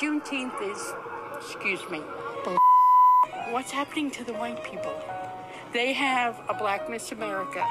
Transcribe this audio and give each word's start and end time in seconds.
Juneteenth 0.00 0.60
is, 0.62 0.92
excuse 1.36 1.78
me, 1.90 2.00
what's 3.50 3.70
happening 3.70 4.10
to 4.10 4.24
the 4.24 4.32
white 4.32 4.64
people? 4.64 4.92
They 5.72 5.92
have 5.92 6.40
a 6.48 6.54
black 6.54 6.90
Miss 6.90 7.12
America. 7.12 7.64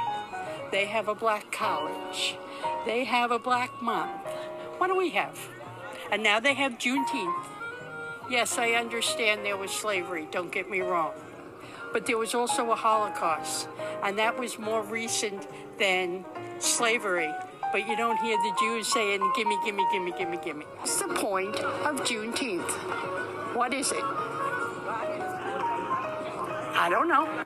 They 0.72 0.86
have 0.86 1.10
a 1.10 1.16
black 1.16 1.52
college. 1.52 2.38
They 2.86 3.04
have 3.04 3.32
a 3.32 3.40
black 3.40 3.82
month. 3.82 4.26
What 4.78 4.88
do 4.88 4.96
we 4.96 5.10
have? 5.10 5.38
And 6.10 6.24
now 6.24 6.40
they 6.40 6.54
have 6.54 6.78
Juneteenth. 6.78 7.48
Yes, 8.30 8.58
I 8.58 8.72
understand 8.72 9.44
there 9.44 9.58
was 9.58 9.72
slavery, 9.72 10.30
don't 10.32 10.54
get 10.54 10.70
me 10.70 10.80
wrong. 10.80 11.14
But 11.94 12.08
there 12.08 12.18
was 12.18 12.34
also 12.34 12.72
a 12.72 12.76
Holocaust, 12.76 13.70
and 14.02 14.18
that 14.18 14.38
was 14.38 14.58
more 14.58 14.82
recent 14.82 15.48
than 15.78 16.26
slavery. 16.58 17.32
But 17.72 17.88
you 17.88 17.96
don't 17.96 18.18
hear 18.18 18.36
the 18.36 18.56
Jews 18.60 18.92
saying, 18.92 19.22
gimme, 19.36 19.58
gimme, 19.64 19.86
gimme, 19.92 20.12
gimme, 20.18 20.38
gimme. 20.38 20.66
What's 20.80 21.00
the 21.00 21.10
point 21.10 21.56
of 21.56 22.02
Juneteenth? 22.02 22.72
What 23.56 23.76
is 23.76 23.92
it? 23.92 24.04
I 26.76 26.88
don't 26.90 27.08
know. 27.08 27.44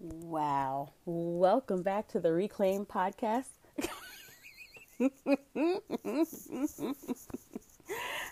Wow. 0.00 0.92
Welcome 1.04 1.82
back 1.82 2.08
to 2.08 2.20
the 2.20 2.32
Reclaimed 2.32 2.88
podcast. 2.88 3.50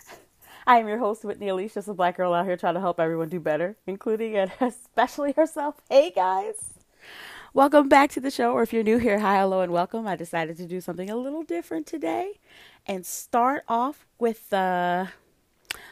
I 0.67 0.79
am 0.79 0.89
your 0.89 0.97
host, 0.97 1.23
Whitney 1.23 1.69
just 1.69 1.87
a 1.87 1.93
black 1.93 2.17
girl 2.17 2.33
out 2.33 2.45
here 2.45 2.57
trying 2.57 2.73
to 2.73 2.81
help 2.81 2.99
everyone 2.99 3.29
do 3.29 3.39
better, 3.39 3.77
including 3.87 4.35
and 4.35 4.51
especially 4.59 5.31
herself. 5.31 5.75
Hey 5.89 6.11
guys. 6.11 6.73
Welcome 7.53 7.87
back 7.87 8.11
to 8.11 8.19
the 8.19 8.29
show, 8.29 8.51
or 8.51 8.63
if 8.63 8.73
you're 8.73 8.83
new 8.83 8.97
here, 8.97 9.19
hi, 9.19 9.39
hello, 9.39 9.61
and 9.61 9.71
welcome. 9.71 10.05
I 10.05 10.17
decided 10.17 10.57
to 10.57 10.65
do 10.65 10.81
something 10.81 11.09
a 11.09 11.15
little 11.15 11.43
different 11.43 11.87
today 11.87 12.41
and 12.85 13.05
start 13.05 13.63
off 13.69 14.05
with 14.19 14.51
a 14.51 15.13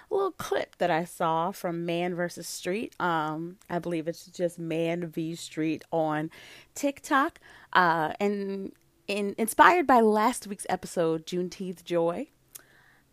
little 0.10 0.34
clip 0.34 0.76
that 0.80 0.92
I 0.92 1.06
saw 1.06 1.54
from 1.54 1.86
Man 1.86 2.14
versus 2.14 2.46
Street. 2.46 2.94
Um, 3.00 3.56
I 3.70 3.80
believe 3.80 4.10
it's 4.10 4.26
just 4.26 4.60
Man 4.60 5.08
v 5.08 5.36
Street 5.36 5.86
on 5.90 6.30
TikTok, 6.74 7.40
uh, 7.72 8.12
and 8.20 8.74
in 9.08 9.36
inspired 9.38 9.88
by 9.88 10.02
last 10.02 10.48
week's 10.48 10.68
episode, 10.68 11.26
Juneteenth 11.26 11.86
Joy, 11.86 12.28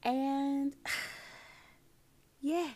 and 0.03 0.75
yeah, 2.43 2.71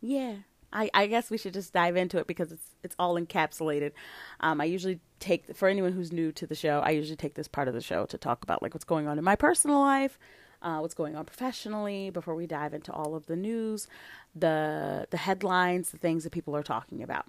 yeah. 0.00 0.36
I, 0.72 0.90
I 0.92 1.06
guess 1.06 1.30
we 1.30 1.38
should 1.38 1.54
just 1.54 1.72
dive 1.72 1.96
into 1.96 2.18
it 2.18 2.26
because 2.26 2.50
it's 2.52 2.70
it's 2.82 2.96
all 2.98 3.14
encapsulated. 3.14 3.92
Um, 4.40 4.60
I 4.60 4.64
usually 4.64 5.00
take 5.20 5.56
for 5.56 5.68
anyone 5.68 5.92
who's 5.92 6.12
new 6.12 6.32
to 6.32 6.46
the 6.46 6.54
show. 6.54 6.80
I 6.84 6.90
usually 6.90 7.16
take 7.16 7.34
this 7.34 7.48
part 7.48 7.68
of 7.68 7.74
the 7.74 7.80
show 7.80 8.04
to 8.06 8.18
talk 8.18 8.42
about 8.42 8.62
like 8.62 8.74
what's 8.74 8.84
going 8.84 9.06
on 9.06 9.16
in 9.18 9.24
my 9.24 9.36
personal 9.36 9.78
life, 9.78 10.18
uh, 10.62 10.78
what's 10.78 10.94
going 10.94 11.14
on 11.14 11.24
professionally 11.24 12.10
before 12.10 12.34
we 12.34 12.46
dive 12.46 12.74
into 12.74 12.92
all 12.92 13.14
of 13.14 13.26
the 13.26 13.36
news, 13.36 13.86
the 14.34 15.06
the 15.10 15.18
headlines, 15.18 15.90
the 15.90 15.98
things 15.98 16.24
that 16.24 16.30
people 16.32 16.56
are 16.56 16.64
talking 16.64 17.02
about. 17.02 17.26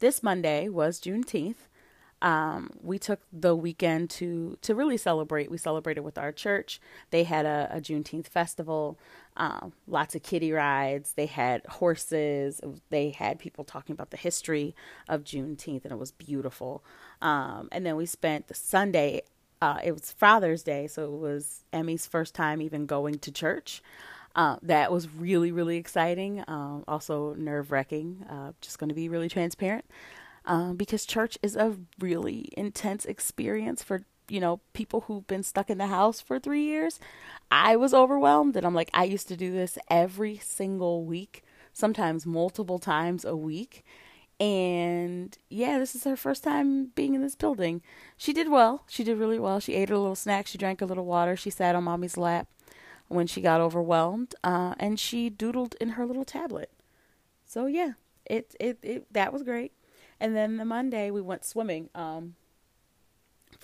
This 0.00 0.22
Monday 0.22 0.68
was 0.68 1.00
Juneteenth, 1.00 1.68
um, 2.24 2.70
we 2.82 2.98
took 2.98 3.20
the 3.30 3.54
weekend 3.54 4.08
to 4.10 4.56
to 4.62 4.74
really 4.74 4.96
celebrate. 4.96 5.50
We 5.50 5.58
celebrated 5.58 6.00
with 6.00 6.16
our 6.16 6.32
church. 6.32 6.80
They 7.10 7.24
had 7.24 7.44
a, 7.44 7.68
a 7.70 7.80
Juneteenth 7.82 8.28
festival, 8.28 8.98
um, 9.36 9.72
lots 9.86 10.14
of 10.14 10.22
kiddie 10.22 10.52
rides. 10.52 11.12
They 11.12 11.26
had 11.26 11.62
horses. 11.66 12.60
They 12.90 13.10
had 13.10 13.38
people 13.38 13.64
talking 13.64 13.92
about 13.92 14.10
the 14.10 14.16
history 14.16 14.74
of 15.08 15.24
Juneteenth, 15.24 15.84
and 15.84 15.92
it 15.92 15.98
was 15.98 16.12
beautiful. 16.12 16.84
Um, 17.20 17.68
and 17.72 17.84
then 17.84 17.96
we 17.96 18.06
spent 18.06 18.48
the 18.48 18.54
Sunday. 18.54 19.22
Uh, 19.60 19.80
it 19.82 19.92
was 19.92 20.12
Father's 20.12 20.62
Day, 20.62 20.86
so 20.86 21.04
it 21.04 21.18
was 21.18 21.64
Emmy's 21.72 22.06
first 22.06 22.34
time 22.34 22.62
even 22.62 22.86
going 22.86 23.18
to 23.20 23.32
church. 23.32 23.82
Uh, 24.36 24.56
that 24.62 24.90
was 24.90 25.08
really, 25.08 25.52
really 25.52 25.76
exciting. 25.76 26.42
Um, 26.48 26.84
also 26.88 27.34
nerve 27.34 27.70
wracking. 27.70 28.26
Uh, 28.28 28.52
just 28.60 28.78
going 28.78 28.88
to 28.88 28.94
be 28.94 29.08
really 29.08 29.28
transparent 29.28 29.84
um, 30.44 30.76
because 30.76 31.06
church 31.06 31.38
is 31.42 31.56
a 31.56 31.76
really 32.00 32.48
intense 32.56 33.04
experience 33.04 33.82
for 33.82 34.02
you 34.28 34.40
know 34.40 34.60
people 34.72 35.02
who've 35.02 35.26
been 35.26 35.42
stuck 35.42 35.70
in 35.70 35.78
the 35.78 35.86
house 35.88 36.20
for 36.20 36.38
three 36.38 36.64
years. 36.64 37.00
I 37.50 37.76
was 37.76 37.94
overwhelmed, 37.94 38.56
and 38.56 38.66
I'm 38.66 38.74
like, 38.74 38.90
I 38.94 39.04
used 39.04 39.28
to 39.28 39.36
do 39.36 39.52
this 39.52 39.78
every 39.88 40.38
single 40.38 41.04
week, 41.04 41.42
sometimes 41.72 42.26
multiple 42.26 42.78
times 42.78 43.24
a 43.24 43.36
week. 43.36 43.84
And 44.40 45.36
yeah, 45.48 45.78
this 45.78 45.94
is 45.94 46.04
her 46.04 46.16
first 46.16 46.42
time 46.42 46.86
being 46.94 47.14
in 47.14 47.22
this 47.22 47.36
building. 47.36 47.82
She 48.16 48.32
did 48.32 48.50
well. 48.50 48.84
She 48.88 49.04
did 49.04 49.18
really 49.18 49.38
well. 49.38 49.60
She 49.60 49.74
ate 49.74 49.90
a 49.90 49.98
little 49.98 50.16
snack. 50.16 50.48
She 50.48 50.58
drank 50.58 50.82
a 50.82 50.86
little 50.86 51.04
water. 51.04 51.36
She 51.36 51.50
sat 51.50 51.76
on 51.76 51.84
mommy's 51.84 52.16
lap 52.16 52.48
when 53.08 53.26
she 53.26 53.40
got 53.40 53.60
overwhelmed, 53.60 54.34
uh, 54.42 54.74
and 54.78 54.98
she 54.98 55.30
doodled 55.30 55.74
in 55.80 55.90
her 55.90 56.06
little 56.06 56.24
tablet. 56.24 56.70
So 57.44 57.66
yeah, 57.66 57.92
it 58.24 58.54
it 58.58 58.78
it 58.82 59.12
that 59.12 59.32
was 59.32 59.42
great. 59.42 59.72
And 60.18 60.34
then 60.34 60.56
the 60.56 60.64
Monday 60.64 61.10
we 61.10 61.20
went 61.20 61.44
swimming. 61.44 61.90
Um, 61.94 62.34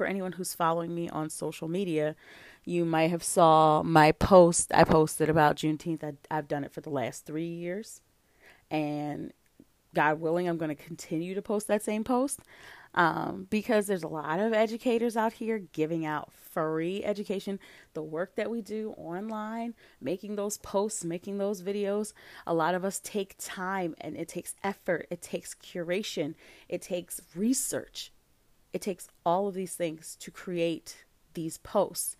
for 0.01 0.07
anyone 0.07 0.33
who's 0.33 0.55
following 0.55 0.95
me 0.95 1.11
on 1.11 1.29
social 1.29 1.69
media, 1.69 2.17
you 2.65 2.87
might 2.87 3.11
have 3.11 3.23
saw 3.23 3.83
my 3.83 4.13
post. 4.13 4.73
I 4.73 4.83
posted 4.85 5.29
about 5.29 5.57
Juneteenth. 5.57 6.03
I, 6.03 6.15
I've 6.35 6.49
done 6.49 6.65
it 6.65 6.73
for 6.73 6.81
the 6.81 6.89
last 6.89 7.27
three 7.27 7.45
years, 7.45 8.01
and 8.71 9.31
God 9.95 10.19
willing, 10.19 10.49
I'm 10.49 10.57
going 10.57 10.75
to 10.75 10.83
continue 10.83 11.35
to 11.35 11.43
post 11.43 11.67
that 11.67 11.83
same 11.83 12.03
post 12.03 12.41
um, 12.95 13.47
because 13.51 13.89
there's 13.89 14.03
a 14.03 14.09
lot 14.09 14.41
of 14.41 14.55
educators 14.55 15.19
out 15.19 15.35
here 15.35 15.59
giving 15.59 16.07
out 16.07 16.33
free 16.33 17.05
education. 17.05 17.59
The 17.93 18.03
work 18.03 18.37
that 18.37 18.51
we 18.51 18.63
do 18.63 18.95
online, 18.97 19.75
making 20.01 20.37
those 20.37 20.57
posts, 20.57 21.05
making 21.05 21.37
those 21.37 21.63
videos, 21.63 22.15
a 22.47 22.55
lot 22.55 22.75
of 22.75 22.87
us 22.87 23.03
take 23.05 23.35
time 23.39 23.95
and 24.01 24.17
it 24.17 24.29
takes 24.29 24.55
effort, 24.65 25.09
it 25.11 25.21
takes 25.21 25.55
curation, 25.55 26.37
it 26.71 26.81
takes 26.81 27.21
research, 27.35 28.13
it 28.73 28.81
takes 28.83 29.09
all 29.25 29.49
of 29.49 29.55
these 29.55 29.75
things 29.75 30.17
to 30.21 30.31
create 30.31 31.05
these 31.35 31.59
posts. 31.59 32.17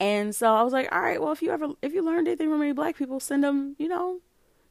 And 0.00 0.34
so 0.34 0.52
I 0.54 0.62
was 0.62 0.72
like, 0.72 0.92
all 0.92 1.00
right, 1.00 1.20
well, 1.20 1.32
if 1.32 1.42
you 1.42 1.50
ever, 1.50 1.68
if 1.82 1.92
you 1.92 2.02
learned 2.04 2.28
anything 2.28 2.50
from 2.50 2.60
any 2.60 2.72
black 2.72 2.96
people, 2.96 3.20
send 3.20 3.44
them, 3.44 3.76
you 3.78 3.88
know, 3.88 4.20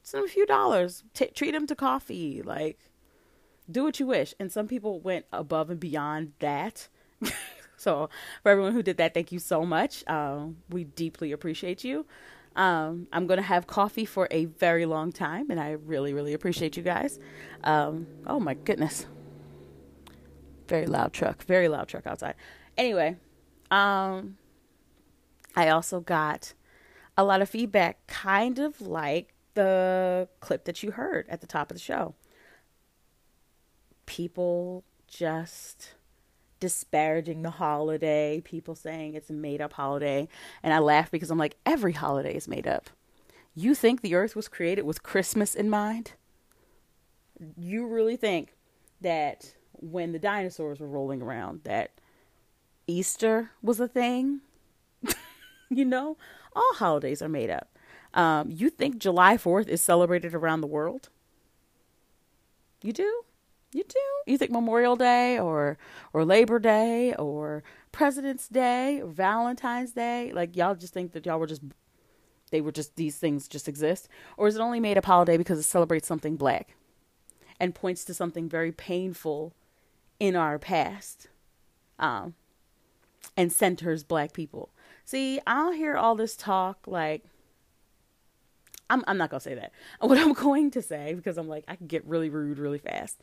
send 0.01 0.23
them 0.23 0.29
a 0.29 0.33
few 0.33 0.45
dollars, 0.45 1.03
T- 1.13 1.27
treat 1.27 1.51
them 1.51 1.67
to 1.67 1.75
coffee, 1.75 2.41
like 2.41 2.77
do 3.71 3.83
what 3.83 3.99
you 3.99 4.05
wish. 4.07 4.33
And 4.39 4.51
some 4.51 4.67
people 4.67 4.99
went 4.99 5.25
above 5.31 5.69
and 5.69 5.79
beyond 5.79 6.33
that. 6.39 6.89
so 7.77 8.09
for 8.41 8.51
everyone 8.51 8.73
who 8.73 8.83
did 8.83 8.97
that, 8.97 9.13
thank 9.13 9.31
you 9.31 9.39
so 9.39 9.65
much. 9.65 10.03
Uh, 10.07 10.47
we 10.69 10.83
deeply 10.83 11.31
appreciate 11.31 11.83
you. 11.83 12.05
Um, 12.55 13.07
I'm 13.11 13.25
going 13.25 13.37
to 13.37 13.43
have 13.43 13.65
coffee 13.65 14.05
for 14.05 14.27
a 14.29 14.45
very 14.45 14.85
long 14.85 15.11
time, 15.11 15.49
and 15.49 15.59
I 15.59 15.71
really, 15.71 16.13
really 16.13 16.33
appreciate 16.33 16.77
you 16.77 16.83
guys. 16.83 17.19
Um, 17.63 18.05
oh 18.27 18.39
my 18.39 18.53
goodness. 18.53 19.07
Very 20.67 20.85
loud 20.85 21.13
truck, 21.13 21.43
very 21.43 21.67
loud 21.67 21.87
truck 21.87 22.07
outside. 22.07 22.35
Anyway, 22.77 23.17
um, 23.69 24.37
I 25.55 25.69
also 25.69 25.99
got 25.99 26.53
a 27.17 27.23
lot 27.23 27.41
of 27.41 27.49
feedback, 27.49 28.05
kind 28.07 28.59
of 28.59 28.81
like 28.81 29.33
the 29.53 30.27
clip 30.39 30.65
that 30.65 30.81
you 30.81 30.91
heard 30.91 31.27
at 31.29 31.41
the 31.41 31.47
top 31.47 31.69
of 31.69 31.77
the 31.77 31.81
show 31.81 32.15
people 34.05 34.83
just 35.07 35.95
disparaging 36.59 37.41
the 37.41 37.49
holiday, 37.49 38.41
people 38.43 38.75
saying 38.75 39.15
it's 39.15 39.29
a 39.29 39.33
made 39.33 39.61
up 39.61 39.73
holiday. 39.73 40.27
And 40.61 40.73
I 40.73 40.79
laugh 40.79 41.11
because 41.11 41.29
I'm 41.29 41.37
like, 41.37 41.55
every 41.65 41.93
holiday 41.93 42.35
is 42.35 42.47
made 42.47 42.67
up. 42.67 42.89
You 43.55 43.75
think 43.75 44.01
the 44.01 44.15
earth 44.15 44.35
was 44.35 44.47
created 44.47 44.83
with 44.83 45.03
Christmas 45.03 45.55
in 45.55 45.69
mind? 45.69 46.13
You 47.57 47.87
really 47.87 48.15
think 48.15 48.55
that 49.01 49.55
when 49.83 50.11
the 50.11 50.19
dinosaurs 50.19 50.79
were 50.79 50.87
rolling 50.87 51.21
around 51.21 51.61
that 51.63 51.91
Easter 52.87 53.51
was 53.61 53.79
a 53.79 53.87
thing? 53.87 54.41
you 55.69 55.85
know, 55.85 56.17
all 56.55 56.73
holidays 56.75 57.21
are 57.21 57.29
made 57.29 57.49
up. 57.49 57.77
Um, 58.13 58.51
you 58.51 58.69
think 58.69 58.97
July 58.97 59.37
4th 59.37 59.67
is 59.67 59.81
celebrated 59.81 60.33
around 60.33 60.61
the 60.61 60.67
world? 60.67 61.09
You 62.81 62.93
do? 62.93 63.23
You 63.71 63.83
do? 63.87 63.99
You 64.27 64.37
think 64.37 64.51
Memorial 64.51 64.95
Day 64.95 65.39
or 65.39 65.79
or 66.13 66.23
Labor 66.23 66.59
Day 66.59 67.15
or 67.15 67.63
President's 67.91 68.47
Day 68.47 69.01
or 69.01 69.07
Valentine's 69.07 69.93
Day? 69.93 70.31
Like 70.31 70.55
y'all 70.55 70.75
just 70.75 70.93
think 70.93 71.13
that 71.13 71.25
y'all 71.25 71.39
were 71.39 71.47
just 71.47 71.63
they 72.51 72.61
were 72.61 72.71
just 72.71 72.95
these 72.97 73.17
things 73.17 73.47
just 73.47 73.67
exist? 73.67 74.07
Or 74.37 74.47
is 74.47 74.55
it 74.55 74.61
only 74.61 74.79
made 74.79 74.97
a 74.97 75.05
holiday 75.05 75.37
because 75.37 75.57
it 75.57 75.63
celebrates 75.63 76.07
something 76.07 76.35
black 76.35 76.75
and 77.59 77.73
points 77.73 78.03
to 78.05 78.13
something 78.13 78.47
very 78.47 78.71
painful 78.71 79.53
in 80.23 80.37
our 80.37 80.57
past? 80.57 81.27
Um 81.99 82.33
and 83.35 83.51
centers 83.51 84.05
black 84.05 84.31
people. 84.31 84.69
See, 85.03 85.41
I'll 85.45 85.73
hear 85.73 85.97
all 85.97 86.15
this 86.15 86.37
talk 86.37 86.87
like 86.87 87.23
I'm 88.89 89.03
I'm 89.05 89.17
not 89.17 89.29
gonna 89.29 89.41
say 89.41 89.55
that. 89.55 89.73
What 89.99 90.17
I'm 90.17 90.31
going 90.31 90.71
to 90.71 90.81
say 90.81 91.13
because 91.13 91.37
I'm 91.37 91.49
like 91.49 91.65
I 91.67 91.75
can 91.75 91.87
get 91.87 92.05
really 92.05 92.29
rude 92.29 92.57
really 92.57 92.77
fast. 92.77 93.19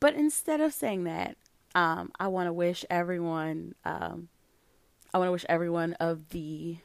But 0.00 0.14
instead 0.14 0.62
of 0.62 0.72
saying 0.72 1.04
that, 1.04 1.36
um, 1.74 2.10
I 2.18 2.28
want 2.28 2.46
to 2.46 2.54
wish 2.54 2.86
everyone. 2.88 3.74
Um, 3.84 4.28
I 5.12 5.18
want 5.18 5.28
to 5.28 5.32
wish 5.32 5.46
everyone 5.46 5.92
of 5.94 6.30
the 6.30 6.78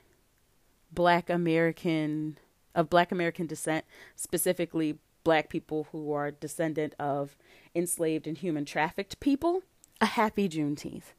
Black 0.91 1.29
American 1.29 2.37
of 2.75 2.89
Black 2.89 3.13
American 3.13 3.47
descent, 3.47 3.85
specifically 4.17 4.97
Black 5.29 5.47
people 5.47 5.85
who 5.91 6.11
are 6.11 6.31
descendant 6.31 6.95
of 6.97 7.37
enslaved 7.75 8.25
and 8.25 8.35
human 8.35 8.65
trafficked 8.65 9.19
people, 9.19 9.61
a 10.01 10.07
happy 10.07 10.49
Juneteenth 10.49 11.13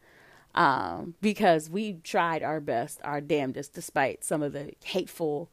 um, 0.55 1.15
because 1.21 1.71
we 1.71 1.95
tried 2.03 2.43
our 2.43 2.61
best, 2.61 3.01
our 3.05 3.21
damnedest, 3.21 3.73
despite 3.73 4.25
some 4.25 4.43
of 4.43 4.53
the 4.53 4.73
hateful 4.85 5.49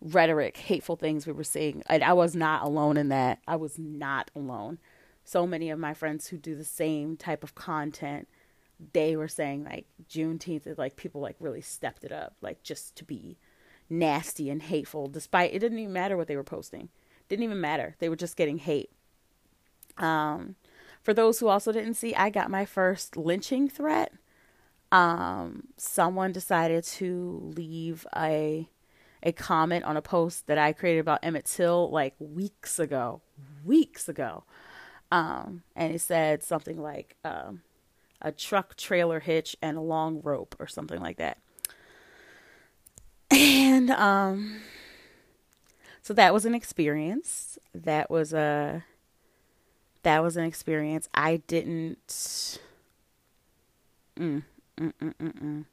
rhetoric, 0.00 0.56
hateful 0.56 0.94
things 0.94 1.26
we 1.26 1.32
were 1.32 1.42
seeing. 1.42 1.82
And 1.88 2.04
I 2.04 2.12
was 2.12 2.36
not 2.36 2.62
alone 2.62 2.96
in 2.96 3.08
that. 3.08 3.40
I 3.48 3.56
was 3.56 3.78
not 3.78 4.30
alone. 4.36 4.78
So 5.24 5.44
many 5.46 5.70
of 5.70 5.78
my 5.78 5.92
friends 5.92 6.28
who 6.28 6.36
do 6.36 6.54
the 6.54 6.64
same 6.64 7.16
type 7.16 7.42
of 7.42 7.56
content, 7.56 8.28
they 8.92 9.16
were 9.16 9.28
saying 9.28 9.64
like 9.64 9.86
Juneteenth 10.08 10.68
is 10.68 10.78
like 10.78 10.94
people 10.94 11.20
like 11.20 11.36
really 11.40 11.60
stepped 11.60 12.04
it 12.04 12.12
up, 12.12 12.36
like 12.40 12.62
just 12.62 12.94
to 12.96 13.04
be 13.04 13.38
nasty 13.90 14.50
and 14.50 14.62
hateful, 14.62 15.08
despite 15.08 15.52
it 15.52 15.58
didn't 15.58 15.80
even 15.80 15.92
matter 15.92 16.16
what 16.16 16.28
they 16.28 16.36
were 16.36 16.44
posting. 16.44 16.90
Didn't 17.28 17.44
even 17.44 17.60
matter. 17.60 17.96
They 17.98 18.08
were 18.08 18.16
just 18.16 18.36
getting 18.36 18.58
hate. 18.58 18.90
Um, 19.96 20.56
for 21.02 21.12
those 21.12 21.40
who 21.40 21.48
also 21.48 21.72
didn't 21.72 21.94
see, 21.94 22.14
I 22.14 22.30
got 22.30 22.50
my 22.50 22.64
first 22.64 23.16
lynching 23.16 23.68
threat 23.68 24.12
um, 24.90 25.68
someone 25.76 26.32
decided 26.32 26.84
to 26.84 27.52
leave 27.56 28.06
a 28.16 28.68
a 29.20 29.32
comment 29.32 29.84
on 29.84 29.96
a 29.96 30.02
post 30.02 30.46
that 30.46 30.58
I 30.58 30.72
created 30.72 31.00
about 31.00 31.18
Emmett 31.24 31.44
Till 31.44 31.90
like 31.90 32.14
weeks 32.20 32.78
ago, 32.78 33.20
weeks 33.64 34.08
ago, 34.08 34.44
um, 35.10 35.64
and 35.74 35.94
it 35.94 36.00
said 36.00 36.42
something 36.42 36.80
like 36.80 37.16
um, 37.24 37.62
a 38.22 38.30
truck 38.30 38.76
trailer 38.76 39.20
hitch 39.20 39.56
and 39.60 39.76
a 39.76 39.80
long 39.80 40.20
rope 40.22 40.54
or 40.60 40.68
something 40.68 41.00
like 41.00 41.16
that. 41.16 41.38
And 43.30 43.90
um, 43.90 44.60
so 46.08 46.14
that 46.14 46.32
was 46.32 46.46
an 46.46 46.54
experience. 46.54 47.58
That 47.74 48.10
was 48.10 48.32
a 48.32 48.82
that 50.04 50.22
was 50.22 50.38
an 50.38 50.44
experience. 50.46 51.06
I 51.12 51.42
didn't. 51.46 52.58
Mm, 54.18 54.42
Mm-mm-mm-mm. 54.80 55.66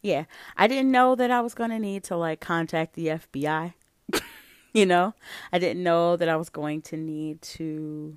Yeah, 0.00 0.26
I 0.56 0.68
didn't 0.68 0.92
know 0.92 1.16
that 1.16 1.32
I 1.32 1.40
was 1.40 1.54
going 1.54 1.70
to 1.70 1.80
need 1.80 2.04
to 2.04 2.16
like 2.16 2.38
contact 2.38 2.94
the 2.94 3.08
FBI. 3.08 3.74
you 4.72 4.86
know, 4.86 5.14
I 5.52 5.58
didn't 5.58 5.82
know 5.82 6.14
that 6.14 6.28
I 6.28 6.36
was 6.36 6.48
going 6.48 6.82
to 6.82 6.96
need 6.96 7.42
to 7.42 8.16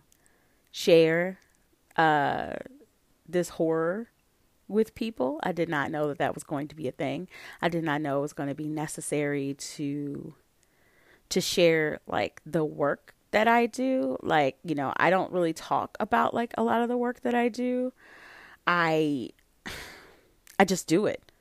share 0.71 1.39
uh, 1.97 2.53
this 3.27 3.49
horror 3.49 4.09
with 4.69 4.95
people. 4.95 5.39
I 5.43 5.51
did 5.51 5.67
not 5.67 5.91
know 5.91 6.07
that 6.07 6.19
that 6.19 6.33
was 6.33 6.43
going 6.43 6.67
to 6.69 6.75
be 6.75 6.87
a 6.87 6.93
thing. 6.93 7.27
I 7.61 7.67
did 7.67 7.83
not 7.83 8.01
know 8.01 8.19
it 8.19 8.21
was 8.21 8.33
going 8.33 8.49
to 8.49 8.55
be 8.55 8.67
necessary 8.67 9.55
to 9.55 10.33
to 11.29 11.41
share 11.41 11.99
like 12.07 12.41
the 12.45 12.65
work 12.65 13.13
that 13.31 13.47
I 13.47 13.65
do. 13.67 14.17
Like, 14.21 14.57
you 14.63 14.75
know, 14.75 14.93
I 14.97 15.09
don't 15.09 15.31
really 15.31 15.53
talk 15.53 15.95
about 15.99 16.33
like 16.33 16.53
a 16.57 16.63
lot 16.63 16.81
of 16.81 16.87
the 16.87 16.97
work 16.97 17.21
that 17.21 17.35
I 17.35 17.49
do. 17.49 17.93
I 18.65 19.29
I 20.59 20.65
just 20.65 20.87
do 20.87 21.05
it. 21.05 21.31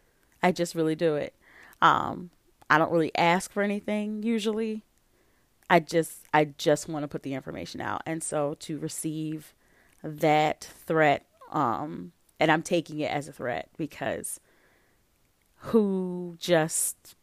I 0.42 0.52
just 0.52 0.74
really 0.74 0.94
do 0.94 1.16
it. 1.16 1.34
Um, 1.82 2.30
I 2.70 2.78
don't 2.78 2.92
really 2.92 3.14
ask 3.16 3.52
for 3.52 3.62
anything 3.62 4.22
usually. 4.22 4.84
I 5.70 5.80
just 5.80 6.24
I 6.32 6.46
just 6.46 6.88
want 6.88 7.02
to 7.04 7.08
put 7.08 7.22
the 7.22 7.34
information 7.34 7.80
out. 7.80 8.02
And 8.06 8.22
so 8.22 8.54
to 8.60 8.78
receive 8.78 9.54
that 10.02 10.62
threat 10.86 11.26
um 11.50 12.12
and 12.40 12.50
I'm 12.50 12.62
taking 12.62 13.00
it 13.00 13.10
as 13.10 13.28
a 13.28 13.32
threat 13.32 13.68
because 13.76 14.40
who 15.56 16.36
just 16.38 17.16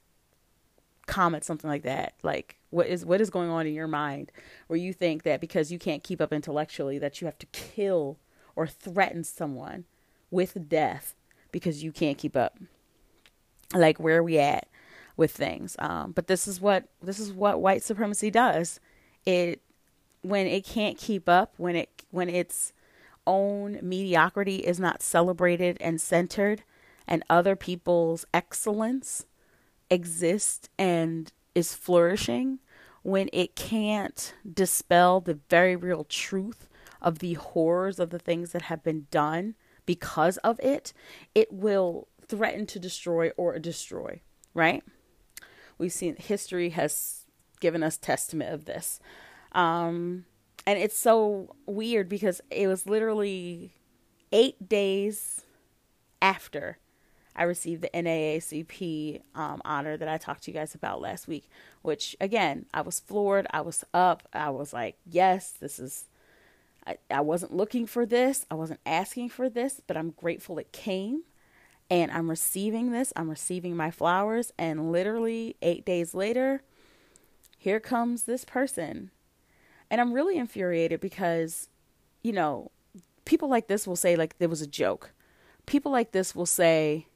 comments 1.08 1.48
something 1.48 1.70
like 1.70 1.84
that? 1.84 2.14
Like 2.24 2.58
what 2.70 2.88
is 2.88 3.06
what 3.06 3.22
is 3.22 3.30
going 3.30 3.50
on 3.50 3.66
in 3.66 3.74
your 3.74 3.88
mind 3.88 4.32
where 4.68 4.78
you 4.78 4.94
think 4.94 5.24
that 5.24 5.40
because 5.40 5.72
you 5.72 5.80
can't 5.80 6.04
keep 6.04 6.20
up 6.20 6.34
intellectually 6.34 7.00
that 7.00 7.22
you 7.22 7.26
have 7.26 7.38
to 7.40 7.46
kill 7.48 8.18
or 8.56 8.68
threaten 8.68 9.24
someone 9.24 9.86
with 10.32 10.68
death 10.68 11.16
because 11.52 11.84
you 11.84 11.92
can't 11.92 12.18
keep 12.18 12.36
up. 12.36 12.60
Like 13.74 14.00
where 14.00 14.18
are 14.18 14.24
we 14.24 14.40
at 14.40 14.68
with 15.16 15.32
things? 15.32 15.76
Um, 15.80 16.12
but 16.12 16.28
this 16.28 16.48
is 16.48 16.60
what 16.60 16.90
this 17.02 17.20
is 17.20 17.32
what 17.32 17.62
white 17.62 17.84
supremacy 17.84 18.30
does. 18.30 18.80
It 19.26 19.62
when 20.22 20.48
it 20.48 20.66
can't 20.66 20.98
keep 20.98 21.30
up, 21.30 21.54
when 21.58 21.76
it 21.76 22.04
when 22.12 22.30
its 22.30 22.74
own 23.28 23.80
mediocrity 23.82 24.58
is 24.58 24.80
not 24.80 25.02
celebrated 25.02 25.78
and 25.80 26.00
centered, 26.00 26.64
and 27.08 27.24
other 27.30 27.56
people's 27.56 28.26
excellence 28.34 29.26
exists 29.90 30.70
and 30.78 31.32
is 31.54 31.74
flourishing, 31.74 32.60
when 33.04 33.30
it 33.32 33.56
can't 33.56 34.34
dispel 34.52 35.22
the 35.22 35.40
very 35.50 35.76
real 35.76 36.04
truth 36.04 36.68
of 37.02 37.20
the 37.20 37.36
horrors 37.36 38.00
of 38.00 38.10
the 38.10 38.20
things 38.20 38.52
that 38.52 38.64
have 38.64 38.84
been 38.84 39.06
done 39.12 39.56
because 39.86 40.38
of 40.38 40.60
it, 40.60 40.92
it 41.36 41.54
will 41.54 42.08
threaten 42.28 42.66
to 42.66 42.80
destroy 42.80 43.30
or 43.38 43.60
destroy, 43.60 44.20
right? 44.56 44.84
We've 45.78 45.92
seen 45.92 46.16
history 46.16 46.70
has 46.70 47.26
given 47.60 47.84
us 47.84 47.98
testament 47.98 48.54
of 48.54 48.66
this. 48.66 49.00
Um, 49.52 50.26
and 50.66 50.80
it's 50.80 50.98
so 50.98 51.56
weird 51.66 52.10
because 52.10 52.42
it 52.50 52.68
was 52.68 52.86
literally 52.86 53.74
eight 54.32 54.68
days 54.68 55.44
after 56.22 56.78
I 57.36 57.44
received 57.44 57.82
the 57.82 57.90
NAACP 57.90 59.22
um, 59.36 59.62
honor 59.66 59.98
that 59.98 60.08
I 60.08 60.18
talked 60.18 60.44
to 60.44 60.52
you 60.52 60.58
guys 60.58 60.74
about 60.74 61.02
last 61.02 61.28
week, 61.28 61.50
which 61.82 62.16
again, 62.22 62.66
I 62.74 62.82
was 62.82 63.00
floored. 63.00 63.46
I 63.52 63.62
was 63.62 63.84
up. 63.94 64.24
I 64.34 64.50
was 64.50 64.72
like, 64.72 64.98
yes, 65.06 65.52
this 65.52 65.78
is 65.78 66.06
I, 66.88 66.98
I 67.10 67.22
wasn't 67.22 67.54
looking 67.54 67.88
for 67.88 68.06
this. 68.06 68.46
I 68.50 68.56
wasn't 68.56 68.80
asking 68.86 69.30
for 69.30 69.50
this, 69.50 69.82
but 69.86 69.98
I'm 69.98 70.12
grateful 70.12 70.60
it 70.60 70.72
came. 70.72 71.24
And 71.90 72.12
I'm 72.12 72.30
receiving 72.30 72.92
this. 72.92 73.14
I'm 73.16 73.30
receiving 73.30 73.76
my 73.76 73.92
flowers. 73.92 74.52
And 74.58 74.92
literally 74.92 75.56
eight 75.62 75.86
days 75.86 76.14
later, 76.14 76.64
here 77.58 77.80
comes 77.80 78.24
this 78.24 78.46
person. 78.46 79.12
And 79.90 80.02
I'm 80.02 80.14
really 80.14 80.38
infuriated 80.38 81.00
because, 81.00 81.70
you 82.24 82.32
know, 82.32 82.72
people 83.26 83.50
like 83.50 83.68
this 83.68 83.88
will 83.88 83.96
say, 83.96 84.16
like, 84.16 84.38
there 84.40 84.50
was 84.50 84.62
a 84.62 84.68
joke. 84.68 85.12
People 85.66 85.92
like 85.92 86.12
this 86.12 86.36
will 86.36 86.46
say, 86.46 87.08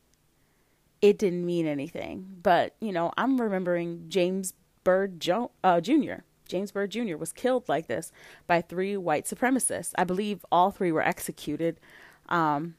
it 1.01 1.17
didn't 1.17 1.45
mean 1.45 1.65
anything. 1.65 2.37
But, 2.41 2.75
you 2.79 2.91
know, 2.91 3.11
I'm 3.17 3.39
remembering 3.39 4.05
James 4.07 4.53
Byrd 4.83 5.19
jo- 5.19 5.51
uh, 5.63 5.81
Jr. 5.81 6.23
James 6.47 6.71
Byrd 6.71 6.91
Jr. 6.91 7.15
was 7.15 7.31
killed 7.31 7.69
like 7.69 7.87
this 7.87 8.11
by 8.47 8.61
three 8.61 8.97
white 8.97 9.25
supremacists. 9.25 9.93
I 9.97 10.03
believe 10.03 10.45
all 10.51 10.71
three 10.71 10.91
were 10.91 11.05
executed. 11.05 11.79
Um, 12.27 12.75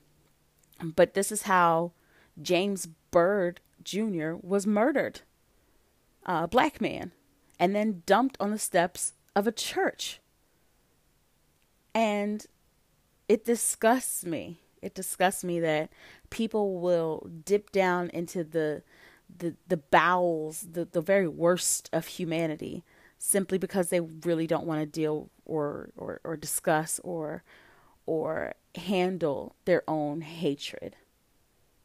but 0.82 1.14
this 1.14 1.30
is 1.30 1.42
how 1.42 1.92
James 2.40 2.88
Byrd 3.11 3.61
Jr. 3.82 4.35
was 4.40 4.66
murdered 4.66 5.20
a 6.26 6.47
black 6.47 6.80
man 6.80 7.12
and 7.59 7.75
then 7.75 8.02
dumped 8.06 8.37
on 8.40 8.50
the 8.50 8.59
steps 8.59 9.14
of 9.40 9.47
a 9.47 9.52
church. 9.52 10.20
And 11.94 12.47
it 13.26 13.44
disgusts 13.44 14.25
me. 14.25 14.61
It 14.82 14.94
disgusts 14.94 15.42
me 15.42 15.59
that 15.61 15.90
people 16.28 16.78
will 16.78 17.28
dip 17.44 17.73
down 17.73 18.11
into 18.11 18.44
the 18.44 18.82
the 19.38 19.54
the 19.66 19.76
bowels, 19.76 20.66
the, 20.73 20.85
the 20.85 21.00
very 21.00 21.26
worst 21.26 21.88
of 21.92 22.06
humanity 22.06 22.85
simply 23.18 23.59
because 23.59 23.88
they 23.88 24.00
really 24.00 24.47
don't 24.47 24.66
want 24.66 24.80
to 24.80 24.87
deal 24.87 25.30
or, 25.44 25.90
or, 25.97 26.20
or 26.25 26.37
discuss 26.37 27.00
or 27.02 27.42
or 28.06 28.54
handle 28.75 29.54
their 29.64 29.82
own 29.88 30.20
hatred. 30.20 30.97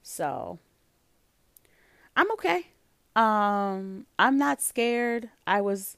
So 0.04 0.60
I'm 2.16 2.32
okay. 2.34 2.68
Um 3.16 4.08
I'm 4.20 4.38
not 4.38 4.62
scared. 4.62 5.30
I 5.48 5.62
was 5.62 5.98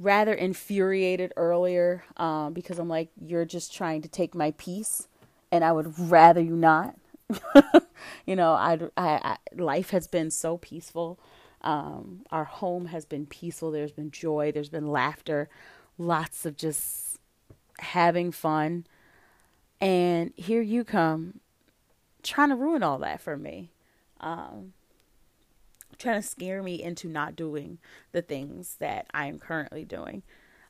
rather 0.00 0.32
infuriated 0.32 1.30
earlier 1.36 2.02
um 2.16 2.54
because 2.54 2.78
I'm 2.78 2.88
like 2.88 3.10
you're 3.20 3.44
just 3.44 3.72
trying 3.74 4.02
to 4.02 4.08
take 4.08 4.34
my 4.34 4.52
peace 4.52 5.06
and 5.52 5.62
I 5.62 5.72
would 5.72 5.98
rather 5.98 6.40
you 6.40 6.56
not. 6.56 6.96
you 8.26 8.34
know, 8.34 8.52
I, 8.54 8.78
I, 8.96 9.08
I 9.22 9.36
life 9.54 9.90
has 9.90 10.08
been 10.08 10.30
so 10.30 10.56
peaceful 10.56 11.20
um, 11.62 12.22
our 12.30 12.44
home 12.44 12.86
has 12.86 13.04
been 13.04 13.26
peaceful. 13.26 13.70
There's 13.70 13.92
been 13.92 14.10
joy. 14.10 14.52
There's 14.52 14.70
been 14.70 14.86
laughter. 14.86 15.48
Lots 15.98 16.46
of 16.46 16.56
just 16.56 17.18
having 17.78 18.32
fun. 18.32 18.86
And 19.80 20.32
here 20.36 20.62
you 20.62 20.84
come 20.84 21.40
trying 22.22 22.50
to 22.50 22.56
ruin 22.56 22.82
all 22.82 22.98
that 22.98 23.20
for 23.20 23.36
me. 23.36 23.70
Um, 24.20 24.72
trying 26.00 26.20
to 26.20 26.26
scare 26.26 26.62
me 26.62 26.82
into 26.82 27.08
not 27.08 27.36
doing 27.36 27.78
the 28.12 28.22
things 28.22 28.76
that 28.80 29.06
I 29.12 29.26
am 29.26 29.38
currently 29.38 29.84
doing. 29.84 30.22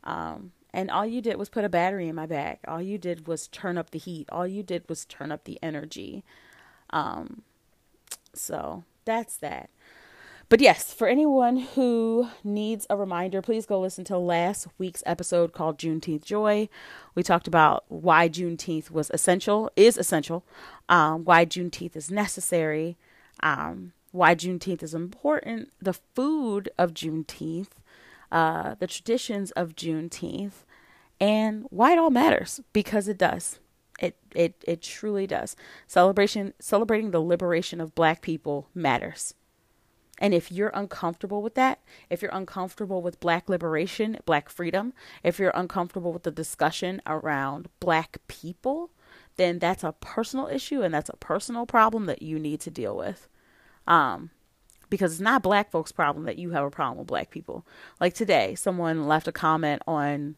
Um, 0.05 0.53
and 0.73 0.91
all 0.91 1.07
you 1.07 1.21
did 1.21 1.37
was 1.37 1.49
put 1.49 1.65
a 1.65 1.69
battery 1.69 2.09
in 2.09 2.15
my 2.15 2.27
back. 2.27 2.61
All 2.69 2.83
you 2.83 2.99
did 2.99 3.27
was 3.27 3.49
turn 3.49 3.79
up 3.79 3.91
the 3.91 3.99
heat. 3.99 4.29
All 4.31 4.47
you 4.47 4.63
did 4.63 4.89
was 4.89 5.05
turn 5.05 5.33
up 5.33 5.45
the 5.45 5.59
energy. 5.63 6.25
Um, 6.91 7.43
so 8.35 8.85
that's 9.05 9.37
that. 9.39 9.71
But 10.49 10.61
yes, 10.61 10.93
for 10.93 11.07
anyone 11.07 11.59
who 11.59 12.29
needs 12.43 12.85
a 12.91 12.97
reminder, 12.97 13.41
please 13.41 13.67
go 13.67 13.81
listen 13.81 14.03
to 14.07 14.19
last 14.19 14.67
week's 14.79 15.03
episode 15.07 15.53
called 15.53 15.79
Juneteenth 15.79 16.25
Joy. 16.25 16.69
We 17.15 17.23
talked 17.23 17.47
about 17.47 17.85
why 17.87 18.29
Juneteenth 18.29 18.91
was 18.91 19.13
essential, 19.15 19.71
is 19.77 19.97
essential, 19.97 20.45
um, 20.89 21.25
why 21.25 21.47
Juneteenth 21.47 21.95
is 21.95 22.11
necessary, 22.11 22.97
um, 23.45 23.93
why 24.13 24.35
Juneteenth 24.35 24.83
is 24.83 24.95
important, 24.95 25.71
the 25.81 25.93
food 25.93 26.69
of 26.79 26.93
Juneteenth, 26.93 27.71
uh, 28.33 28.75
the 28.79 28.87
traditions 28.87 29.51
of 29.53 29.75
Juneteenth, 29.75 30.65
and 31.21 31.67
why 31.71 31.93
it 31.93 31.99
all 31.99 32.11
matters 32.11 32.61
because 32.73 33.09
it 33.09 33.19
does. 33.19 33.59
It 33.99 34.17
it 34.35 34.55
it 34.67 34.83
truly 34.83 35.27
does. 35.27 35.57
Celebration 35.87 36.55
celebrating 36.59 37.11
the 37.11 37.21
liberation 37.21 37.81
of 37.81 37.95
black 37.95 38.23
people 38.23 38.69
matters. 38.75 39.35
And 40.21 40.35
if 40.35 40.53
you're 40.53 40.71
uncomfortable 40.75 41.43
with 41.43 41.55
that, 41.55 41.81
if 42.11 42.21
you're 42.21 42.31
uncomfortable 42.35 43.01
with 43.01 43.21
black 43.21 43.49
liberation, 43.49 44.19
black 44.27 44.51
freedom, 44.51 44.93
if 45.23 45.39
you're 45.39 45.53
uncomfortable 45.55 46.13
with 46.13 46.25
the 46.25 46.31
discussion 46.31 47.01
around 47.07 47.69
black 47.81 48.19
people, 48.29 48.91
then 49.37 49.59
that's 49.59 49.83
a 49.83 49.95
personal 50.01 50.47
issue 50.47 50.83
and 50.83 50.93
that's 50.93 51.09
a 51.09 51.17
personal 51.17 51.65
problem 51.65 52.05
that 52.05 52.21
you 52.21 52.39
need 52.39 52.61
to 52.61 52.71
deal 52.71 52.95
with. 52.95 53.29
Um, 53.87 54.31
because 54.89 55.13
it's 55.13 55.21
not 55.21 55.43
black 55.43 55.71
folks' 55.71 55.93
problem 55.93 56.25
that 56.25 56.39
you 56.39 56.51
have 56.51 56.65
a 56.65 56.71
problem 56.71 56.99
with 56.99 57.07
black 57.07 57.31
people. 57.31 57.65
Like 58.01 58.13
today, 58.13 58.57
someone 58.57 59.07
left 59.07 59.29
a 59.29 59.33
comment 59.33 59.83
on 59.87 60.37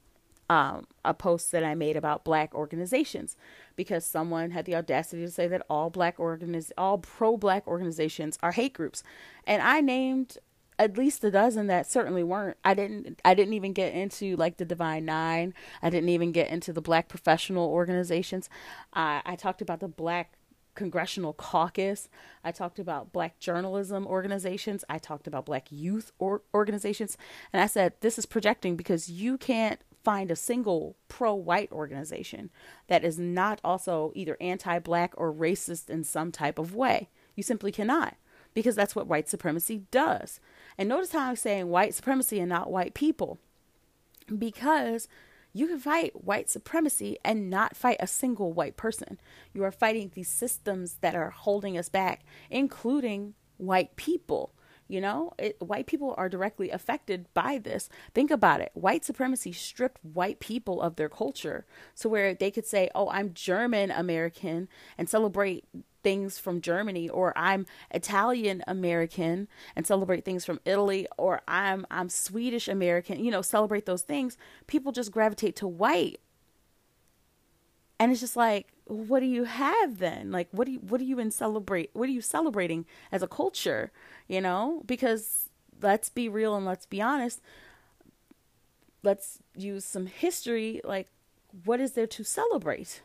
um, 0.51 0.87
a 1.05 1.15
post 1.15 1.51
that 1.53 1.65
I 1.65 1.75
made 1.75 1.97
about 1.97 2.25
black 2.25 2.55
organizations 2.55 3.37
because 3.75 4.05
someone 4.05 4.51
had 4.51 4.67
the 4.67 4.75
audacity 4.75 5.25
to 5.25 5.31
say 5.31 5.49
that 5.49 5.65
all 5.71 5.89
black 5.89 6.19
organiz- 6.19 6.73
all 6.77 6.99
pro 6.99 7.39
black 7.39 7.67
organizations 7.67 8.39
are 8.43 8.53
hate 8.53 8.75
groups. 8.75 9.03
And 9.47 9.63
I 9.63 9.81
named 9.81 10.37
at 10.79 10.99
least 10.99 11.25
a 11.25 11.31
dozen 11.31 11.69
that 11.69 11.91
certainly 11.91 12.23
weren't. 12.23 12.59
I 12.65 12.75
didn't 12.75 13.21
I 13.25 13.35
didn't 13.35 13.55
even 13.55 13.73
get 13.73 13.95
into 13.95 14.37
like 14.37 14.59
the 14.59 14.65
Divine 14.65 15.07
Nine. 15.07 15.55
I 15.81 15.89
didn't 15.89 16.11
even 16.11 16.33
get 16.33 16.51
into 16.51 16.73
the 16.73 16.83
black 16.83 17.09
professional 17.09 17.69
organizations. 17.69 18.51
Uh, 18.93 19.23
I 19.25 19.37
talked 19.37 19.63
about 19.63 19.81
the 19.81 19.89
black 19.89 20.33
congressional 20.75 21.33
caucus. 21.33 22.09
I 22.45 22.53
talked 22.53 22.79
about 22.79 23.13
black 23.13 23.39
journalism 23.39 24.07
organizations. 24.07 24.85
I 24.89 24.99
talked 24.99 25.27
about 25.27 25.47
black 25.47 25.71
youth 25.71 26.13
or- 26.19 26.43
organizations. 26.55 27.17
And 27.53 27.63
I 27.63 27.67
said, 27.67 27.95
this 28.01 28.19
is 28.19 28.27
projecting 28.27 28.77
because 28.77 29.11
you 29.11 29.39
can't 29.39 29.81
find 30.03 30.31
a 30.31 30.37
single 30.37 30.97
pro 31.09 31.35
white 31.35 31.71
organization 31.71 32.51
that 32.89 33.05
is 33.05 33.19
not 33.19 33.61
also 33.63 34.13
either 34.15 34.37
anti 34.41 34.79
black 34.79 35.15
or 35.17 35.33
racist 35.33 35.89
in 35.89 36.05
some 36.05 36.33
type 36.33 36.59
of 36.59 36.75
way. 36.75 37.09
You 37.37 37.43
simply 37.43 37.73
cannot 37.73 38.17
because 38.55 38.77
that's 38.77 38.95
what 38.97 39.07
white 39.07 39.29
supremacy 39.29 39.85
does. 39.91 40.41
And 40.77 40.89
notice 40.89 41.13
how 41.13 41.31
I'm 41.31 41.37
saying 41.37 41.69
white 41.69 41.95
supremacy 41.95 42.41
and 42.41 42.49
not 42.49 42.71
white 42.71 42.95
people 42.95 43.39
because 44.39 45.09
you 45.53 45.67
can 45.67 45.79
fight 45.79 46.25
white 46.25 46.49
supremacy 46.49 47.19
and 47.25 47.51
not 47.51 47.77
fight 47.77 47.99
a 48.01 48.07
single 48.07 48.53
white 48.53 48.77
person. 48.77 49.21
You 49.53 49.65
are 49.65 49.73
fighting 49.73 50.11
these 50.15 50.29
systems 50.29 50.97
that 51.01 51.15
are 51.15 51.31
holding 51.31 51.77
us 51.77 51.89
back, 51.89 52.25
including 52.51 53.35
white 53.59 53.97
people. 53.97 54.55
You 54.89 55.01
know, 55.01 55.33
it, 55.39 55.57
white 55.61 55.87
people 55.87 56.15
are 56.19 56.29
directly 56.29 56.71
affected 56.71 57.27
by 57.33 57.59
this. 57.59 57.89
Think 58.15 58.31
about 58.31 58.61
it. 58.61 58.73
White 58.75 59.05
supremacy 59.05 59.53
stripped 59.53 60.05
white 60.05 60.39
people 60.39 60.83
of 60.83 60.97
their 60.97 61.09
culture. 61.09 61.65
So, 61.95 62.11
where 62.11 62.35
they 62.35 62.51
could 62.51 62.67
say, 62.67 62.91
Oh, 62.95 63.09
I'm 63.09 63.33
German 63.33 63.91
American 63.91 64.69
and 64.99 65.09
celebrate 65.09 65.65
things 66.03 66.39
from 66.39 66.61
Germany 66.61 67.09
or 67.09 67.33
I'm 67.37 67.67
Italian 67.91 68.63
American 68.67 69.49
and 69.77 69.87
celebrate 69.87 70.25
things 70.25 70.45
from 70.45 70.61
Italy 70.65 71.07
or 71.17 71.43
I'm 71.47 71.87
I'm 71.91 72.09
Swedish 72.09 72.69
American, 72.69 73.25
you 73.25 73.31
know, 73.31 73.43
celebrate 73.43 73.87
those 73.87 74.03
things, 74.03 74.37
people 74.67 74.93
just 74.93 75.13
gravitate 75.13 75.57
to 75.57 75.69
white. 75.69 76.21
And 77.99 78.11
it's 78.11 78.21
just 78.21 78.37
like 78.37 78.69
what 78.85 79.21
do 79.21 79.27
you 79.27 79.45
have 79.45 79.99
then? 79.99 80.31
Like 80.33 80.49
what 80.51 80.67
do 80.67 80.73
you 80.73 80.79
what 80.81 80.99
do 80.99 81.05
you 81.05 81.19
in 81.19 81.31
celebrate 81.31 81.91
what 81.93 82.09
are 82.09 82.13
you 82.13 82.21
celebrating 82.21 82.87
as 83.11 83.23
a 83.23 83.29
culture, 83.29 83.93
you 84.29 84.41
know? 84.41 84.83
Because 84.87 85.49
let's 85.81 86.09
be 86.09 86.29
real 86.29 86.57
and 86.57 86.67
let's 86.67 86.87
be 86.87 87.01
honest. 87.01 87.41
Let's 89.03 89.39
use 89.57 89.85
some 89.85 90.07
history 90.07 90.81
like 90.85 91.09
what 91.65 91.81
is 91.81 91.93
there 91.93 92.07
to 92.07 92.25
celebrate? 92.25 93.03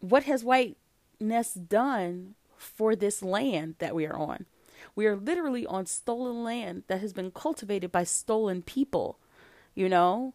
What 0.00 0.24
has 0.24 0.44
whiteness 0.44 1.54
done 1.54 2.34
for 2.56 2.94
this 2.94 3.22
land 3.22 3.76
that 3.78 3.94
we 3.94 4.06
are 4.06 4.16
on? 4.16 4.46
We 4.94 5.06
are 5.06 5.16
literally 5.16 5.66
on 5.66 5.86
stolen 5.86 6.42
land 6.44 6.84
that 6.88 7.00
has 7.00 7.12
been 7.12 7.30
cultivated 7.30 7.90
by 7.90 8.04
stolen 8.04 8.62
people. 8.62 9.18
You 9.74 9.88
know, 9.88 10.34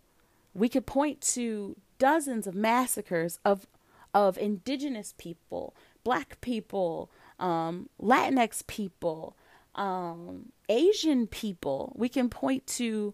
we 0.53 0.69
could 0.69 0.85
point 0.85 1.21
to 1.21 1.75
dozens 1.97 2.47
of 2.47 2.55
massacres 2.55 3.39
of 3.45 3.67
of 4.13 4.37
indigenous 4.37 5.13
people, 5.17 5.73
black 6.03 6.39
people, 6.39 7.09
um, 7.39 7.89
Latinx 7.99 8.65
people, 8.67 9.35
um, 9.73 10.51
Asian 10.69 11.25
people. 11.25 11.93
We 11.95 12.09
can 12.09 12.29
point 12.29 12.67
to 12.67 13.13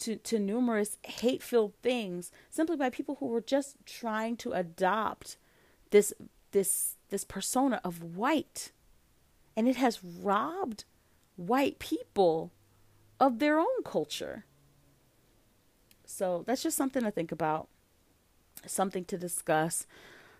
to 0.00 0.16
to 0.16 0.38
numerous 0.38 0.96
hate-filled 1.02 1.74
things 1.82 2.30
simply 2.50 2.76
by 2.76 2.90
people 2.90 3.16
who 3.18 3.26
were 3.26 3.40
just 3.40 3.76
trying 3.84 4.36
to 4.38 4.52
adopt 4.52 5.36
this 5.90 6.12
this 6.52 6.96
this 7.10 7.24
persona 7.24 7.80
of 7.84 8.02
white. 8.02 8.72
And 9.56 9.66
it 9.68 9.76
has 9.76 10.04
robbed 10.04 10.84
white 11.36 11.78
people 11.78 12.52
of 13.18 13.38
their 13.38 13.58
own 13.58 13.82
culture. 13.84 14.44
So 16.04 16.44
that's 16.46 16.62
just 16.62 16.76
something 16.76 17.02
to 17.02 17.10
think 17.10 17.32
about 17.32 17.68
something 18.66 19.04
to 19.06 19.18
discuss, 19.18 19.86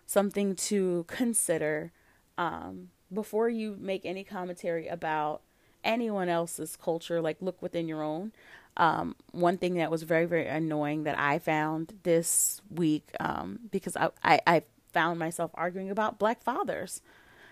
something 0.05 0.55
to 0.55 1.05
consider 1.07 1.91
um, 2.37 2.89
before 3.13 3.49
you 3.49 3.77
make 3.79 4.05
any 4.05 4.23
commentary 4.23 4.87
about 4.87 5.41
anyone 5.83 6.29
else's 6.29 6.75
culture. 6.75 7.21
Like, 7.21 7.37
look 7.41 7.61
within 7.61 7.87
your 7.87 8.03
own. 8.03 8.31
Um, 8.77 9.15
one 9.31 9.57
thing 9.57 9.75
that 9.75 9.91
was 9.91 10.03
very, 10.03 10.25
very 10.25 10.47
annoying 10.47 11.03
that 11.03 11.19
I 11.19 11.39
found 11.39 11.99
this 12.03 12.61
week, 12.69 13.09
um, 13.19 13.59
because 13.71 13.97
I, 13.97 14.09
I, 14.23 14.39
I 14.47 14.63
found 14.91 15.19
myself 15.19 15.51
arguing 15.53 15.89
about 15.89 16.19
black 16.19 16.41
fathers. 16.41 17.01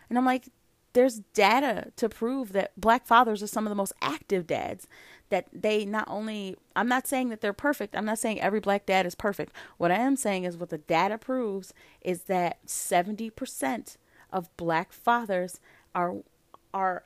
And 0.10 0.18
I'm 0.18 0.26
like, 0.26 0.50
there's 0.94 1.20
data 1.34 1.92
to 1.96 2.10
prove 2.10 2.54
that 2.54 2.72
black 2.80 3.06
fathers 3.06 3.44
are 3.44 3.48
some 3.48 3.66
of 3.66 3.70
the 3.70 3.76
most 3.76 3.94
active 4.02 4.48
dads 4.48 4.88
that 5.30 5.48
they 5.54 5.86
not 5.86 6.08
only 6.10 6.56
I'm 6.76 6.88
not 6.88 7.08
saying 7.08 7.30
that 7.30 7.42
they're 7.42 7.54
perfect. 7.54 7.96
I'm 7.96 8.06
not 8.06 8.20
saying 8.20 8.42
every 8.42 8.60
black 8.60 8.86
dad 8.86 9.06
is 9.06 9.14
perfect. 9.14 9.54
What 9.78 9.92
I 9.92 9.96
am 9.96 10.16
saying 10.16 10.46
is 10.46 10.58
what 10.58 10.70
the 10.70 10.78
data 10.78 11.18
proves 11.18 11.74
is 12.02 12.24
that 12.24 12.66
70% 12.66 13.98
of 14.32 14.56
black 14.58 14.92
fathers 14.92 15.60
are 15.94 16.16
are 16.74 17.04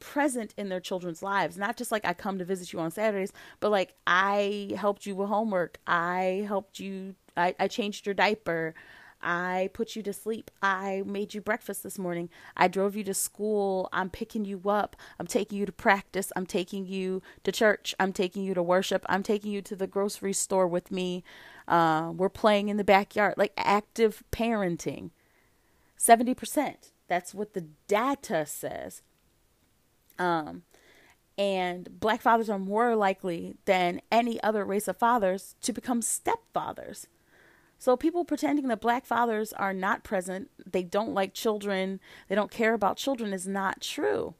present 0.00 0.52
in 0.56 0.68
their 0.68 0.80
children's 0.80 1.22
lives. 1.22 1.56
Not 1.56 1.76
just 1.76 1.92
like 1.92 2.04
I 2.04 2.12
come 2.12 2.38
to 2.38 2.44
visit 2.44 2.72
you 2.72 2.80
on 2.80 2.90
Saturdays, 2.90 3.32
but 3.60 3.70
like 3.70 3.94
I 4.06 4.72
helped 4.76 5.06
you 5.06 5.14
with 5.14 5.28
homework. 5.28 5.78
I 5.86 6.44
helped 6.46 6.80
you 6.80 7.14
I, 7.36 7.54
I 7.58 7.68
changed 7.68 8.06
your 8.06 8.14
diaper. 8.14 8.74
I 9.22 9.70
put 9.72 9.94
you 9.94 10.02
to 10.02 10.12
sleep. 10.12 10.50
I 10.62 11.02
made 11.06 11.34
you 11.34 11.40
breakfast 11.40 11.82
this 11.82 11.98
morning. 11.98 12.28
I 12.56 12.68
drove 12.68 12.96
you 12.96 13.04
to 13.04 13.14
school. 13.14 13.88
I'm 13.92 14.10
picking 14.10 14.44
you 14.44 14.60
up. 14.66 14.96
I'm 15.18 15.26
taking 15.26 15.58
you 15.58 15.66
to 15.66 15.72
practice. 15.72 16.32
I'm 16.34 16.46
taking 16.46 16.86
you 16.86 17.22
to 17.44 17.52
church. 17.52 17.94
I'm 18.00 18.12
taking 18.12 18.42
you 18.42 18.54
to 18.54 18.62
worship. 18.62 19.04
I'm 19.08 19.22
taking 19.22 19.52
you 19.52 19.62
to 19.62 19.76
the 19.76 19.86
grocery 19.86 20.32
store 20.32 20.66
with 20.66 20.90
me. 20.90 21.22
Uh, 21.68 22.12
we're 22.14 22.28
playing 22.28 22.68
in 22.68 22.76
the 22.76 22.84
backyard. 22.84 23.34
Like 23.36 23.52
active 23.56 24.24
parenting. 24.32 25.10
70%. 25.98 26.90
That's 27.06 27.34
what 27.34 27.54
the 27.54 27.66
data 27.86 28.46
says. 28.46 29.02
Um, 30.18 30.62
and 31.38 32.00
black 32.00 32.20
fathers 32.20 32.50
are 32.50 32.58
more 32.58 32.94
likely 32.96 33.56
than 33.64 34.00
any 34.10 34.42
other 34.42 34.64
race 34.64 34.88
of 34.88 34.96
fathers 34.96 35.54
to 35.62 35.72
become 35.72 36.00
stepfathers. 36.00 37.06
So 37.82 37.96
people 37.96 38.24
pretending 38.24 38.68
that 38.68 38.80
black 38.80 39.04
fathers 39.04 39.52
are 39.54 39.74
not 39.74 40.04
present, 40.04 40.48
they 40.64 40.84
don't 40.84 41.14
like 41.14 41.34
children, 41.34 41.98
they 42.28 42.36
don't 42.36 42.48
care 42.48 42.74
about 42.74 42.96
children 42.96 43.32
is 43.32 43.48
not 43.48 43.80
true. 43.80 44.34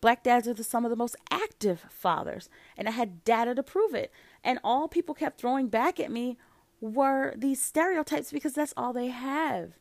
Black 0.00 0.24
dads 0.24 0.48
are 0.48 0.54
the, 0.54 0.64
some 0.64 0.84
of 0.84 0.90
the 0.90 0.96
most 0.96 1.14
active 1.30 1.86
fathers, 1.88 2.50
and 2.76 2.88
I 2.88 2.90
had 2.90 3.22
data 3.22 3.54
to 3.54 3.62
prove 3.62 3.94
it. 3.94 4.10
And 4.42 4.58
all 4.64 4.88
people 4.88 5.14
kept 5.14 5.40
throwing 5.40 5.68
back 5.68 6.00
at 6.00 6.10
me 6.10 6.36
were 6.80 7.32
these 7.36 7.62
stereotypes 7.62 8.32
because 8.32 8.54
that's 8.54 8.74
all 8.76 8.92
they 8.92 9.06
have. 9.06 9.74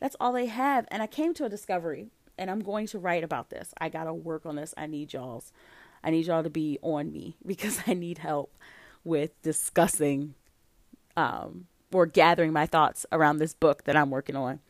That's 0.00 0.16
all 0.18 0.32
they 0.32 0.46
have. 0.46 0.86
And 0.90 1.02
I 1.02 1.06
came 1.06 1.34
to 1.34 1.44
a 1.44 1.50
discovery 1.50 2.06
and 2.38 2.50
I'm 2.50 2.60
going 2.60 2.86
to 2.86 2.98
write 2.98 3.22
about 3.22 3.50
this. 3.50 3.74
I 3.78 3.90
got 3.90 4.04
to 4.04 4.14
work 4.14 4.46
on 4.46 4.56
this. 4.56 4.72
I 4.78 4.86
need 4.86 5.12
y'all's 5.12 5.52
I 6.02 6.08
need 6.08 6.24
y'all 6.24 6.42
to 6.42 6.48
be 6.48 6.78
on 6.80 7.12
me 7.12 7.36
because 7.46 7.80
I 7.86 7.92
need 7.92 8.16
help 8.16 8.56
with 9.04 9.42
discussing 9.42 10.36
um 11.18 11.66
or 11.94 12.06
gathering 12.06 12.52
my 12.52 12.66
thoughts 12.66 13.06
around 13.12 13.38
this 13.38 13.54
book 13.54 13.84
that 13.84 13.96
I'm 13.96 14.10
working 14.10 14.36
on. 14.36 14.60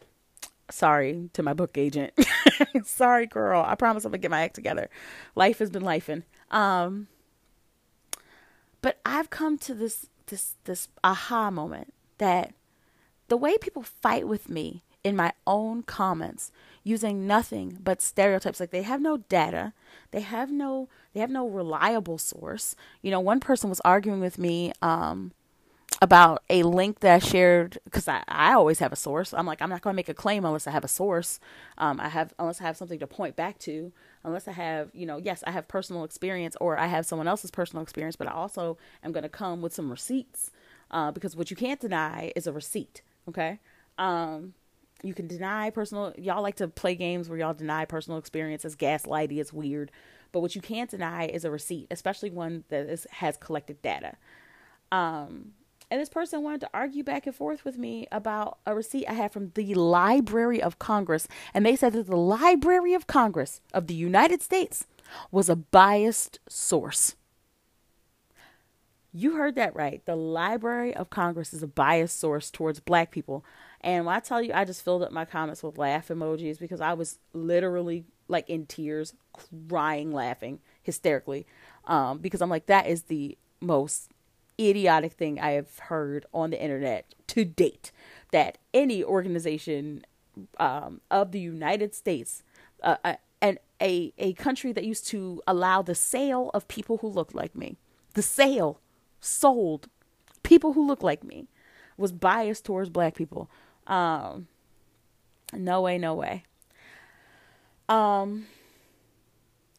Sorry 0.70 1.30
to 1.32 1.42
my 1.42 1.52
book 1.52 1.76
agent. 1.76 2.12
Sorry, 2.84 3.26
girl. 3.26 3.64
I 3.66 3.74
promise 3.74 4.04
I'm 4.04 4.12
gonna 4.12 4.18
get 4.18 4.30
my 4.30 4.42
act 4.42 4.54
together. 4.54 4.88
Life 5.34 5.58
has 5.58 5.70
been 5.70 5.82
lifing. 5.82 6.22
Um 6.50 7.08
but 8.80 8.98
I've 9.04 9.30
come 9.30 9.56
to 9.58 9.74
this 9.74 10.06
this 10.26 10.56
this 10.64 10.88
aha 11.02 11.50
moment 11.50 11.92
that 12.18 12.52
the 13.28 13.36
way 13.36 13.56
people 13.58 13.82
fight 13.82 14.28
with 14.28 14.48
me 14.48 14.82
in 15.02 15.16
my 15.16 15.32
own 15.46 15.82
comments 15.82 16.50
using 16.82 17.26
nothing 17.26 17.78
but 17.82 18.00
stereotypes 18.00 18.58
like 18.58 18.70
they 18.70 18.82
have 18.82 19.00
no 19.00 19.18
data 19.18 19.72
they 20.10 20.20
have 20.20 20.50
no 20.50 20.88
they 21.12 21.20
have 21.20 21.30
no 21.30 21.46
reliable 21.46 22.16
source 22.16 22.74
you 23.02 23.10
know 23.10 23.20
one 23.20 23.38
person 23.40 23.68
was 23.68 23.80
arguing 23.84 24.20
with 24.20 24.38
me 24.38 24.72
um, 24.80 25.32
about 26.04 26.44
a 26.50 26.62
link 26.62 27.00
that 27.00 27.14
I 27.14 27.18
shared 27.18 27.78
because 27.84 28.06
I, 28.06 28.22
I 28.28 28.52
always 28.52 28.78
have 28.78 28.92
a 28.92 28.96
source. 28.96 29.32
I'm 29.32 29.46
like, 29.46 29.62
I'm 29.62 29.70
not 29.70 29.80
going 29.80 29.94
to 29.94 29.96
make 29.96 30.10
a 30.10 30.14
claim 30.14 30.44
unless 30.44 30.66
I 30.66 30.70
have 30.70 30.84
a 30.84 30.88
source. 30.88 31.40
Um, 31.78 31.98
I 31.98 32.10
have, 32.10 32.34
unless 32.38 32.60
I 32.60 32.64
have 32.64 32.76
something 32.76 32.98
to 32.98 33.06
point 33.06 33.36
back 33.36 33.58
to, 33.60 33.90
unless 34.22 34.46
I 34.46 34.52
have, 34.52 34.90
you 34.92 35.06
know, 35.06 35.16
yes, 35.16 35.42
I 35.46 35.50
have 35.50 35.66
personal 35.66 36.04
experience 36.04 36.56
or 36.60 36.78
I 36.78 36.86
have 36.88 37.06
someone 37.06 37.26
else's 37.26 37.50
personal 37.50 37.82
experience, 37.82 38.16
but 38.16 38.28
I 38.28 38.32
also 38.32 38.76
am 39.02 39.12
going 39.12 39.22
to 39.22 39.30
come 39.30 39.62
with 39.62 39.72
some 39.72 39.90
receipts 39.90 40.50
uh, 40.90 41.10
because 41.10 41.34
what 41.34 41.50
you 41.50 41.56
can't 41.56 41.80
deny 41.80 42.32
is 42.36 42.46
a 42.46 42.52
receipt. 42.52 43.00
Okay. 43.26 43.58
Um, 43.96 44.52
you 45.02 45.14
can 45.14 45.26
deny 45.26 45.70
personal, 45.70 46.12
y'all 46.18 46.42
like 46.42 46.56
to 46.56 46.68
play 46.68 46.94
games 46.94 47.30
where 47.30 47.38
y'all 47.38 47.54
deny 47.54 47.86
personal 47.86 48.18
experience 48.18 48.64
as 48.66 48.76
gaslighty, 48.76 49.38
it's 49.38 49.54
weird. 49.54 49.90
But 50.32 50.40
what 50.40 50.54
you 50.54 50.60
can't 50.60 50.90
deny 50.90 51.26
is 51.26 51.46
a 51.46 51.50
receipt, 51.50 51.86
especially 51.90 52.28
one 52.28 52.64
that 52.68 52.90
is, 52.90 53.06
has 53.10 53.38
collected 53.38 53.80
data. 53.80 54.16
Um, 54.92 55.52
and 55.90 56.00
this 56.00 56.08
person 56.08 56.42
wanted 56.42 56.62
to 56.62 56.70
argue 56.72 57.04
back 57.04 57.26
and 57.26 57.34
forth 57.34 57.64
with 57.64 57.78
me 57.78 58.06
about 58.10 58.58
a 58.66 58.74
receipt 58.74 59.06
I 59.06 59.14
had 59.14 59.32
from 59.32 59.52
the 59.54 59.74
Library 59.74 60.62
of 60.62 60.78
Congress. 60.78 61.28
And 61.52 61.64
they 61.64 61.76
said 61.76 61.92
that 61.92 62.06
the 62.06 62.16
Library 62.16 62.94
of 62.94 63.06
Congress 63.06 63.60
of 63.72 63.86
the 63.86 63.94
United 63.94 64.42
States 64.42 64.86
was 65.30 65.48
a 65.48 65.56
biased 65.56 66.38
source. 66.48 67.16
You 69.12 69.36
heard 69.36 69.54
that 69.54 69.76
right. 69.76 70.04
The 70.06 70.16
Library 70.16 70.94
of 70.94 71.10
Congress 71.10 71.52
is 71.54 71.62
a 71.62 71.68
biased 71.68 72.18
source 72.18 72.50
towards 72.50 72.80
black 72.80 73.10
people. 73.12 73.44
And 73.80 74.06
when 74.06 74.16
I 74.16 74.20
tell 74.20 74.42
you, 74.42 74.52
I 74.52 74.64
just 74.64 74.82
filled 74.82 75.02
up 75.02 75.12
my 75.12 75.24
comments 75.24 75.62
with 75.62 75.78
laugh 75.78 76.08
emojis 76.08 76.58
because 76.58 76.80
I 76.80 76.94
was 76.94 77.18
literally 77.32 78.04
like 78.26 78.48
in 78.48 78.66
tears, 78.66 79.14
crying, 79.68 80.12
laughing 80.12 80.58
hysterically. 80.82 81.46
Um, 81.84 82.18
because 82.18 82.40
I'm 82.40 82.50
like, 82.50 82.66
that 82.66 82.86
is 82.86 83.02
the 83.02 83.36
most 83.60 84.10
idiotic 84.60 85.12
thing 85.12 85.40
I 85.40 85.52
have 85.52 85.78
heard 85.78 86.26
on 86.32 86.50
the 86.50 86.62
internet 86.62 87.14
to 87.28 87.44
date. 87.44 87.92
That 88.32 88.58
any 88.72 89.04
organization 89.04 90.04
um, 90.58 91.00
of 91.10 91.32
the 91.32 91.40
United 91.40 91.94
States, 91.94 92.42
uh, 92.82 92.96
uh 93.04 93.14
and 93.40 93.58
a 93.80 94.12
a 94.18 94.32
country 94.34 94.72
that 94.72 94.84
used 94.84 95.06
to 95.08 95.42
allow 95.46 95.82
the 95.82 95.94
sale 95.94 96.50
of 96.54 96.66
people 96.68 96.98
who 96.98 97.08
look 97.08 97.34
like 97.34 97.54
me, 97.54 97.76
the 98.14 98.22
sale 98.22 98.80
sold 99.20 99.88
people 100.42 100.74
who 100.74 100.86
look 100.86 101.02
like 101.02 101.24
me 101.24 101.48
was 101.96 102.12
biased 102.12 102.64
towards 102.64 102.88
black 102.90 103.14
people. 103.16 103.50
Um, 103.86 104.46
no 105.52 105.80
way, 105.80 105.98
no 105.98 106.14
way. 106.14 106.44
Um, 107.88 108.46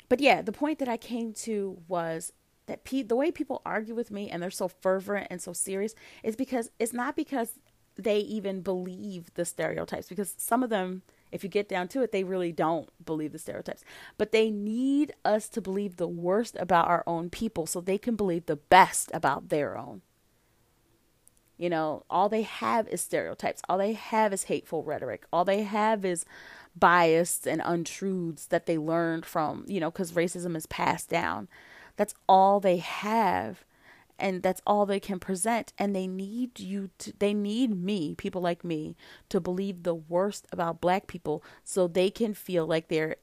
but 0.10 0.20
yeah, 0.20 0.42
the 0.42 0.52
point 0.52 0.80
that 0.80 0.90
I 0.90 0.98
came 0.98 1.34
to 1.34 1.78
was 1.88 2.34
that 2.68 2.84
pe- 2.84 3.04
the 3.04 3.16
way 3.16 3.32
people 3.32 3.62
argue 3.66 3.96
with 3.96 4.12
me 4.12 4.30
and 4.30 4.42
they're 4.42 4.50
so 4.52 4.68
fervent 4.68 5.28
and 5.30 5.42
so 5.42 5.54
serious 5.54 5.96
is 6.24 6.36
because 6.36 6.72
it's 6.80 6.94
not 6.94 7.16
because 7.16 7.60
they 7.98 8.20
even 8.20 8.62
believe 8.62 9.34
the 9.36 9.46
stereotypes 9.46 10.10
because 10.10 10.36
some 10.38 10.64
of 10.64 10.70
them 10.70 11.02
if 11.32 11.44
you 11.44 11.50
get 11.50 11.68
down 11.68 11.90
to 11.90 12.02
it, 12.02 12.14
they 12.14 12.24
really 12.24 12.54
don't 12.54 12.90
believe 13.04 13.34
the 13.34 13.40
stereotypes. 13.40 13.84
But 14.18 14.32
they 14.32 14.50
need 14.50 15.14
us 15.26 15.50
to 15.50 15.62
believe 15.62 15.98
the 15.98 16.08
worst 16.08 16.56
about 16.58 16.88
our 16.88 17.04
own 17.06 17.30
people 17.30 17.66
so 17.66 17.82
they 17.82 17.98
can 17.98 18.16
believe 18.16 18.46
the 18.46 18.56
best 18.56 19.12
about 19.14 19.50
their 19.50 19.78
own. 19.78 20.02
You 21.58 21.70
know, 21.70 22.04
all 22.10 22.30
they 22.30 22.44
have 22.44 22.88
is 22.88 23.02
stereotypes. 23.02 23.62
All 23.68 23.78
they 23.78 23.94
have 23.94 24.34
is 24.34 24.44
hateful 24.44 24.84
rhetoric. 24.84 25.26
All 25.32 25.44
they 25.44 25.64
have 25.64 26.06
is 26.06 26.26
bias 26.76 27.46
and 27.46 27.62
untruths 27.64 28.46
that 28.48 28.66
they 28.66 28.78
learned 28.78 29.26
from, 29.26 29.66
you 29.68 29.80
know, 29.80 29.92
because 29.92 30.12
racism 30.12 30.56
is 30.56 30.66
passed 30.66 31.10
down. 31.10 31.48
That's 31.96 32.14
all 32.28 32.60
they 32.60 32.78
have 32.78 33.64
and 34.18 34.42
that's 34.42 34.62
all 34.66 34.86
they 34.86 35.00
can 35.00 35.20
present 35.20 35.74
and 35.78 35.96
they 35.96 36.08
need 36.08 36.60
you 36.60 36.90
to 37.00 37.14
they 37.20 37.34
need 37.34 37.76
me 37.76 38.16
people 38.16 38.42
like 38.42 38.64
me 38.64 38.96
to 39.30 39.42
believe 39.42 39.84
the 39.84 39.96
worst 39.96 40.48
about 40.52 40.80
black 40.80 41.08
people 41.08 41.44
so 41.64 41.88
they 41.88 42.10
can 42.10 42.34
feel 42.34 42.66
like 42.66 42.88
they're 42.88 43.18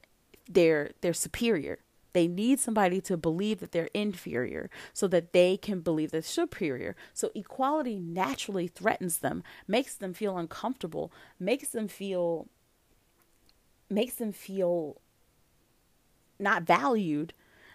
they're 0.49 0.91
they're 1.01 1.15
superior. 1.15 1.79
They 2.13 2.29
need 2.29 2.61
somebody 2.61 3.01
to 3.03 3.17
believe 3.17 3.61
that 3.61 3.73
they're 3.73 3.89
inferior 3.95 4.69
so 4.93 5.09
that 5.09 5.33
they 5.33 5.57
can 5.57 5.81
believe 5.81 6.11
they're 6.11 6.21
superior. 6.21 6.95
So 7.15 7.31
equality 7.35 7.99
naturally 7.99 8.69
threatens 8.69 9.19
them 9.19 9.43
makes 9.67 9.95
them 9.95 10.13
feel 10.13 10.37
uncomfortable 10.37 11.13
makes 11.41 11.69
them 11.69 11.89
feel 11.89 12.49
makes 13.89 14.15
them 14.15 14.33
feel 14.33 15.01
not 16.39 16.65
valued 16.65 17.33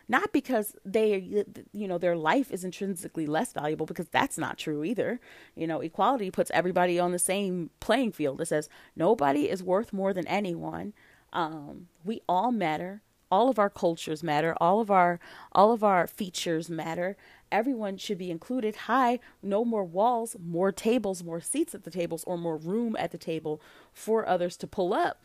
not 0.08 0.32
because 0.32 0.76
they 0.86 1.44
you 1.74 1.88
know 1.88 1.98
their 1.98 2.16
life 2.16 2.52
is 2.52 2.64
intrinsically 2.64 3.26
less 3.26 3.54
valuable 3.54 3.86
because 3.86 4.08
that's 4.08 4.38
not 4.38 4.58
true 4.58 4.84
either. 4.84 5.20
You 5.56 5.68
know 5.68 5.82
equality 5.82 6.32
puts 6.32 6.52
everybody 6.52 7.00
on 7.00 7.12
the 7.12 7.20
same 7.20 7.70
playing 7.80 8.14
field. 8.14 8.42
It 8.42 8.48
says 8.48 8.70
nobody 8.96 9.50
is 9.50 9.64
worth 9.64 9.94
more 9.94 10.14
than 10.14 10.28
anyone. 10.28 10.94
Um, 11.34 11.88
we 12.06 12.22
all 12.28 12.52
matter. 12.52 13.02
All 13.30 13.50
of 13.50 13.60
our 13.60 13.70
cultures 13.70 14.24
matter. 14.24 14.56
All 14.62 14.80
of 14.80 14.90
our 14.90 15.20
all 15.52 15.74
of 15.74 15.84
our 15.84 16.08
features 16.08 16.70
matter. 16.70 17.18
Everyone 17.52 17.98
should 17.98 18.18
be 18.18 18.32
included. 18.32 18.76
Hi 18.88 19.20
no 19.42 19.66
more 19.66 19.84
walls 19.84 20.36
more 20.42 20.72
tables 20.72 21.24
more 21.24 21.42
seats 21.42 21.76
at 21.76 21.84
the 21.84 21.92
tables 21.92 22.24
or 22.26 22.38
more 22.38 22.58
room 22.58 22.96
at 22.98 23.12
the 23.12 23.18
table 23.18 23.62
for 23.94 24.28
others 24.28 24.56
to 24.58 24.68
pull 24.68 24.94
up. 24.94 25.22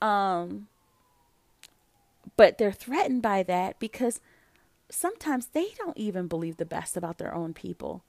Um 0.00 0.68
but 2.36 2.58
they're 2.58 2.72
threatened 2.72 3.22
by 3.22 3.42
that 3.42 3.78
because 3.78 4.20
sometimes 4.88 5.48
they 5.48 5.68
don't 5.78 5.96
even 5.96 6.26
believe 6.28 6.56
the 6.56 6.64
best 6.64 6.96
about 6.96 7.18
their 7.18 7.34
own 7.34 7.54
people. 7.54 8.04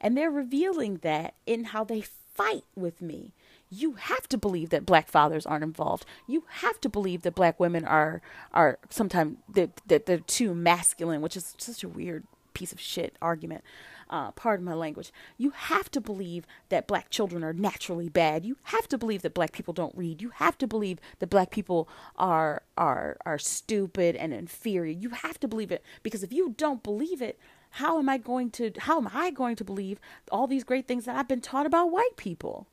And 0.00 0.16
they're 0.16 0.30
revealing 0.30 0.98
that 1.02 1.34
in 1.46 1.64
how 1.64 1.84
they 1.84 2.02
fight 2.34 2.64
with 2.74 3.00
me. 3.00 3.32
You 3.70 3.94
have 3.94 4.28
to 4.28 4.38
believe 4.38 4.70
that 4.70 4.86
black 4.86 5.08
fathers 5.08 5.46
aren't 5.46 5.64
involved. 5.64 6.04
You 6.26 6.44
have 6.48 6.80
to 6.82 6.88
believe 6.88 7.22
that 7.22 7.34
black 7.34 7.58
women 7.58 7.84
are 7.84 8.20
are 8.52 8.78
sometimes 8.90 9.38
that, 9.54 9.80
that 9.86 10.06
they're 10.06 10.18
too 10.18 10.54
masculine, 10.54 11.20
which 11.20 11.36
is 11.36 11.54
such 11.58 11.82
a 11.82 11.88
weird 11.88 12.24
piece 12.52 12.72
of 12.72 12.80
shit 12.80 13.16
argument 13.20 13.64
uh, 14.10 14.30
pardon 14.32 14.64
my 14.64 14.74
language, 14.74 15.12
you 15.36 15.50
have 15.50 15.90
to 15.90 16.00
believe 16.00 16.46
that 16.68 16.86
black 16.86 17.10
children 17.10 17.42
are 17.44 17.52
naturally 17.52 18.08
bad. 18.08 18.44
You 18.44 18.56
have 18.64 18.88
to 18.88 18.98
believe 18.98 19.22
that 19.22 19.34
black 19.34 19.52
people 19.52 19.74
don't 19.74 19.96
read. 19.96 20.22
You 20.22 20.30
have 20.30 20.58
to 20.58 20.66
believe 20.66 20.98
that 21.18 21.30
black 21.30 21.50
people 21.50 21.88
are 22.16 22.62
are 22.76 23.16
are 23.24 23.38
stupid 23.38 24.16
and 24.16 24.32
inferior. 24.32 24.92
You 24.92 25.10
have 25.10 25.38
to 25.40 25.48
believe 25.48 25.72
it 25.72 25.82
because 26.02 26.22
if 26.22 26.32
you 26.32 26.54
don't 26.56 26.82
believe 26.82 27.22
it, 27.22 27.38
how 27.70 27.98
am 27.98 28.08
I 28.08 28.18
going 28.18 28.50
to 28.52 28.72
how 28.78 28.98
am 28.98 29.10
I 29.12 29.30
going 29.30 29.56
to 29.56 29.64
believe 29.64 29.98
all 30.30 30.46
these 30.46 30.64
great 30.64 30.86
things 30.86 31.06
that 31.06 31.16
I've 31.16 31.28
been 31.28 31.40
taught 31.40 31.66
about 31.66 31.90
white 31.90 32.16
people? 32.16 32.68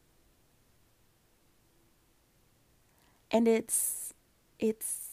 And 3.32 3.48
it's 3.48 4.14
it's 4.60 5.11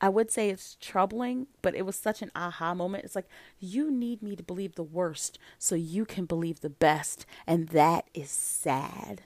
I 0.00 0.08
would 0.08 0.30
say 0.30 0.48
it's 0.48 0.76
troubling, 0.80 1.48
but 1.60 1.74
it 1.74 1.84
was 1.84 1.96
such 1.96 2.22
an 2.22 2.30
aha 2.36 2.74
moment. 2.74 3.04
It's 3.04 3.16
like, 3.16 3.28
you 3.58 3.90
need 3.90 4.22
me 4.22 4.36
to 4.36 4.42
believe 4.42 4.74
the 4.74 4.82
worst 4.82 5.38
so 5.58 5.74
you 5.74 6.04
can 6.04 6.24
believe 6.24 6.60
the 6.60 6.70
best. 6.70 7.26
And 7.46 7.68
that 7.70 8.08
is 8.14 8.30
sad. 8.30 9.22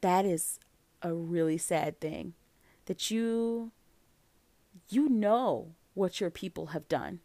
That 0.00 0.24
is 0.24 0.60
a 1.02 1.12
really 1.12 1.58
sad 1.58 2.00
thing. 2.00 2.34
That 2.86 3.10
you 3.10 3.72
you 4.88 5.08
know 5.08 5.74
what 5.94 6.20
your 6.20 6.30
people 6.30 6.66
have 6.66 6.88
done. 6.88 7.20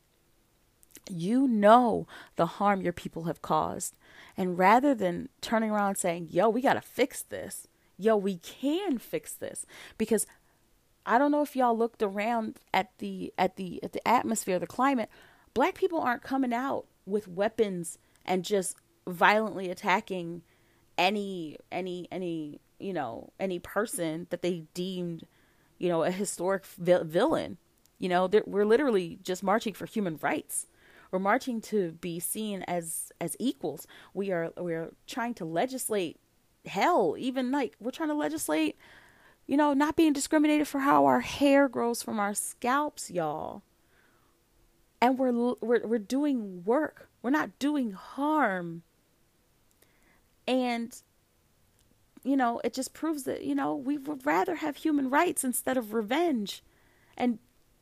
You 1.09 1.47
know 1.47 2.07
the 2.35 2.45
harm 2.45 2.81
your 2.81 2.93
people 2.93 3.23
have 3.23 3.41
caused. 3.41 3.95
And 4.35 4.57
rather 4.57 4.93
than 4.93 5.29
turning 5.41 5.71
around 5.71 5.95
saying, 5.95 6.29
yo, 6.31 6.49
we 6.49 6.61
got 6.61 6.73
to 6.73 6.81
fix 6.81 7.21
this, 7.21 7.67
yo, 7.97 8.15
we 8.15 8.37
can 8.37 8.97
fix 8.97 9.33
this, 9.33 9.65
because 9.97 10.27
I 11.07 11.17
don't 11.17 11.31
know 11.31 11.41
if 11.41 11.55
y'all 11.55 11.77
looked 11.77 12.03
around 12.03 12.59
at 12.73 12.91
the 12.99 13.33
at 13.37 13.55
the 13.55 13.81
at 13.83 13.93
the 13.93 14.07
atmosphere, 14.07 14.59
the 14.59 14.67
climate. 14.67 15.09
Black 15.53 15.73
people 15.75 15.99
aren't 15.99 16.21
coming 16.21 16.53
out 16.53 16.85
with 17.05 17.27
weapons 17.27 17.97
and 18.25 18.45
just 18.45 18.75
violently 19.07 19.71
attacking 19.71 20.43
any 20.97 21.57
any 21.71 22.07
any 22.11 22.59
you 22.79 22.93
know 22.93 23.31
any 23.39 23.57
person 23.57 24.27
that 24.29 24.41
they 24.41 24.65
deemed 24.73 25.25
you 25.77 25.89
know, 25.89 26.03
a 26.03 26.11
historic 26.11 26.65
vi- 26.65 27.03
villain. 27.03 27.57
You 27.99 28.09
know, 28.09 28.29
we're 28.45 28.65
literally 28.65 29.19
just 29.23 29.43
marching 29.43 29.73
for 29.73 29.85
human 29.85 30.17
rights. 30.21 30.67
We're 31.11 31.19
marching 31.19 31.61
to 31.61 31.93
be 31.93 32.19
seen 32.19 32.63
as 32.63 33.11
as 33.19 33.35
equals. 33.39 33.87
We 34.13 34.31
are 34.31 34.51
we 34.59 34.73
are 34.73 34.93
trying 35.07 35.33
to 35.35 35.45
legislate 35.45 36.19
hell, 36.65 37.15
even 37.17 37.51
like 37.51 37.75
we're 37.79 37.91
trying 37.91 38.09
to 38.09 38.15
legislate, 38.15 38.77
you 39.47 39.55
know, 39.55 39.73
not 39.73 39.95
being 39.95 40.13
discriminated 40.13 40.67
for 40.67 40.79
how 40.79 41.05
our 41.05 41.21
hair 41.21 41.69
grows 41.69 42.03
from 42.03 42.19
our 42.19 42.33
scalps, 42.33 43.09
y'all. 43.09 43.63
And 45.01 45.17
we're 45.17 45.31
we're 45.61 45.87
we're 45.87 45.99
doing 45.99 46.63
work. 46.65 47.09
We're 47.21 47.29
not 47.29 47.57
doing 47.57 47.91
harm. 47.91 48.83
And 50.47 50.95
you 52.23 52.35
know, 52.35 52.59
it 52.63 52.73
just 52.73 52.93
proves 52.93 53.23
that, 53.23 53.43
you 53.43 53.55
know, 53.55 53.73
we 53.73 53.97
would 53.97 54.25
rather 54.25 54.55
have 54.55 54.77
human 54.77 55.09
rights 55.09 55.45
instead 55.45 55.77
of 55.77 55.93
revenge. 55.93 56.61
And 57.15 57.39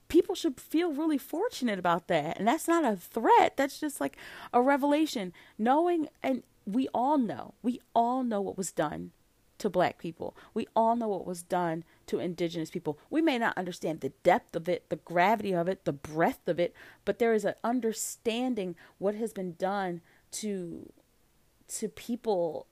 people 0.08 0.36
should 0.36 0.60
feel 0.60 0.94
really 0.94 1.18
fortunate 1.18 1.80
about 1.80 2.08
that. 2.10 2.38
And 2.38 2.48
that's 2.48 2.68
not 2.68 2.86
a 2.86 2.96
threat, 2.96 3.58
that's 3.58 3.80
just 3.80 4.00
like 4.00 4.18
a 4.54 4.62
revelation. 4.62 5.34
Knowing, 5.58 6.10
and 6.22 6.44
we 6.64 6.88
all 6.94 7.18
know, 7.18 7.56
we 7.64 7.82
all 7.96 8.24
know 8.24 8.40
what 8.40 8.58
was 8.58 8.72
done 8.72 9.12
to 9.58 9.70
black 9.70 9.98
people. 9.98 10.36
We 10.54 10.68
all 10.76 10.96
know 10.96 11.08
what 11.08 11.26
was 11.26 11.44
done 11.44 11.84
to 12.08 12.20
indigenous 12.20 12.70
people. 12.70 13.00
We 13.10 13.22
may 13.22 13.38
not 13.38 13.58
understand 13.58 14.02
the 14.02 14.14
depth 14.24 14.56
of 14.56 14.68
it, 14.68 14.90
the 14.90 14.98
gravity 14.98 15.54
of 15.54 15.68
it, 15.68 15.86
the 15.86 15.94
breadth 15.94 16.48
of 16.48 16.60
it, 16.60 16.74
but 17.06 17.20
there 17.20 17.34
is 17.34 17.46
an 17.46 17.56
understanding 17.64 18.76
what 18.98 19.16
has 19.16 19.34
been 19.34 19.56
done 19.56 20.02
to 20.32 20.92
to 21.68 21.88
people 21.88 22.68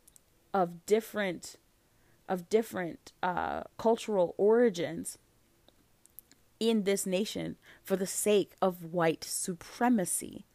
of 0.54 0.86
different 0.86 1.56
of 2.30 2.50
different 2.50 3.12
uh, 3.22 3.64
cultural 3.78 4.36
origins 4.38 5.18
in 6.60 6.84
this 6.84 7.06
nation 7.06 7.58
for 7.84 7.96
the 7.96 8.08
sake 8.08 8.54
of 8.62 8.94
white 8.94 9.24
supremacy. 9.24 10.46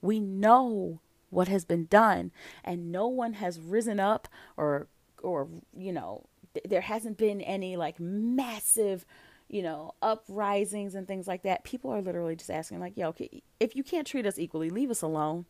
We 0.00 0.18
know 0.20 1.00
what 1.30 1.48
has 1.48 1.64
been 1.64 1.86
done, 1.86 2.32
and 2.62 2.90
no 2.90 3.06
one 3.08 3.34
has 3.34 3.60
risen 3.60 4.00
up 4.00 4.28
or, 4.56 4.88
or 5.24 5.48
you 5.76 5.92
know, 5.92 6.24
th- 6.54 6.66
there 6.68 6.80
hasn't 6.80 7.18
been 7.18 7.40
any 7.40 7.76
like 7.76 7.98
massive, 7.98 9.04
you 9.48 9.62
know, 9.62 9.94
uprisings 10.02 10.94
and 10.94 11.08
things 11.08 11.26
like 11.26 11.42
that. 11.42 11.64
People 11.64 11.90
are 11.90 12.02
literally 12.02 12.36
just 12.36 12.50
asking, 12.50 12.80
like, 12.80 12.96
yo, 12.96 13.14
if 13.60 13.74
you 13.76 13.82
can't 13.82 14.06
treat 14.06 14.26
us 14.26 14.38
equally, 14.38 14.70
leave 14.70 14.90
us 14.90 15.02
alone. 15.02 15.46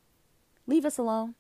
Leave 0.67 0.85
us 0.85 0.99
alone. 0.99 1.35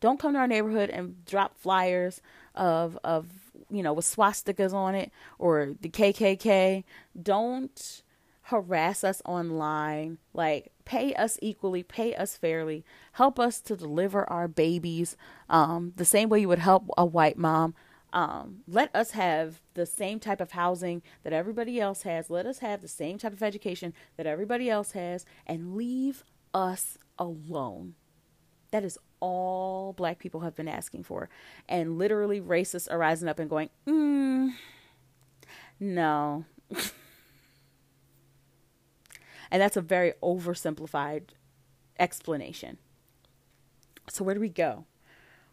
Don't 0.00 0.18
come 0.18 0.32
to 0.34 0.38
our 0.38 0.48
neighborhood 0.48 0.90
and 0.90 1.24
drop 1.24 1.56
flyers 1.56 2.20
of 2.54 2.98
of 3.04 3.26
you 3.70 3.82
know 3.82 3.92
with 3.92 4.04
swastikas 4.04 4.72
on 4.72 4.94
it 4.94 5.12
or 5.38 5.74
the 5.80 5.88
KKK. 5.88 6.84
Don't 7.20 8.02
harass 8.42 9.04
us 9.04 9.22
online. 9.24 10.18
Like 10.34 10.72
pay 10.84 11.14
us 11.14 11.38
equally, 11.40 11.82
pay 11.82 12.14
us 12.14 12.36
fairly, 12.36 12.84
help 13.12 13.38
us 13.38 13.60
to 13.60 13.76
deliver 13.76 14.28
our 14.30 14.48
babies 14.48 15.16
um, 15.48 15.92
the 15.96 16.04
same 16.04 16.28
way 16.28 16.40
you 16.40 16.48
would 16.48 16.58
help 16.58 16.88
a 16.96 17.04
white 17.04 17.38
mom. 17.38 17.74
Um, 18.12 18.60
let 18.68 18.94
us 18.94 19.10
have 19.10 19.60
the 19.74 19.86
same 19.86 20.20
type 20.20 20.40
of 20.40 20.52
housing 20.52 21.02
that 21.24 21.32
everybody 21.32 21.80
else 21.80 22.02
has. 22.02 22.30
Let 22.30 22.46
us 22.46 22.60
have 22.60 22.80
the 22.80 22.88
same 22.88 23.18
type 23.18 23.32
of 23.32 23.42
education 23.42 23.92
that 24.16 24.26
everybody 24.26 24.70
else 24.70 24.92
has, 24.92 25.26
and 25.46 25.74
leave 25.74 26.22
us 26.52 26.96
alone. 27.18 27.94
That 28.70 28.84
is 28.84 28.98
all 29.18 29.92
black 29.94 30.18
people 30.18 30.40
have 30.40 30.54
been 30.54 30.68
asking 30.68 31.04
for. 31.04 31.28
And 31.68 31.98
literally, 31.98 32.40
racists 32.40 32.90
are 32.90 32.98
rising 32.98 33.28
up 33.28 33.40
and 33.40 33.50
going, 33.50 33.70
mm, 33.86 34.52
no. 35.80 36.44
and 39.54 39.62
that's 39.62 39.76
a 39.76 39.80
very 39.80 40.14
oversimplified 40.20 41.28
explanation. 42.00 42.76
So, 44.10 44.24
where 44.24 44.34
do 44.34 44.40
we 44.40 44.48
go? 44.48 44.84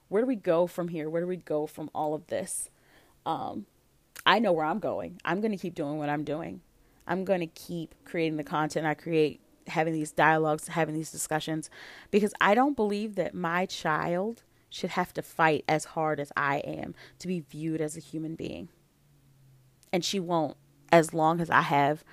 Where 0.09 0.23
do 0.23 0.27
we 0.27 0.35
go 0.35 0.65
from 0.65 0.87
here? 0.87 1.07
Where 1.07 1.21
do 1.21 1.27
we 1.27 1.37
go 1.37 1.67
from 1.67 1.91
all 1.93 2.15
of 2.15 2.25
this? 2.25 2.71
Um, 3.27 3.67
I 4.25 4.39
know 4.39 4.53
where 4.53 4.65
I'm 4.65 4.79
going. 4.79 5.21
I'm 5.23 5.39
going 5.39 5.51
to 5.51 5.57
keep 5.57 5.75
doing 5.75 5.99
what 5.99 6.09
I'm 6.09 6.23
doing. 6.23 6.61
I'm 7.05 7.23
going 7.23 7.41
to 7.41 7.45
keep 7.45 7.93
creating 8.03 8.37
the 8.37 8.43
content 8.43 8.87
I 8.87 8.95
create 8.95 9.39
having 9.67 9.93
these 9.93 10.11
dialogues, 10.11 10.69
having 10.69 10.95
these 10.95 11.11
discussions, 11.11 11.69
because 12.09 12.33
I 12.41 12.55
don't 12.55 12.75
believe 12.75 13.13
that 13.17 13.35
my 13.35 13.67
child 13.67 14.41
should 14.71 14.89
have 14.89 15.13
to 15.13 15.21
fight 15.21 15.63
as 15.67 15.85
hard 15.85 16.19
as 16.19 16.31
I 16.35 16.57
am 16.57 16.95
to 17.19 17.27
be 17.27 17.41
viewed 17.41 17.81
as 17.81 17.95
a 17.95 17.99
human 17.99 18.33
being. 18.33 18.69
And 19.93 20.03
she 20.03 20.19
won't 20.19 20.57
as 20.91 21.13
long 21.13 21.39
as 21.39 21.51
I 21.51 21.61
have 21.61 22.03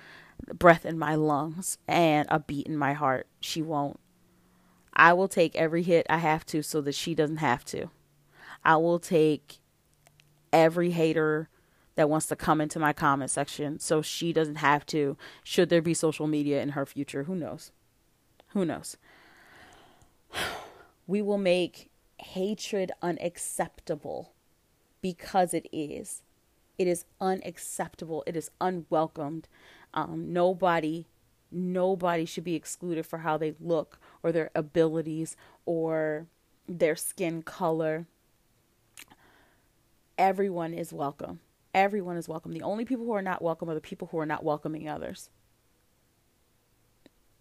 breath 0.53 0.85
in 0.85 0.97
my 0.97 1.15
lungs 1.15 1.77
and 1.87 2.27
a 2.29 2.39
beat 2.39 2.67
in 2.67 2.77
my 2.77 2.93
heart. 2.93 3.27
She 3.39 3.61
won't. 3.61 3.99
I 4.93 5.13
will 5.13 5.27
take 5.27 5.55
every 5.55 5.83
hit 5.83 6.05
I 6.09 6.17
have 6.17 6.45
to 6.47 6.61
so 6.61 6.81
that 6.81 6.95
she 6.95 7.15
doesn't 7.15 7.37
have 7.37 7.63
to. 7.65 7.89
I 8.63 8.75
will 8.75 8.99
take 8.99 9.59
every 10.51 10.91
hater 10.91 11.49
that 11.95 12.09
wants 12.09 12.27
to 12.27 12.35
come 12.35 12.61
into 12.61 12.79
my 12.79 12.93
comment 12.93 13.31
section 13.31 13.79
so 13.79 14.01
she 14.01 14.33
doesn't 14.33 14.57
have 14.57 14.85
to. 14.87 15.17
Should 15.43 15.69
there 15.69 15.81
be 15.81 15.93
social 15.93 16.27
media 16.27 16.61
in 16.61 16.69
her 16.69 16.85
future? 16.85 17.23
Who 17.23 17.35
knows? 17.35 17.71
Who 18.49 18.65
knows? 18.65 18.97
We 21.07 21.23
will 21.23 21.39
make 21.39 21.89
hatred 22.19 22.91
unacceptable 23.01 24.33
because 25.01 25.55
it 25.55 25.67
is. 25.71 26.21
It 26.77 26.87
is 26.87 27.05
unacceptable. 27.19 28.23
It 28.27 28.37
is 28.37 28.51
unwelcomed 28.61 29.47
um, 29.93 30.31
nobody 30.31 31.05
nobody 31.51 32.25
should 32.25 32.43
be 32.43 32.55
excluded 32.55 33.05
for 33.05 33.19
how 33.19 33.37
they 33.37 33.55
look 33.59 33.99
or 34.21 34.31
their 34.31 34.51
abilities 34.53 35.35
or 35.65 36.27
their 36.67 36.95
skin 36.95 37.41
color 37.41 38.05
everyone 40.17 40.73
is 40.73 40.93
welcome 40.93 41.39
Everyone 41.73 42.17
is 42.17 42.27
welcome. 42.27 42.51
The 42.51 42.63
only 42.63 42.83
people 42.83 43.05
who 43.05 43.13
are 43.13 43.21
not 43.21 43.43
welcome 43.43 43.69
are 43.69 43.75
the 43.75 43.81
people 43.81 44.09
who 44.11 44.17
are 44.17 44.25
not 44.25 44.43
welcoming 44.43 44.89
others. 44.89 45.29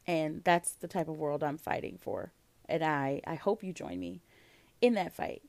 And 0.06 0.42
that's 0.44 0.72
the 0.72 0.88
type 0.88 1.08
of 1.08 1.16
world 1.16 1.42
I'm 1.42 1.58
fighting 1.58 1.98
for. 2.00 2.32
And 2.68 2.84
I, 2.84 3.22
I 3.26 3.37
hope 3.37 3.62
you 3.62 3.72
join 3.72 3.98
me 3.98 4.20
in 4.82 4.94
that 4.94 5.14
fight. 5.14 5.42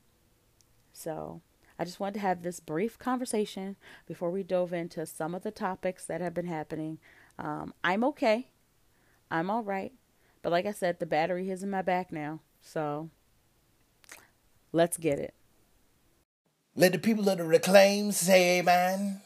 So 0.93 1.41
I 1.79 1.85
just 1.85 1.99
wanted 2.01 2.15
to 2.15 2.19
have 2.19 2.43
this 2.43 2.59
brief 2.59 2.99
conversation 2.99 3.77
before 4.05 4.29
we 4.29 4.43
dove 4.43 4.73
into 4.73 5.05
some 5.05 5.33
of 5.33 5.43
the 5.43 5.51
topics 5.51 6.03
that 6.05 6.19
have 6.19 6.33
been 6.33 6.45
happening. 6.45 6.99
Um, 7.39 7.73
I'm 7.85 8.03
okay. 8.03 8.49
I'm 9.31 9.49
all 9.49 9.63
right. 9.63 9.93
But 10.41 10.51
like 10.51 10.65
I 10.65 10.71
said, 10.73 10.99
the 10.99 11.05
battery 11.05 11.49
is 11.49 11.63
in 11.63 11.69
my 11.69 11.81
back 11.81 12.11
now. 12.11 12.41
So 12.61 13.09
let's 14.73 14.97
get 14.97 15.19
it. 15.19 15.33
Let 16.75 16.91
the 16.91 16.99
people 16.99 17.29
of 17.29 17.37
the 17.37 17.45
reclaim 17.45 18.11
say 18.11 18.59
amen. 18.59 19.21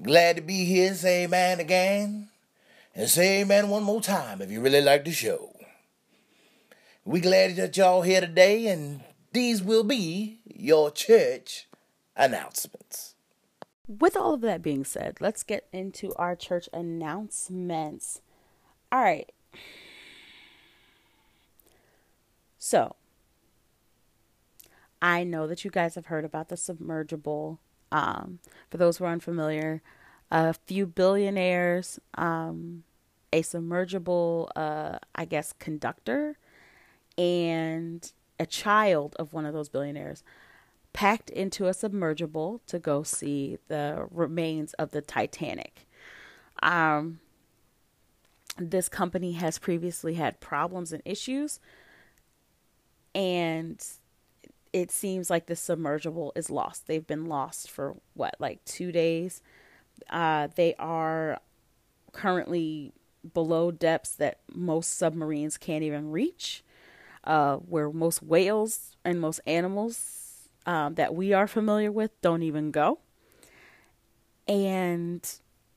Glad 0.00 0.36
to 0.36 0.42
be 0.42 0.64
here, 0.64 0.94
say 0.94 1.24
amen 1.24 1.58
again. 1.58 2.28
And 2.94 3.08
say 3.08 3.40
amen 3.40 3.70
one 3.70 3.82
more 3.82 4.00
time 4.00 4.40
if 4.40 4.52
you 4.52 4.60
really 4.60 4.80
like 4.80 5.04
the 5.04 5.12
show. 5.12 5.52
We 7.04 7.20
glad 7.20 7.56
that 7.56 7.76
y'all 7.76 8.02
here 8.02 8.20
today, 8.20 8.66
and 8.66 9.02
these 9.32 9.62
will 9.62 9.84
be 9.84 10.40
your 10.44 10.90
church 10.90 11.68
announcements. 12.16 13.14
With 13.86 14.16
all 14.16 14.34
of 14.34 14.40
that 14.42 14.62
being 14.62 14.84
said, 14.84 15.18
let's 15.20 15.42
get 15.42 15.66
into 15.72 16.14
our 16.14 16.36
church 16.36 16.68
announcements. 16.72 18.20
All 18.92 19.02
right. 19.02 19.30
So, 22.58 22.94
I 25.02 25.24
know 25.24 25.46
that 25.46 25.64
you 25.64 25.70
guys 25.70 25.94
have 25.94 26.06
heard 26.06 26.24
about 26.24 26.48
the 26.48 26.56
submergible. 26.56 27.58
Um, 27.92 28.38
for 28.70 28.76
those 28.76 28.98
who 28.98 29.04
are 29.04 29.12
unfamiliar, 29.12 29.82
a 30.30 30.52
few 30.52 30.86
billionaires, 30.86 31.98
um, 32.14 32.84
a 33.32 33.42
submergible, 33.42 34.50
uh, 34.54 34.98
I 35.14 35.24
guess, 35.24 35.52
conductor, 35.52 36.38
and 37.18 38.12
a 38.40 38.46
child 38.46 39.14
of 39.18 39.32
one 39.32 39.44
of 39.44 39.52
those 39.52 39.68
billionaires 39.68 40.24
packed 40.92 41.30
into 41.30 41.66
a 41.66 41.74
submergible 41.74 42.60
to 42.66 42.78
go 42.78 43.02
see 43.02 43.58
the 43.68 44.06
remains 44.10 44.72
of 44.74 44.90
the 44.90 45.02
Titanic. 45.02 45.86
Um, 46.62 47.20
this 48.58 48.88
company 48.88 49.32
has 49.32 49.58
previously 49.58 50.14
had 50.14 50.40
problems 50.40 50.92
and 50.92 51.02
issues, 51.04 51.60
and 53.14 53.84
it 54.72 54.90
seems 54.90 55.28
like 55.30 55.46
the 55.46 55.54
submergible 55.54 56.32
is 56.34 56.50
lost. 56.50 56.86
They've 56.86 57.06
been 57.06 57.26
lost 57.26 57.70
for 57.70 57.96
what, 58.14 58.36
like 58.38 58.64
two 58.64 58.90
days? 58.90 59.42
Uh, 60.08 60.48
they 60.54 60.74
are 60.78 61.40
currently 62.12 62.92
below 63.34 63.70
depths 63.70 64.12
that 64.12 64.40
most 64.52 64.96
submarines 64.96 65.58
can't 65.58 65.84
even 65.84 66.10
reach, 66.10 66.64
uh, 67.24 67.56
where 67.56 67.90
most 67.90 68.22
whales 68.22 68.96
and 69.04 69.20
most 69.20 69.40
animals 69.46 70.48
um, 70.66 70.94
that 70.94 71.14
we 71.14 71.32
are 71.32 71.46
familiar 71.46 71.90
with 71.92 72.18
don't 72.20 72.42
even 72.42 72.70
go. 72.70 72.98
And 74.46 75.28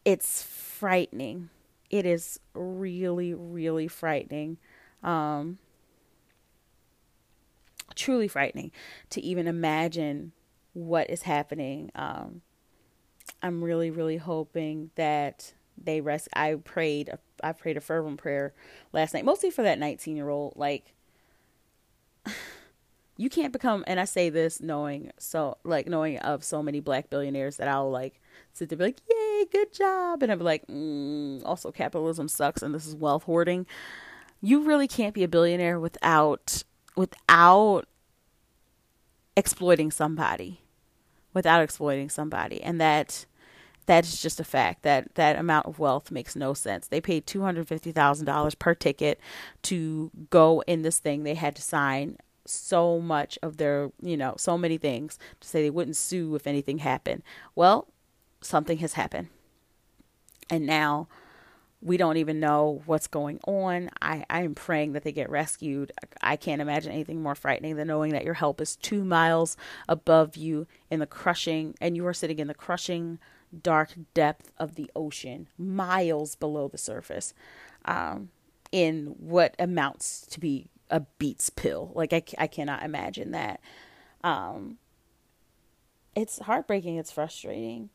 it's 0.06 0.43
frightening. 0.43 1.49
It 1.89 2.06
is 2.06 2.39
really, 2.53 3.34
really 3.34 3.88
frightening. 3.88 4.58
Um, 5.03 5.60
truly 7.95 8.27
frightening 8.27 8.71
to 9.12 9.21
even 9.21 9.47
imagine 9.47 10.32
what 10.73 11.10
is 11.10 11.23
happening. 11.23 11.91
Um, 11.95 12.41
I'm 13.41 13.63
really, 13.63 13.91
really 13.91 14.17
hoping 14.17 14.91
that 14.95 15.53
they 15.82 16.01
rest. 16.01 16.29
I 16.34 16.56
prayed, 16.56 17.12
I 17.43 17.51
prayed 17.51 17.77
a 17.77 17.82
fervent 17.82 18.17
prayer 18.17 18.53
last 18.91 19.13
night, 19.13 19.25
mostly 19.25 19.51
for 19.51 19.63
that 19.63 19.79
19 19.79 20.15
year 20.15 20.29
old. 20.29 20.53
Like, 20.56 20.92
you 23.17 23.30
can't 23.30 23.54
become, 23.54 23.84
and 23.88 23.99
I 23.99 24.06
say 24.06 24.30
this 24.30 24.62
knowing 24.62 25.12
so, 25.17 25.58
like, 25.63 25.88
knowing 25.88 26.19
of 26.19 26.43
so 26.43 26.63
many 26.63 26.80
black 26.80 27.10
billionaires 27.10 27.58
that 27.58 27.67
I'll 27.67 27.91
like 27.91 28.19
sit 28.54 28.69
there 28.69 28.78
be 28.78 28.86
like, 28.86 29.02
yay, 29.10 29.45
good 29.52 29.73
job. 29.73 30.23
And 30.23 30.32
I'll 30.32 30.38
be 30.38 30.43
like, 30.43 30.65
mm, 30.67 31.41
also 31.45 31.71
capitalism 31.71 32.28
sucks 32.28 32.62
and 32.62 32.73
this 32.73 32.88
is 32.88 32.95
wealth 32.95 33.23
hoarding. 33.23 33.65
You 34.41 34.63
really 34.63 34.88
can't 34.88 35.13
be 35.13 35.23
a 35.23 35.28
billionaire 35.28 35.80
without, 35.80 36.63
without 36.95 37.88
exploiting 39.36 39.91
somebody 39.91 40.62
without 41.34 41.62
exploiting 41.62 42.10
somebody 42.10 42.62
and 42.62 42.80
that 42.80 43.26
that's 43.86 44.21
just 44.21 44.39
a 44.39 44.43
fact 44.43 44.84
that 44.84 45.13
that 45.15 45.36
amount 45.36 45.65
of 45.65 45.80
wealth 45.80 46.12
makes 46.12 46.36
no 46.36 46.54
sense 46.54 46.88
they 46.88 47.02
paid 47.02 47.26
$250000 47.26 48.60
per 48.60 48.76
ticket 48.76 49.19
to 49.62 50.12
go 50.30 50.63
in 50.67 50.84
this 50.84 50.99
thing 50.99 51.23
they 51.23 51.34
had 51.34 51.56
to 51.56 51.62
sign 51.62 52.17
so 52.45 52.99
much 52.99 53.39
of 53.41 53.58
their 53.58 53.91
you 54.01 54.17
know 54.17 54.36
so 54.38 54.58
many 54.58 54.77
things 54.77 55.17
to 55.39 55.47
say 55.47 55.62
they 55.62 55.69
wouldn't 55.69 55.95
sue 55.95 56.36
if 56.36 56.45
anything 56.45 56.79
happened 56.79 57.23
well 57.56 57.88
something 58.41 58.79
has 58.79 58.93
happened 58.93 59.29
and 60.49 60.65
now 60.65 61.08
we 61.84 61.97
don't 61.97 62.17
even 62.17 62.39
know 62.39 62.82
what's 62.86 63.08
going 63.08 63.39
on. 63.45 63.89
I, 64.01 64.25
I 64.29 64.41
am 64.43 64.56
praying 64.56 64.93
that 64.93 65.03
they 65.03 65.12
get 65.12 65.29
rescued. 65.29 65.91
I 66.21 66.38
can't 66.38 66.62
imagine 66.62 66.93
anything 66.93 67.21
more 67.21 67.36
frightening 67.36 67.75
than 67.75 67.89
knowing 67.89 68.13
that 68.13 68.23
your 68.23 68.36
help 68.36 68.62
is 68.62 68.77
two 68.77 69.03
miles 69.03 69.58
above 69.89 70.38
you 70.38 70.65
in 70.89 70.99
the 70.99 71.06
crushing, 71.06 71.75
and 71.82 71.97
you 71.97 72.08
are 72.08 72.13
sitting 72.13 72.39
in 72.39 72.47
the 72.47 72.53
crushing, 72.53 73.19
dark 73.62 73.93
depth 74.13 74.51
of 74.58 74.75
the 74.75 74.89
ocean, 74.95 75.47
miles 75.58 76.36
below 76.36 76.69
the 76.69 76.77
surface, 76.77 77.34
um, 77.86 78.29
in 78.71 79.15
what 79.19 79.56
amounts 79.60 80.25
to 80.27 80.39
be 80.39 80.67
a 80.89 81.02
Beats 81.19 81.50
pill. 81.50 81.91
Like, 81.96 82.13
I, 82.13 82.24
I 82.38 82.48
cannot 82.48 82.84
imagine 82.84 83.32
that. 83.32 83.60
Um, 84.24 84.78
it's 86.15 86.39
heartbreaking, 86.39 86.98
it's 86.98 87.12
frustrating 87.12 87.89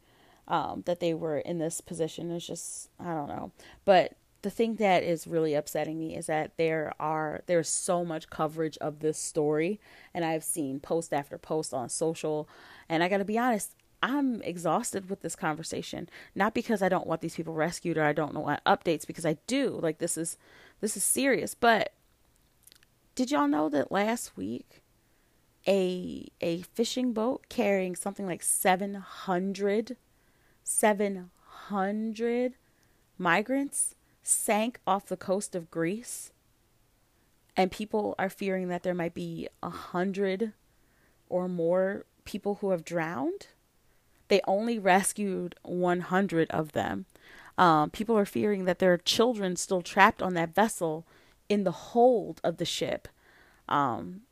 um, 0.49 0.83
that 0.87 1.01
they 1.01 1.15
were 1.15 1.39
in 1.39 1.59
this 1.59 1.81
position 1.81 2.31
It's 2.31 2.47
just 2.47 2.89
I 2.99 3.15
don't 3.15 3.29
know. 3.29 3.53
But 3.85 4.17
the 4.43 4.51
thing 4.51 4.77
that 4.77 5.03
is 5.03 5.27
really 5.27 5.55
upsetting 5.55 5.99
me 5.99 6.17
is 6.17 6.27
that 6.27 6.57
there 6.57 6.93
are 6.99 7.43
there's 7.47 7.69
so 7.69 8.05
much 8.05 8.31
coverage 8.31 8.79
of 8.79 9.01
this 9.01 9.19
story, 9.19 9.79
and 10.15 10.25
I've 10.25 10.45
seen 10.45 10.81
post 10.81 11.13
after 11.13 11.39
post 11.39 11.75
on 11.75 11.89
social, 11.89 12.49
and 12.89 13.03
I 13.03 13.09
got 13.09 13.19
to 13.19 13.25
be 13.25 13.39
honest. 13.39 13.75
I'm 14.01 14.41
exhausted 14.43 15.11
with 15.11 15.23
this 15.23 15.35
conversation. 15.35 16.09
Not 16.33 16.55
because 16.55 16.83
I 16.83 16.89
don't 16.89 17.09
want 17.09 17.21
these 17.21 17.35
people 17.35 17.53
rescued 17.53 17.99
or 17.99 18.05
I 18.05 18.13
don't 18.13 18.33
want 18.33 18.63
updates 18.63 19.05
because 19.05 19.27
I 19.27 19.39
do. 19.49 19.77
Like 19.83 19.99
this 19.99 20.17
is 20.17 20.39
this 20.81 20.97
is 20.97 21.03
serious. 21.03 21.55
But 21.55 21.93
did 23.19 23.33
y'all 23.33 23.49
know 23.49 23.69
that 23.69 23.91
last 23.91 24.37
week 24.37 24.81
a 25.67 26.29
a 26.41 26.63
fishing 26.63 27.13
boat 27.13 27.47
carrying 27.49 27.97
something 27.97 28.25
like 28.25 28.45
700 28.45 29.97
700 30.63 32.55
migrants 33.19 33.97
sank 34.23 34.79
off 34.87 35.07
the 35.07 35.17
coast 35.17 35.57
of 35.57 35.69
Greece. 35.69 36.31
And 37.57 37.73
people 37.73 38.15
are 38.21 38.31
fearing 38.31 38.69
that 38.69 38.85
there 38.85 38.95
might 38.95 39.15
be 39.15 39.49
a 39.65 39.71
hundred 39.71 40.53
or 41.29 41.49
more 41.49 42.05
people 42.25 42.59
who 42.61 42.71
have 42.71 42.85
drowned. 42.85 43.49
They 44.29 44.41
only 44.47 44.79
rescued 44.79 45.57
100 45.63 46.49
of 46.53 46.71
them. 46.71 47.07
Um, 47.57 47.91
people 47.91 48.17
are 48.17 48.25
fearing 48.25 48.65
that 48.67 48.79
there 48.79 48.93
are 48.93 48.99
children 48.99 49.57
still 49.57 49.83
trapped 49.83 50.23
on 50.23 50.35
that 50.35 50.55
vessel 50.55 51.05
in 51.49 51.65
the 51.65 51.73
hold 51.73 52.41
of 52.45 52.59
the 52.59 52.65
ship. 52.65 53.09
Um, 53.69 54.23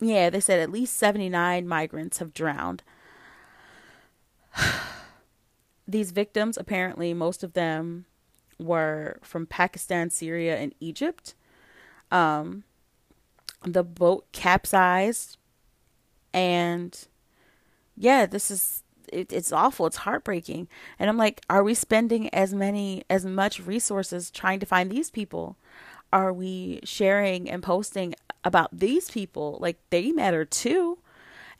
yeah, 0.00 0.30
they 0.30 0.40
said 0.40 0.60
at 0.60 0.70
least 0.70 0.96
79 0.96 1.66
migrants 1.66 2.18
have 2.18 2.34
drowned. 2.34 2.82
These 5.88 6.12
victims, 6.12 6.56
apparently, 6.56 7.12
most 7.14 7.42
of 7.42 7.52
them 7.52 8.06
were 8.58 9.18
from 9.22 9.46
Pakistan, 9.46 10.10
Syria, 10.10 10.56
and 10.56 10.74
Egypt. 10.80 11.34
Um, 12.10 12.64
the 13.62 13.84
boat 13.84 14.26
capsized, 14.32 15.36
and 16.32 17.06
yeah, 17.96 18.26
this 18.26 18.50
is 18.50 18.82
it, 19.12 19.32
it's 19.32 19.52
awful. 19.52 19.86
It's 19.86 19.98
heartbreaking, 19.98 20.68
and 20.98 21.10
I'm 21.10 21.16
like, 21.16 21.42
are 21.50 21.62
we 21.62 21.74
spending 21.74 22.32
as 22.34 22.54
many 22.54 23.04
as 23.10 23.24
much 23.24 23.60
resources 23.60 24.30
trying 24.30 24.60
to 24.60 24.66
find 24.66 24.90
these 24.90 25.10
people? 25.10 25.56
Are 26.12 26.32
we 26.32 26.80
sharing 26.84 27.48
and 27.48 27.62
posting 27.62 28.14
about 28.44 28.70
these 28.76 29.10
people? 29.10 29.58
Like 29.60 29.78
they 29.90 30.12
matter 30.12 30.44
too 30.44 30.98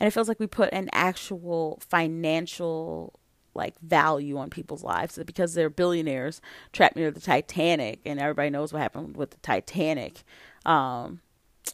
and 0.01 0.07
it 0.07 0.11
feels 0.11 0.29
like 0.29 0.41
we 0.41 0.47
put 0.47 0.73
an 0.73 0.89
actual 0.93 1.79
financial 1.87 3.13
like 3.53 3.79
value 3.81 4.39
on 4.39 4.49
people's 4.49 4.83
lives 4.83 5.19
because 5.27 5.55
they're 5.55 5.69
billionaires 5.69 6.41
trapped 6.73 6.97
near 6.97 7.11
the 7.11 7.21
Titanic 7.21 8.01
and 8.07 8.19
everybody 8.19 8.49
knows 8.49 8.73
what 8.73 8.81
happened 8.81 9.17
with 9.17 9.31
the 9.31 9.37
Titanic 9.39 10.23
um, 10.65 11.21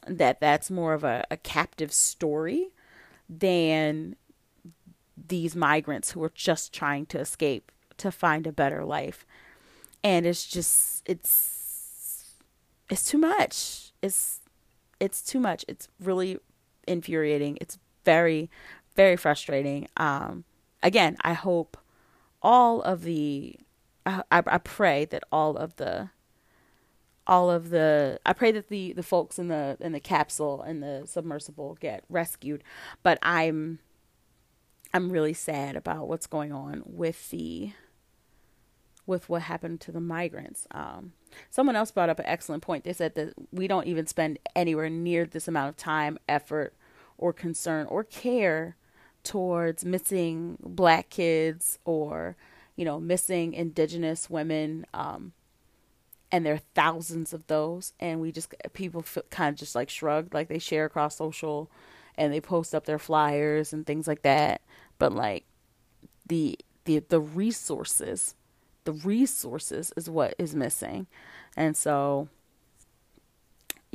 that 0.06 0.40
that's 0.40 0.70
more 0.70 0.94
of 0.94 1.04
a, 1.04 1.24
a 1.30 1.36
captive 1.36 1.92
story 1.92 2.68
than 3.28 4.16
these 5.16 5.56
migrants 5.56 6.12
who 6.12 6.22
are 6.22 6.32
just 6.34 6.72
trying 6.72 7.06
to 7.06 7.18
escape 7.18 7.72
to 7.98 8.10
find 8.10 8.46
a 8.46 8.52
better 8.52 8.84
life. 8.84 9.26
And 10.04 10.26
it's 10.26 10.46
just 10.46 11.02
it's 11.06 12.34
it's 12.90 13.04
too 13.04 13.18
much. 13.18 13.92
It's 14.02 14.40
it's 15.00 15.22
too 15.22 15.40
much. 15.40 15.64
It's 15.68 15.88
really 16.00 16.38
infuriating. 16.86 17.58
It's 17.60 17.78
very, 18.04 18.50
very 18.94 19.16
frustrating. 19.16 19.88
Um, 19.96 20.44
again, 20.82 21.16
I 21.22 21.34
hope 21.34 21.76
all 22.40 22.80
of 22.82 23.02
the, 23.02 23.58
I, 24.06 24.22
I 24.30 24.58
pray 24.58 25.04
that 25.06 25.24
all 25.32 25.56
of 25.56 25.76
the, 25.76 26.10
all 27.26 27.50
of 27.50 27.70
the, 27.70 28.20
I 28.24 28.32
pray 28.32 28.52
that 28.52 28.68
the 28.68 28.92
the 28.92 29.02
folks 29.02 29.36
in 29.36 29.48
the 29.48 29.76
in 29.80 29.90
the 29.90 29.98
capsule 29.98 30.62
and 30.62 30.80
the 30.80 31.02
submersible 31.06 31.76
get 31.80 32.04
rescued, 32.08 32.62
but 33.02 33.18
I'm, 33.20 33.80
I'm 34.96 35.12
really 35.12 35.34
sad 35.34 35.76
about 35.76 36.08
what's 36.08 36.26
going 36.26 36.52
on 36.52 36.82
with 36.86 37.28
the 37.28 37.72
with 39.04 39.28
what 39.28 39.42
happened 39.42 39.80
to 39.82 39.92
the 39.92 40.00
migrants. 40.00 40.66
Um, 40.70 41.12
someone 41.50 41.76
else 41.76 41.90
brought 41.90 42.08
up 42.08 42.18
an 42.18 42.26
excellent 42.26 42.62
point. 42.62 42.84
They 42.84 42.94
said 42.94 43.14
that 43.14 43.34
we 43.52 43.68
don't 43.68 43.86
even 43.86 44.06
spend 44.06 44.38
anywhere 44.56 44.88
near 44.88 45.26
this 45.26 45.46
amount 45.46 45.68
of 45.68 45.76
time, 45.76 46.18
effort, 46.28 46.74
or 47.18 47.34
concern 47.34 47.86
or 47.88 48.04
care 48.04 48.76
towards 49.22 49.84
missing 49.84 50.56
black 50.62 51.10
kids 51.10 51.78
or 51.84 52.36
you 52.74 52.84
know 52.84 52.98
missing 52.98 53.52
indigenous 53.52 54.30
women 54.30 54.86
um, 54.94 55.32
and 56.30 56.46
there 56.46 56.54
are 56.54 56.60
thousands 56.74 57.32
of 57.32 57.46
those 57.48 57.92
and 57.98 58.20
we 58.20 58.30
just 58.30 58.54
people 58.72 59.04
kind 59.30 59.52
of 59.52 59.58
just 59.58 59.74
like 59.74 59.90
shrugged 59.90 60.32
like 60.32 60.48
they 60.48 60.60
share 60.60 60.84
across 60.84 61.16
social 61.16 61.68
and 62.16 62.32
they 62.32 62.40
post 62.40 62.72
up 62.72 62.84
their 62.86 63.00
flyers 63.00 63.72
and 63.72 63.84
things 63.84 64.06
like 64.06 64.22
that 64.22 64.60
but 64.98 65.12
like 65.12 65.44
the 66.26 66.58
the 66.84 66.98
the 67.08 67.20
resources 67.20 68.34
the 68.84 68.92
resources 68.92 69.92
is 69.96 70.08
what 70.08 70.34
is 70.38 70.54
missing 70.54 71.06
and 71.56 71.76
so 71.76 72.28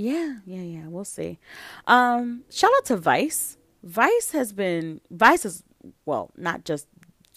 yeah, 0.01 0.37
yeah, 0.45 0.61
yeah. 0.61 0.87
We'll 0.87 1.05
see. 1.05 1.39
Um, 1.85 2.43
shout 2.49 2.71
out 2.77 2.85
to 2.85 2.97
Vice. 2.97 3.57
Vice 3.83 4.31
has 4.31 4.53
been 4.53 5.01
Vice 5.09 5.45
is 5.45 5.63
well, 6.05 6.31
not 6.37 6.65
just 6.65 6.87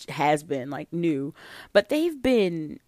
has 0.08 0.42
been 0.42 0.70
like 0.70 0.92
new, 0.92 1.34
but 1.72 1.88
they've 1.88 2.22
been 2.22 2.80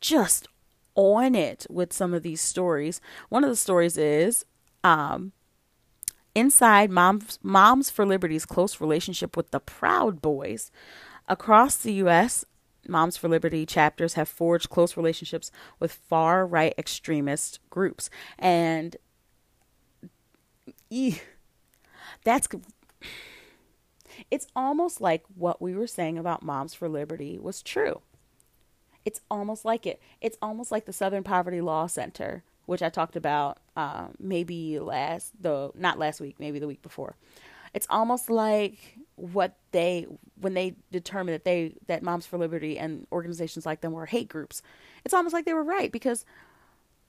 just 0.00 0.48
on 0.94 1.34
it 1.34 1.66
with 1.68 1.92
some 1.92 2.14
of 2.14 2.22
these 2.22 2.40
stories. 2.40 3.00
One 3.28 3.44
of 3.44 3.50
the 3.50 3.56
stories 3.56 3.96
is 3.96 4.44
um 4.82 5.32
inside 6.36 6.90
Moms 6.90 7.38
Moms 7.42 7.90
for 7.90 8.06
Liberty's 8.06 8.44
close 8.44 8.80
relationship 8.80 9.36
with 9.36 9.50
the 9.50 9.58
Proud 9.58 10.20
Boys. 10.20 10.70
Across 11.28 11.78
the 11.78 11.94
US, 11.94 12.44
Moms 12.86 13.16
for 13.16 13.28
Liberty 13.28 13.64
chapters 13.66 14.14
have 14.14 14.28
forged 14.28 14.70
close 14.70 14.96
relationships 14.96 15.50
with 15.80 15.92
far 15.92 16.46
right 16.46 16.74
extremist 16.78 17.58
groups. 17.70 18.10
And 18.38 18.96
e- 20.90 21.18
that's 22.22 22.48
it's 24.30 24.46
almost 24.54 25.00
like 25.00 25.24
what 25.34 25.60
we 25.60 25.74
were 25.74 25.86
saying 25.86 26.18
about 26.18 26.42
Moms 26.42 26.74
for 26.74 26.88
Liberty 26.88 27.38
was 27.38 27.62
true. 27.62 28.02
It's 29.04 29.20
almost 29.30 29.64
like 29.64 29.86
it. 29.86 30.00
It's 30.20 30.36
almost 30.42 30.70
like 30.70 30.84
the 30.84 30.92
Southern 30.92 31.22
Poverty 31.22 31.60
Law 31.60 31.86
Center, 31.86 32.42
which 32.66 32.82
I 32.82 32.88
talked 32.88 33.16
about 33.16 33.58
um, 33.76 34.14
maybe 34.20 34.78
last 34.78 35.32
the 35.40 35.70
not 35.74 35.98
last 35.98 36.20
week, 36.20 36.36
maybe 36.38 36.58
the 36.58 36.68
week 36.68 36.82
before. 36.82 37.16
It's 37.74 37.86
almost 37.90 38.30
like 38.30 38.98
what 39.16 39.56
they 39.72 40.06
when 40.40 40.54
they 40.54 40.74
determined 40.92 41.34
that 41.34 41.44
they 41.44 41.74
that 41.86 42.02
Moms 42.02 42.26
for 42.26 42.38
Liberty 42.38 42.78
and 42.78 43.06
organizations 43.10 43.66
like 43.66 43.80
them 43.80 43.92
were 43.92 44.06
hate 44.06 44.28
groups. 44.28 44.62
It's 45.04 45.14
almost 45.14 45.32
like 45.32 45.44
they 45.44 45.54
were 45.54 45.64
right 45.64 45.90
because 45.90 46.24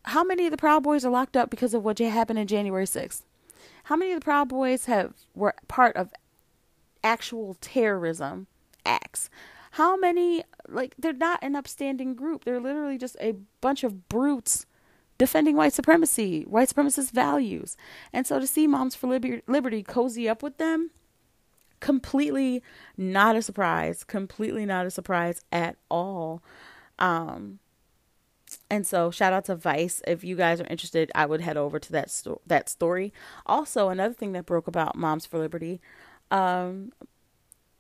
how 0.07 0.23
many 0.23 0.45
of 0.45 0.51
the 0.51 0.57
Proud 0.57 0.83
Boys 0.83 1.03
are 1.03 1.09
locked 1.09 1.35
up 1.35 1.49
because 1.49 1.73
of 1.73 1.83
what 1.83 1.99
happened 1.99 2.39
in 2.39 2.47
January 2.47 2.85
6th? 2.85 3.23
How 3.83 3.95
many 3.95 4.13
of 4.13 4.19
the 4.19 4.23
Proud 4.23 4.47
Boys 4.47 4.85
have 4.85 5.13
were 5.35 5.53
part 5.67 5.95
of 5.97 6.13
actual 7.03 7.57
terrorism 7.59 8.47
acts? 8.85 9.29
How 9.71 9.97
many, 9.97 10.43
like, 10.67 10.95
they're 10.97 11.13
not 11.13 11.39
an 11.43 11.55
upstanding 11.55 12.15
group. 12.15 12.45
They're 12.45 12.59
literally 12.59 12.97
just 12.97 13.17
a 13.19 13.35
bunch 13.59 13.83
of 13.83 14.07
brutes 14.07 14.65
defending 15.17 15.55
white 15.55 15.73
supremacy, 15.73 16.43
white 16.43 16.69
supremacist 16.69 17.11
values. 17.11 17.75
And 18.13 18.27
so 18.27 18.39
to 18.39 18.47
see 18.47 18.67
Moms 18.67 18.95
for 18.95 19.07
Liberty 19.07 19.83
cozy 19.83 20.29
up 20.29 20.43
with 20.43 20.57
them, 20.57 20.91
completely 21.79 22.63
not 22.95 23.35
a 23.35 23.41
surprise. 23.41 24.03
Completely 24.03 24.65
not 24.65 24.85
a 24.85 24.91
surprise 24.91 25.41
at 25.51 25.77
all. 25.89 26.41
Um, 26.99 27.59
and 28.69 28.85
so 28.85 29.11
shout 29.11 29.33
out 29.33 29.45
to 29.45 29.55
Vice. 29.55 30.01
If 30.07 30.23
you 30.23 30.35
guys 30.35 30.61
are 30.61 30.67
interested, 30.67 31.11
I 31.13 31.25
would 31.25 31.41
head 31.41 31.57
over 31.57 31.79
to 31.79 31.91
that 31.91 32.09
sto- 32.09 32.41
that 32.47 32.69
story. 32.69 33.13
Also, 33.45 33.89
another 33.89 34.13
thing 34.13 34.31
that 34.33 34.45
broke 34.45 34.67
about 34.67 34.95
Moms 34.95 35.25
for 35.25 35.37
Liberty. 35.37 35.81
Um, 36.31 36.93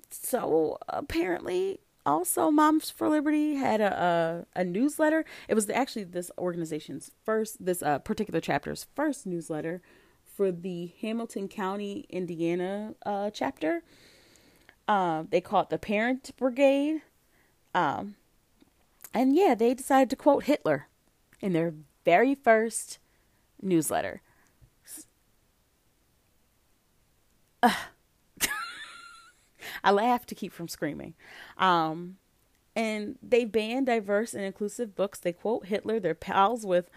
so 0.09 0.77
apparently 0.89 1.79
also 2.07 2.49
moms 2.49 2.89
for 2.89 3.09
liberty 3.09 3.55
had 3.55 3.81
a, 3.81 4.45
a, 4.55 4.61
a 4.61 4.63
newsletter. 4.63 5.25
It 5.47 5.53
was 5.53 5.69
actually 5.69 6.05
this 6.05 6.31
organization's 6.37 7.11
first 7.25 7.63
this 7.63 7.83
uh, 7.83 7.99
particular 7.99 8.39
chapter's 8.39 8.87
first 8.95 9.27
newsletter 9.27 9.81
for 10.23 10.51
the 10.51 10.93
hamilton 11.01 11.47
county 11.47 12.05
indiana 12.09 12.95
uh, 13.05 13.29
chapter. 13.31 13.83
Uh, 14.87 15.23
they 15.29 15.41
call 15.41 15.61
it 15.61 15.69
the 15.69 15.77
parent 15.77 16.31
brigade. 16.37 17.01
Um, 17.75 18.15
and 19.13 19.35
yeah 19.35 19.53
they 19.53 19.73
decided 19.73 20.09
to 20.09 20.15
quote 20.15 20.45
hitler 20.45 20.87
in 21.41 21.53
their 21.53 21.73
very 22.05 22.33
first 22.33 22.99
newsletter 23.61 24.21
I 29.83 29.91
laugh 29.91 30.25
to 30.27 30.35
keep 30.35 30.51
from 30.51 30.67
screaming. 30.67 31.13
Um, 31.57 32.17
and 32.75 33.17
they 33.21 33.45
ban 33.45 33.85
diverse 33.85 34.33
and 34.33 34.43
inclusive 34.43 34.95
books. 34.95 35.19
They 35.19 35.33
quote 35.33 35.65
Hitler. 35.65 35.99
They're 35.99 36.13
pals 36.13 36.65
with 36.65 36.89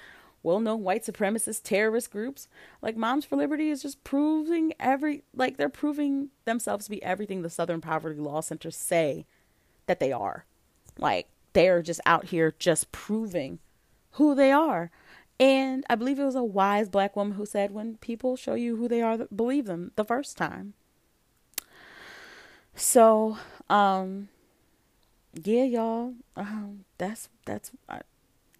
well-known 0.42 0.82
white 0.82 1.04
supremacist 1.04 1.62
terrorist 1.62 2.10
groups. 2.10 2.48
Like 2.82 2.96
Moms 2.96 3.24
for 3.24 3.36
Liberty 3.36 3.70
is 3.70 3.82
just 3.82 4.02
proving 4.04 4.72
every 4.80 5.22
like 5.34 5.56
they're 5.56 5.68
proving 5.68 6.30
themselves 6.44 6.84
to 6.84 6.90
be 6.90 7.02
everything 7.02 7.42
the 7.42 7.50
Southern 7.50 7.80
Poverty 7.80 8.20
Law 8.20 8.40
Center 8.40 8.70
say 8.70 9.26
that 9.86 10.00
they 10.00 10.12
are. 10.12 10.46
Like 10.98 11.28
they're 11.52 11.82
just 11.82 12.00
out 12.06 12.26
here 12.26 12.54
just 12.58 12.92
proving 12.92 13.58
who 14.12 14.34
they 14.34 14.52
are. 14.52 14.90
And 15.38 15.84
I 15.88 15.94
believe 15.94 16.18
it 16.18 16.24
was 16.24 16.34
a 16.34 16.44
wise 16.44 16.90
black 16.90 17.16
woman 17.16 17.34
who 17.34 17.46
said, 17.46 17.70
when 17.70 17.96
people 17.96 18.36
show 18.36 18.52
you 18.52 18.76
who 18.76 18.88
they 18.88 19.00
are, 19.00 19.16
believe 19.34 19.64
them 19.64 19.92
the 19.96 20.04
first 20.04 20.36
time. 20.36 20.74
So, 22.80 23.36
um, 23.68 24.30
yeah, 25.44 25.64
y'all. 25.64 26.14
Um, 26.34 26.86
that's 26.96 27.28
that's 27.44 27.70
I, 27.90 28.00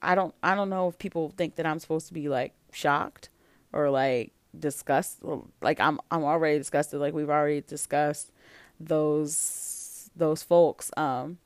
I 0.03 0.15
don't 0.15 0.35
I 0.43 0.55
don't 0.55 0.69
know 0.69 0.89
if 0.89 0.99
people 0.99 1.33
think 1.39 1.57
that 1.57 1.65
I'm 1.65 1.79
supposed 1.79 2.07
to 2.09 2.15
be 2.15 2.29
like 2.29 2.53
shocked 2.71 3.31
or 3.73 3.89
like 3.89 4.33
disgusted. 4.57 5.27
Like 5.63 5.81
I'm 5.81 6.01
I'm 6.11 6.23
already 6.23 6.59
disgusted. 6.59 7.01
Like 7.01 7.15
we've 7.15 7.31
already 7.31 7.63
discussed 7.63 8.31
those 8.79 10.11
those 10.15 10.43
folks 10.43 10.91
um 10.99 11.39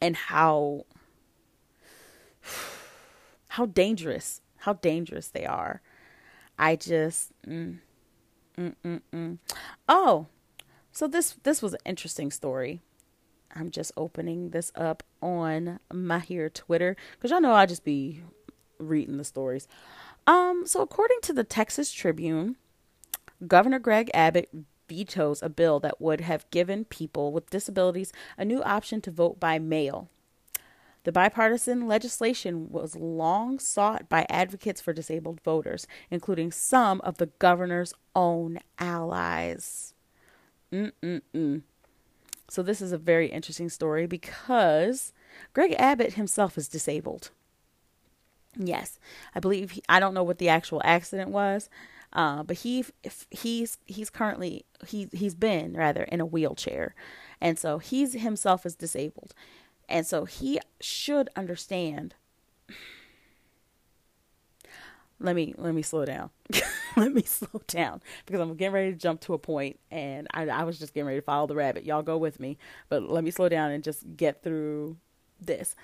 and 0.00 0.16
how 0.16 0.86
how 3.48 3.66
dangerous 3.66 4.40
how 4.56 4.72
dangerous 4.72 5.28
they 5.28 5.46
are. 5.46 5.82
I 6.58 6.74
just 6.74 7.30
mm, 7.46 7.78
mm, 8.58 8.74
mm, 8.84 9.00
mm. 9.14 9.38
oh 9.88 10.26
so 10.92 11.06
this 11.06 11.36
this 11.42 11.62
was 11.62 11.74
an 11.74 11.80
interesting 11.84 12.30
story. 12.30 12.80
I'm 13.54 13.70
just 13.70 13.92
opening 13.96 14.50
this 14.50 14.70
up 14.74 15.02
on 15.20 15.80
my 15.92 16.20
here 16.20 16.48
Twitter 16.48 16.96
because 17.12 17.30
y'all 17.30 17.40
know 17.40 17.52
I 17.52 17.66
just 17.66 17.84
be 17.84 18.22
reading 18.78 19.16
the 19.16 19.24
stories. 19.24 19.66
Um, 20.26 20.62
so 20.66 20.82
according 20.82 21.20
to 21.22 21.32
the 21.32 21.44
Texas 21.44 21.90
Tribune, 21.90 22.56
Governor 23.46 23.78
Greg 23.78 24.10
Abbott 24.14 24.50
vetoes 24.88 25.42
a 25.42 25.48
bill 25.48 25.80
that 25.80 26.00
would 26.00 26.20
have 26.20 26.50
given 26.50 26.84
people 26.84 27.32
with 27.32 27.50
disabilities 27.50 28.12
a 28.36 28.44
new 28.44 28.62
option 28.62 29.00
to 29.00 29.10
vote 29.10 29.40
by 29.40 29.58
mail. 29.58 30.08
The 31.04 31.12
bipartisan 31.12 31.86
legislation 31.86 32.70
was 32.70 32.94
long 32.94 33.58
sought 33.58 34.08
by 34.08 34.26
advocates 34.28 34.82
for 34.82 34.92
disabled 34.92 35.40
voters, 35.40 35.86
including 36.10 36.52
some 36.52 37.00
of 37.00 37.16
the 37.16 37.30
governor's 37.38 37.94
own 38.14 38.58
allies. 38.78 39.94
Mm-mm-mm. 40.72 41.62
So 42.48 42.62
this 42.62 42.82
is 42.82 42.92
a 42.92 42.98
very 42.98 43.28
interesting 43.28 43.68
story 43.68 44.06
because 44.06 45.12
Greg 45.52 45.74
Abbott 45.78 46.14
himself 46.14 46.58
is 46.58 46.68
disabled. 46.68 47.30
Yes, 48.56 48.98
I 49.34 49.40
believe 49.40 49.72
he, 49.72 49.82
I 49.88 50.00
don't 50.00 50.14
know 50.14 50.24
what 50.24 50.38
the 50.38 50.48
actual 50.48 50.82
accident 50.84 51.30
was, 51.30 51.70
uh, 52.12 52.42
but 52.42 52.58
he 52.58 52.84
he's 53.30 53.78
he's 53.86 54.10
currently 54.10 54.64
he 54.88 55.08
he's 55.12 55.36
been 55.36 55.74
rather 55.74 56.02
in 56.02 56.20
a 56.20 56.26
wheelchair, 56.26 56.96
and 57.40 57.56
so 57.56 57.78
he's 57.78 58.14
himself 58.14 58.66
is 58.66 58.74
disabled, 58.74 59.34
and 59.88 60.04
so 60.04 60.24
he 60.24 60.58
should 60.80 61.30
understand 61.36 62.16
let 65.20 65.36
me 65.36 65.54
let 65.56 65.74
me 65.74 65.82
slow 65.82 66.04
down. 66.04 66.30
let 66.96 67.12
me 67.12 67.22
slow 67.22 67.60
down 67.66 68.02
because 68.26 68.40
I'm 68.40 68.54
getting 68.56 68.74
ready 68.74 68.92
to 68.92 68.98
jump 68.98 69.20
to 69.22 69.34
a 69.34 69.38
point, 69.38 69.78
and 69.90 70.26
I, 70.32 70.48
I 70.48 70.64
was 70.64 70.78
just 70.78 70.94
getting 70.94 71.06
ready 71.06 71.20
to 71.20 71.24
follow 71.24 71.46
the 71.46 71.54
rabbit. 71.54 71.84
Y'all 71.84 72.02
go 72.02 72.16
with 72.16 72.40
me, 72.40 72.58
but 72.88 73.08
let 73.08 73.22
me 73.22 73.30
slow 73.30 73.48
down 73.48 73.70
and 73.70 73.84
just 73.84 74.16
get 74.16 74.42
through 74.42 74.96
this. 75.40 75.76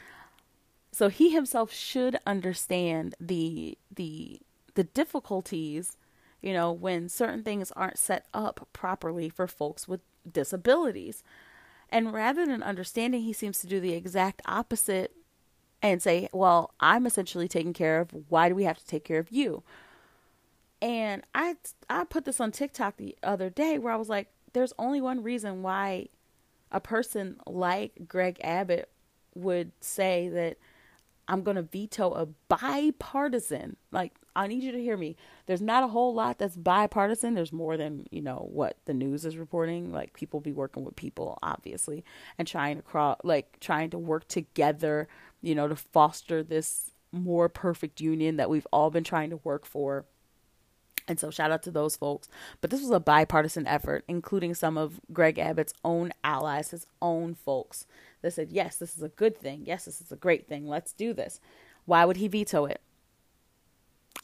So 0.91 1.09
he 1.09 1.31
himself 1.31 1.73
should 1.73 2.19
understand 2.27 3.15
the 3.21 3.77
the 3.95 4.41
the 4.75 4.85
difficulties, 4.85 5.97
you 6.41 6.53
know, 6.53 6.73
when 6.73 7.09
certain 7.09 7.43
things 7.43 7.71
aren't 7.73 7.99
set 7.99 8.27
up 8.33 8.69
properly 8.73 9.29
for 9.29 9.47
folks 9.47 9.87
with 9.87 10.01
disabilities. 10.31 11.23
And 11.89 12.13
rather 12.13 12.45
than 12.45 12.63
understanding, 12.63 13.23
he 13.23 13.33
seems 13.33 13.61
to 13.61 13.67
do 13.67 13.79
the 13.79 13.93
exact 13.93 14.43
opposite 14.47 15.15
and 15.83 16.03
say, 16.03 16.29
well, 16.33 16.73
I'm 16.81 17.07
essentially 17.07 17.49
taken 17.49 17.73
care 17.73 18.01
of. 18.01 18.11
Why 18.29 18.49
do 18.49 18.55
we 18.55 18.65
have 18.65 18.79
to 18.79 18.87
take 18.87 19.05
care 19.05 19.19
of 19.19 19.31
you? 19.31 19.63
And 20.83 21.23
I 21.35 21.57
I 21.89 22.05
put 22.05 22.25
this 22.25 22.41
on 22.41 22.53
TikTok 22.53 22.97
the 22.97 23.17
other 23.23 23.51
day 23.51 23.79
where 23.79 23.93
I 23.93 23.97
was 23.97 24.09
like, 24.09 24.29
there's 24.53 24.73
only 24.79 25.01
one 25.01 25.23
reason 25.23 25.63
why 25.63 26.09
a 26.71 26.81
person 26.81 27.37
like 27.47 27.93
Greg 28.09 28.39
Abbott 28.43 28.91
would 29.35 29.73
say 29.81 30.29
that 30.29 30.59
I'm 31.29 31.43
going 31.43 31.57
to 31.57 31.63
veto 31.63 32.13
a 32.13 32.27
bipartisan. 32.49 33.77
Like, 33.91 34.15
I 34.37 34.47
need 34.47 34.63
you 34.63 34.73
to 34.73 34.81
hear 34.81 34.97
me. 34.97 35.17
There's 35.47 35.63
not 35.63 35.83
a 35.83 35.89
whole 35.89 36.15
lot 36.15 36.39
that's 36.39 36.57
bipartisan. 36.57 37.35
There's 37.35 37.53
more 37.53 37.77
than, 37.77 38.07
you 38.11 38.23
know, 38.23 38.49
what 38.51 38.77
the 38.85 38.95
news 38.95 39.25
is 39.25 39.37
reporting. 39.37 39.93
Like, 39.93 40.13
people 40.13 40.41
be 40.41 40.53
working 40.53 40.85
with 40.85 40.95
people, 40.95 41.39
obviously, 41.43 42.05
and 42.39 42.47
trying 42.47 42.77
to 42.77 42.83
cross, 42.83 43.19
like, 43.25 43.59
trying 43.61 43.91
to 43.91 43.99
work 43.99 44.29
together 44.29 45.09
you 45.43 45.55
know, 45.55 45.69
to 45.69 45.77
foster 45.77 46.43
this 46.43 46.91
more 47.13 47.49
perfect 47.49 48.01
union 48.01 48.37
that 48.37 48.51
we've 48.51 48.67
all 48.73 48.91
been 48.91 49.05
trying 49.05 49.31
to 49.31 49.41
work 49.45 49.65
for. 49.65 50.05
And 51.09 51.21
so, 51.21 51.31
shout 51.31 51.53
out 51.53 51.63
to 51.63 51.71
those 51.71 51.95
folks. 51.95 52.29
But 52.61 52.71
this 52.71 52.81
was 52.81 52.91
a 52.91 52.99
bipartisan 52.99 53.67
effort, 53.67 54.05
including 54.09 54.55
some 54.55 54.77
of 54.77 55.01
Greg 55.13 55.39
Abbott's 55.39 55.75
own 55.85 56.13
allies, 56.25 56.71
his 56.71 56.87
own 57.01 57.35
folks, 57.35 57.87
that 58.23 58.33
said, 58.33 58.51
yes, 58.51 58.77
this 58.77 58.97
is 58.97 59.03
a 59.03 59.09
good 59.09 59.37
thing. 59.37 59.63
Yes, 59.65 59.85
this 59.85 60.01
is 60.01 60.11
a 60.11 60.17
great 60.17 60.49
thing. 60.49 60.67
Let's 60.67 60.93
do 60.93 61.13
this. 61.13 61.41
Why 61.85 62.05
would 62.05 62.17
he 62.17 62.27
veto 62.27 62.65
it? 62.65 62.81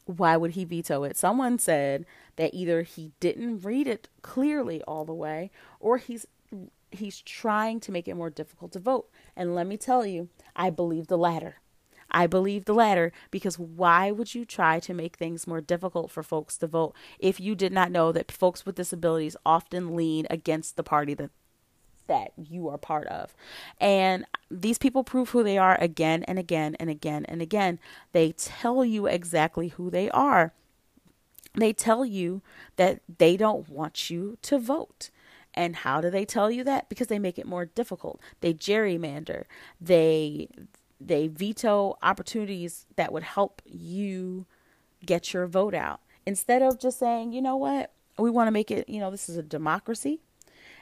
Why 0.06 0.36
would 0.36 0.52
he 0.52 0.64
veto 0.64 1.04
it? 1.04 1.16
Someone 1.16 1.58
said 1.58 2.04
that 2.34 2.52
either 2.52 2.82
he 2.82 3.12
didn't 3.20 3.60
read 3.60 3.86
it 3.86 4.08
clearly 4.22 4.82
all 4.82 5.04
the 5.04 5.14
way 5.14 5.52
or 5.78 5.98
he's 5.98 6.26
he's 6.94 7.20
trying 7.20 7.80
to 7.80 7.92
make 7.92 8.08
it 8.08 8.14
more 8.14 8.30
difficult 8.30 8.72
to 8.72 8.78
vote. 8.78 9.08
And 9.36 9.54
let 9.54 9.66
me 9.66 9.76
tell 9.76 10.06
you, 10.06 10.28
I 10.54 10.70
believe 10.70 11.06
the 11.06 11.18
latter. 11.18 11.56
I 12.10 12.26
believe 12.26 12.66
the 12.66 12.74
latter 12.74 13.10
because 13.30 13.58
why 13.58 14.10
would 14.10 14.34
you 14.34 14.44
try 14.44 14.78
to 14.80 14.92
make 14.92 15.16
things 15.16 15.46
more 15.46 15.62
difficult 15.62 16.10
for 16.10 16.22
folks 16.22 16.58
to 16.58 16.66
vote 16.66 16.94
if 17.18 17.40
you 17.40 17.54
did 17.54 17.72
not 17.72 17.90
know 17.90 18.12
that 18.12 18.30
folks 18.30 18.66
with 18.66 18.74
disabilities 18.74 19.36
often 19.46 19.96
lean 19.96 20.26
against 20.28 20.76
the 20.76 20.82
party 20.82 21.14
that 21.14 21.30
that 22.08 22.32
you 22.36 22.68
are 22.68 22.78
part 22.78 23.06
of. 23.06 23.34
And 23.80 24.26
these 24.50 24.76
people 24.76 25.04
prove 25.04 25.30
who 25.30 25.42
they 25.42 25.56
are 25.56 25.78
again 25.80 26.24
and 26.24 26.38
again 26.38 26.76
and 26.78 26.90
again 26.90 27.24
and 27.26 27.40
again. 27.40 27.78
They 28.12 28.32
tell 28.32 28.84
you 28.84 29.06
exactly 29.06 29.68
who 29.68 29.88
they 29.88 30.10
are. 30.10 30.52
They 31.54 31.72
tell 31.72 32.04
you 32.04 32.42
that 32.76 33.00
they 33.18 33.36
don't 33.36 33.68
want 33.68 34.10
you 34.10 34.36
to 34.42 34.58
vote. 34.58 35.10
And 35.54 35.76
how 35.76 36.00
do 36.00 36.10
they 36.10 36.24
tell 36.24 36.50
you 36.50 36.64
that? 36.64 36.88
Because 36.88 37.08
they 37.08 37.18
make 37.18 37.38
it 37.38 37.46
more 37.46 37.66
difficult. 37.66 38.20
They 38.40 38.54
gerrymander. 38.54 39.44
They 39.80 40.48
they 41.06 41.28
veto 41.28 41.98
opportunities 42.02 42.86
that 42.96 43.12
would 43.12 43.24
help 43.24 43.60
you 43.64 44.46
get 45.04 45.32
your 45.32 45.46
vote 45.46 45.74
out. 45.74 46.00
Instead 46.24 46.62
of 46.62 46.78
just 46.78 46.98
saying, 46.98 47.32
you 47.32 47.42
know 47.42 47.56
what, 47.56 47.92
we 48.18 48.30
want 48.30 48.46
to 48.46 48.52
make 48.52 48.70
it, 48.70 48.88
you 48.88 49.00
know, 49.00 49.10
this 49.10 49.28
is 49.28 49.36
a 49.36 49.42
democracy. 49.42 50.20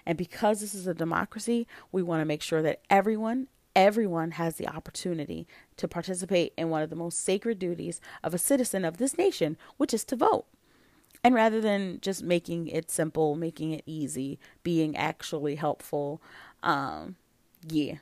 And 0.05 0.19
because 0.19 0.61
this 0.61 0.75
is 0.75 0.87
a 0.87 0.95
democracy, 0.95 1.67
we 1.93 2.03
want 2.03 2.21
to 2.21 2.27
make 2.27 2.43
sure 2.43 2.63
that 2.63 2.81
everyone, 2.91 3.49
everyone 3.75 4.33
has 4.33 4.57
the 4.57 4.69
opportunity 4.69 5.47
to 5.77 5.89
participate 5.89 6.53
in 6.57 6.71
one 6.71 6.83
of 6.83 6.91
the 6.91 6.97
most 6.97 7.19
sacred 7.19 7.59
duties 7.59 8.01
of 8.23 8.35
a 8.35 8.39
citizen 8.39 8.85
of 8.85 8.97
this 8.99 9.17
nation, 9.17 9.57
which 9.77 9.95
is 9.95 10.05
to 10.05 10.17
vote. 10.17 10.47
And 11.23 11.35
rather 11.35 11.61
than 11.61 11.99
just 12.01 12.23
making 12.23 12.69
it 12.69 12.91
simple, 12.91 13.35
making 13.35 13.73
it 13.73 13.83
easy, 13.87 14.39
being 14.63 14.97
actually 14.97 15.57
helpful, 15.57 16.23
um, 16.63 17.17
yeah, 17.69 17.97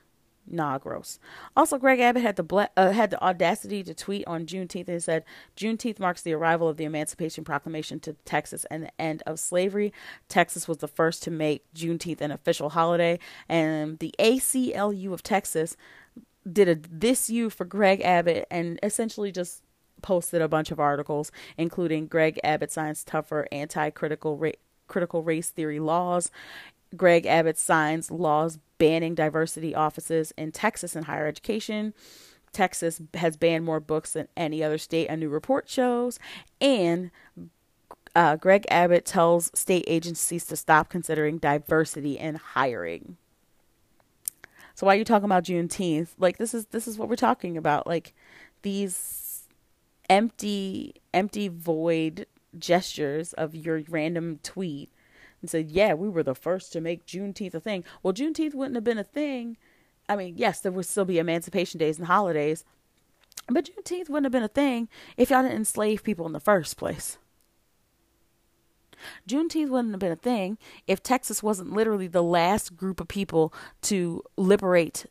nah, 0.47 0.77
gross. 0.77 1.19
Also, 1.55 1.77
Greg 1.77 1.99
Abbott 1.99 2.23
had 2.23 2.35
the 2.35 2.43
ble- 2.43 2.69
uh, 2.75 2.91
had 2.91 3.09
the 3.11 3.21
audacity 3.23 3.83
to 3.83 3.93
tweet 3.93 4.25
on 4.27 4.45
Juneteenth 4.45 4.87
and 4.87 5.03
said, 5.03 5.23
"Juneteenth 5.55 5.99
marks 5.99 6.21
the 6.21 6.33
arrival 6.33 6.67
of 6.67 6.77
the 6.77 6.85
Emancipation 6.85 7.43
Proclamation 7.43 7.99
to 8.01 8.13
Texas 8.25 8.65
and 8.71 8.83
the 8.83 9.01
end 9.01 9.23
of 9.25 9.39
slavery. 9.39 9.93
Texas 10.27 10.67
was 10.67 10.77
the 10.77 10.87
first 10.87 11.23
to 11.23 11.31
make 11.31 11.65
Juneteenth 11.73 12.21
an 12.21 12.31
official 12.31 12.69
holiday, 12.69 13.19
and 13.47 13.99
the 13.99 14.13
ACLU 14.19 15.13
of 15.13 15.23
Texas 15.23 15.77
did 16.51 16.67
a 16.69 16.75
this 16.75 17.29
you 17.29 17.49
for 17.49 17.65
Greg 17.65 18.01
Abbott 18.01 18.47
and 18.49 18.79
essentially 18.81 19.31
just 19.31 19.61
posted 20.01 20.41
a 20.41 20.47
bunch 20.47 20.71
of 20.71 20.79
articles, 20.79 21.31
including 21.57 22.07
Greg 22.07 22.39
Abbott 22.43 22.71
signs 22.71 23.03
tougher 23.03 23.47
anti-critical 23.51 24.37
ra- 24.37 24.51
critical 24.87 25.23
race 25.23 25.49
theory 25.49 25.79
laws. 25.79 26.31
Greg 26.95 27.25
Abbott 27.25 27.57
signs 27.57 28.09
laws 28.09 28.57
banning 28.77 29.13
diversity 29.13 29.75
offices 29.75 30.33
in 30.37 30.51
Texas 30.51 30.95
in 30.95 31.03
higher 31.03 31.27
education. 31.27 31.93
Texas 32.51 32.99
has 33.13 33.37
banned 33.37 33.65
more 33.65 33.79
books 33.79 34.13
than 34.13 34.27
any 34.35 34.63
other 34.63 34.79
state, 34.79 35.07
a 35.07 35.15
new 35.15 35.29
report 35.29 35.69
shows. 35.69 36.17
And 36.59 37.11
uh, 38.15 38.37
Greg 38.37 38.65
Abbott 38.71 39.05
tells 39.05 39.51
state 39.53 39.85
agencies 39.87 40.45
to 40.47 40.55
stop 40.55 40.89
considering 40.89 41.37
diversity 41.37 42.17
in 42.17 42.35
hiring. 42.35 43.17
So 44.73 44.87
why 44.87 44.95
are 44.95 44.97
you 44.97 45.05
talking 45.05 45.25
about 45.25 45.43
Juneteenth? 45.43 46.09
Like 46.17 46.37
this 46.37 46.53
is 46.53 46.67
this 46.67 46.87
is 46.87 46.97
what 46.97 47.09
we're 47.09 47.17
talking 47.17 47.57
about. 47.57 47.85
Like 47.85 48.13
these 48.61 48.95
empty 50.09 50.95
empty 51.13 51.47
void 51.47 52.25
gestures 52.57 53.33
of 53.33 53.55
your 53.55 53.81
random 53.89 54.39
tweet 54.43 54.89
and 55.41 55.49
said, 55.49 55.69
"Yeah, 55.71 55.93
we 55.93 56.09
were 56.09 56.23
the 56.23 56.35
first 56.35 56.73
to 56.73 56.81
make 56.81 57.05
Juneteenth 57.05 57.53
a 57.53 57.59
thing." 57.59 57.83
Well, 58.01 58.13
Juneteenth 58.13 58.53
wouldn't 58.53 58.75
have 58.75 58.83
been 58.83 58.97
a 58.97 59.03
thing. 59.03 59.57
I 60.07 60.15
mean, 60.15 60.35
yes, 60.37 60.59
there 60.59 60.71
would 60.71 60.85
still 60.85 61.05
be 61.05 61.19
Emancipation 61.19 61.77
Days 61.77 61.97
and 61.97 62.07
holidays, 62.07 62.65
but 63.47 63.65
Juneteenth 63.65 64.09
wouldn't 64.09 64.25
have 64.25 64.31
been 64.31 64.43
a 64.43 64.47
thing 64.47 64.89
if 65.17 65.29
y'all 65.29 65.43
didn't 65.43 65.57
enslave 65.57 66.03
people 66.03 66.25
in 66.25 66.33
the 66.33 66.39
first 66.39 66.77
place. 66.77 67.17
Juneteenth 69.27 69.69
wouldn't 69.69 69.93
have 69.93 69.99
been 69.99 70.11
a 70.11 70.15
thing 70.15 70.57
if 70.87 71.01
Texas 71.01 71.41
wasn't 71.41 71.71
literally 71.71 72.07
the 72.07 72.23
last 72.23 72.75
group 72.75 72.99
of 72.99 73.07
people 73.07 73.53
to 73.83 74.23
liberate 74.35 75.05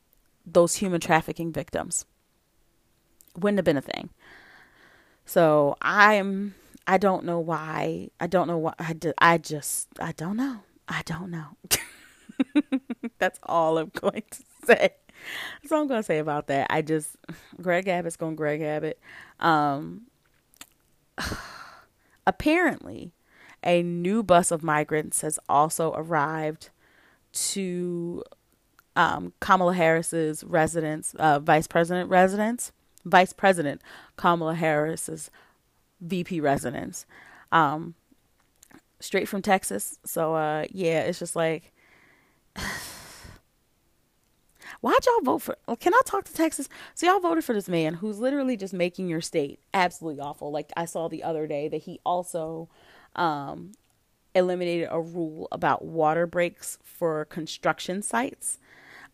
those 0.45 0.77
human 0.77 1.01
trafficking 1.01 1.53
victims. 1.53 2.05
Wouldn't 3.37 3.59
have 3.59 3.65
been 3.65 3.77
a 3.77 3.83
thing. 3.83 4.11
So 5.29 5.77
I'm 5.83 6.55
I 6.87 6.97
don't 6.97 7.27
know 7.27 7.39
why. 7.39 8.09
I 8.19 8.27
don't 8.27 8.49
know 8.49 8.57
why 8.57 8.73
I, 8.79 8.95
do, 8.95 9.13
I 9.19 9.37
just 9.37 9.89
I 10.01 10.13
don't 10.13 10.39
know. 10.39 10.61
I 10.89 11.03
don't 11.05 11.31
know. 11.31 11.49
That's 13.19 13.39
all 13.43 13.77
I'm 13.77 13.91
going 13.95 14.23
to 14.31 14.43
say. 14.65 14.95
That's 15.61 15.71
all 15.71 15.83
I'm 15.83 15.87
going 15.87 16.01
to 16.01 16.07
say 16.07 16.19
about 16.19 16.47
that. 16.47 16.69
I 16.71 16.81
just 16.81 17.15
Greg 17.61 17.89
Abbott's 17.89 18.17
going 18.17 18.37
Greg 18.37 18.63
Abbott. 18.63 18.99
Um 19.39 20.07
apparently 22.27 23.13
a 23.63 23.83
new 23.83 24.23
bus 24.23 24.51
of 24.51 24.63
migrants 24.63 25.21
has 25.21 25.39
also 25.47 25.93
arrived 25.95 26.71
to 27.33 28.25
um, 28.97 29.35
Kamala 29.41 29.75
Harris's 29.75 30.43
residence, 30.43 31.15
uh, 31.19 31.39
vice 31.39 31.67
president 31.67 32.09
residence. 32.09 32.73
Vice 33.09 33.33
President 33.33 33.81
Kamala 34.17 34.55
Harris's 34.55 35.31
VP 36.01 36.41
residence. 36.41 37.07
Um, 37.51 37.95
straight 39.01 39.29
from 39.29 39.43
Texas. 39.43 39.99
So 40.05 40.35
uh, 40.35 40.65
yeah, 40.71 41.01
it's 41.01 41.19
just 41.19 41.37
like 41.37 41.73
why'd 44.81 45.07
y'all 45.07 45.23
vote 45.23 45.39
for 45.39 45.57
can 45.81 45.95
I 45.95 46.01
talk 46.05 46.25
to 46.25 46.33
Texas? 46.33 46.69
So 46.95 47.07
y'all 47.07 47.21
voted 47.21 47.45
for 47.45 47.53
this 47.53 47.69
man 47.69 47.95
who's 47.95 48.19
literally 48.19 48.57
just 48.57 48.75
making 48.75 49.09
your 49.09 49.21
state 49.21 49.61
absolutely 49.73 50.21
awful. 50.21 50.51
Like 50.51 50.73
I 50.77 50.85
saw 50.85 51.09
the 51.09 51.23
other 51.23 51.47
day 51.47 51.69
that 51.69 51.83
he 51.83 52.01
also 52.05 52.69
um, 53.17 53.73
eliminated 54.35 54.89
a 54.91 55.01
rule 55.01 55.49
about 55.53 55.85
water 55.85 56.27
breaks 56.27 56.79
for 56.83 57.25
construction 57.27 58.03
sites 58.03 58.59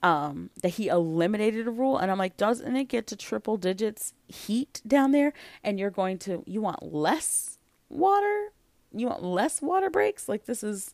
um, 0.05 0.51
that 0.61 0.69
he 0.69 0.89
eliminated 0.89 1.67
a 1.67 1.71
rule. 1.71 1.97
And 1.97 2.11
I'm 2.11 2.19
like, 2.19 2.37
doesn't 2.37 2.77
it 2.77 2.85
get 2.85 3.07
to 3.07 3.17
triple 3.17 3.57
digits 3.57 4.13
heat 4.29 4.83
down 4.87 5.13
there? 5.13 5.33
And 5.65 5.81
you're 5.81 5.89
going 5.89 6.19
to, 6.19 6.45
you 6.47 6.61
want 6.61 6.93
less 6.93 7.59
water? 7.89 8.53
You 8.93 9.07
want 9.07 9.25
less 9.25 9.63
water 9.63 9.89
breaks? 9.89 10.29
Like, 10.29 10.45
this 10.45 10.63
is, 10.63 10.93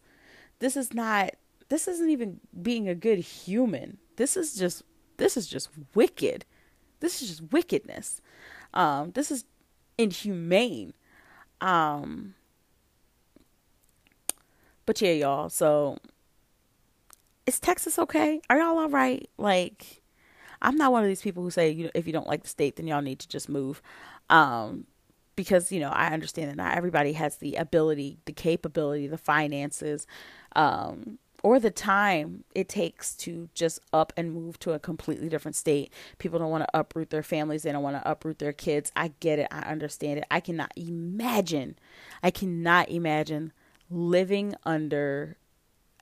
this 0.60 0.76
is 0.76 0.94
not, 0.94 1.34
this 1.68 1.88
isn't 1.88 2.08
even 2.08 2.38
being 2.62 2.88
a 2.88 2.94
good 2.94 3.18
human. 3.18 3.98
This 4.14 4.36
is 4.36 4.54
just, 4.54 4.84
this 5.16 5.36
is 5.36 5.48
just 5.48 5.70
wicked. 5.92 6.44
This 7.00 7.20
is 7.20 7.30
just 7.30 7.52
wickedness. 7.52 8.22
Um, 8.72 9.10
this 9.10 9.32
is 9.32 9.44
inhumane. 9.98 10.94
Um, 11.60 12.34
but 14.86 15.02
yeah, 15.02 15.12
y'all. 15.12 15.48
So 15.48 15.98
is 17.50 17.60
Texas 17.60 17.98
okay? 17.98 18.40
Are 18.48 18.58
y'all 18.58 18.78
all 18.78 18.88
right? 18.88 19.28
Like, 19.36 20.02
I'm 20.62 20.76
not 20.76 20.92
one 20.92 21.02
of 21.02 21.08
these 21.08 21.20
people 21.20 21.42
who 21.42 21.50
say, 21.50 21.70
you 21.70 21.84
know, 21.84 21.90
if 21.94 22.06
you 22.06 22.12
don't 22.12 22.28
like 22.28 22.42
the 22.44 22.48
state, 22.48 22.76
then 22.76 22.86
y'all 22.86 23.02
need 23.02 23.18
to 23.18 23.28
just 23.28 23.48
move. 23.48 23.82
Um, 24.28 24.86
because, 25.34 25.72
you 25.72 25.80
know, 25.80 25.90
I 25.90 26.12
understand 26.12 26.50
that 26.50 26.56
not 26.56 26.76
everybody 26.76 27.12
has 27.14 27.38
the 27.38 27.56
ability, 27.56 28.18
the 28.24 28.32
capability, 28.32 29.08
the 29.08 29.18
finances, 29.18 30.06
um, 30.54 31.18
or 31.42 31.58
the 31.58 31.70
time 31.72 32.44
it 32.54 32.68
takes 32.68 33.16
to 33.16 33.48
just 33.54 33.80
up 33.92 34.12
and 34.16 34.32
move 34.32 34.58
to 34.60 34.72
a 34.72 34.78
completely 34.78 35.28
different 35.28 35.56
state. 35.56 35.92
People 36.18 36.38
don't 36.38 36.50
want 36.50 36.64
to 36.64 36.78
uproot 36.78 37.10
their 37.10 37.22
families, 37.24 37.64
they 37.64 37.72
don't 37.72 37.82
want 37.82 37.96
to 37.96 38.08
uproot 38.08 38.38
their 38.38 38.52
kids. 38.52 38.92
I 38.94 39.12
get 39.18 39.40
it, 39.40 39.48
I 39.50 39.60
understand 39.62 40.18
it. 40.18 40.26
I 40.30 40.38
cannot 40.38 40.70
imagine, 40.76 41.76
I 42.22 42.30
cannot 42.30 42.90
imagine 42.90 43.52
living 43.90 44.54
under 44.64 45.36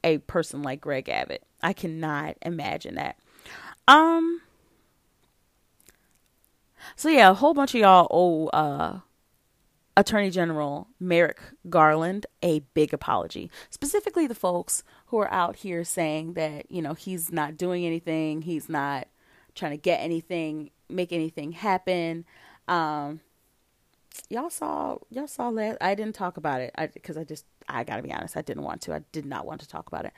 a 0.04 0.18
person 0.18 0.62
like 0.62 0.80
Greg 0.80 1.08
Abbott. 1.08 1.42
I 1.62 1.72
cannot 1.72 2.36
imagine 2.42 2.94
that. 2.96 3.16
Um 3.86 4.40
So 6.96 7.08
yeah, 7.08 7.30
a 7.30 7.34
whole 7.34 7.54
bunch 7.54 7.74
of 7.74 7.80
y'all 7.80 8.08
owe 8.10 8.48
uh 8.48 9.00
Attorney 9.96 10.30
General 10.30 10.86
Merrick 11.00 11.40
Garland 11.68 12.26
a 12.42 12.60
big 12.74 12.94
apology. 12.94 13.50
Specifically 13.68 14.26
the 14.26 14.34
folks 14.34 14.84
who 15.06 15.18
are 15.18 15.32
out 15.32 15.56
here 15.56 15.82
saying 15.82 16.34
that, 16.34 16.70
you 16.70 16.80
know, 16.80 16.94
he's 16.94 17.32
not 17.32 17.56
doing 17.56 17.84
anything, 17.84 18.42
he's 18.42 18.68
not 18.68 19.08
trying 19.56 19.72
to 19.72 19.76
get 19.76 19.96
anything, 19.96 20.70
make 20.88 21.12
anything 21.12 21.52
happen. 21.52 22.24
Um 22.68 23.20
y'all 24.28 24.50
saw 24.50 24.98
y'all 25.10 25.26
saw 25.26 25.48
last 25.48 25.78
I 25.80 25.94
didn't 25.94 26.14
talk 26.14 26.36
about 26.36 26.60
it 26.60 26.72
I, 26.76 26.84
I, 26.84 27.20
I 27.20 27.24
just 27.24 27.46
I 27.68 27.84
got 27.84 27.96
to 27.96 28.02
be 28.02 28.12
honest, 28.12 28.36
I 28.36 28.42
didn't 28.42 28.62
want 28.62 28.80
to. 28.82 28.94
I 28.94 29.02
did 29.12 29.26
not 29.26 29.46
want 29.46 29.60
to 29.60 29.68
talk 29.68 29.86
about 29.88 30.04
it. 30.04 30.12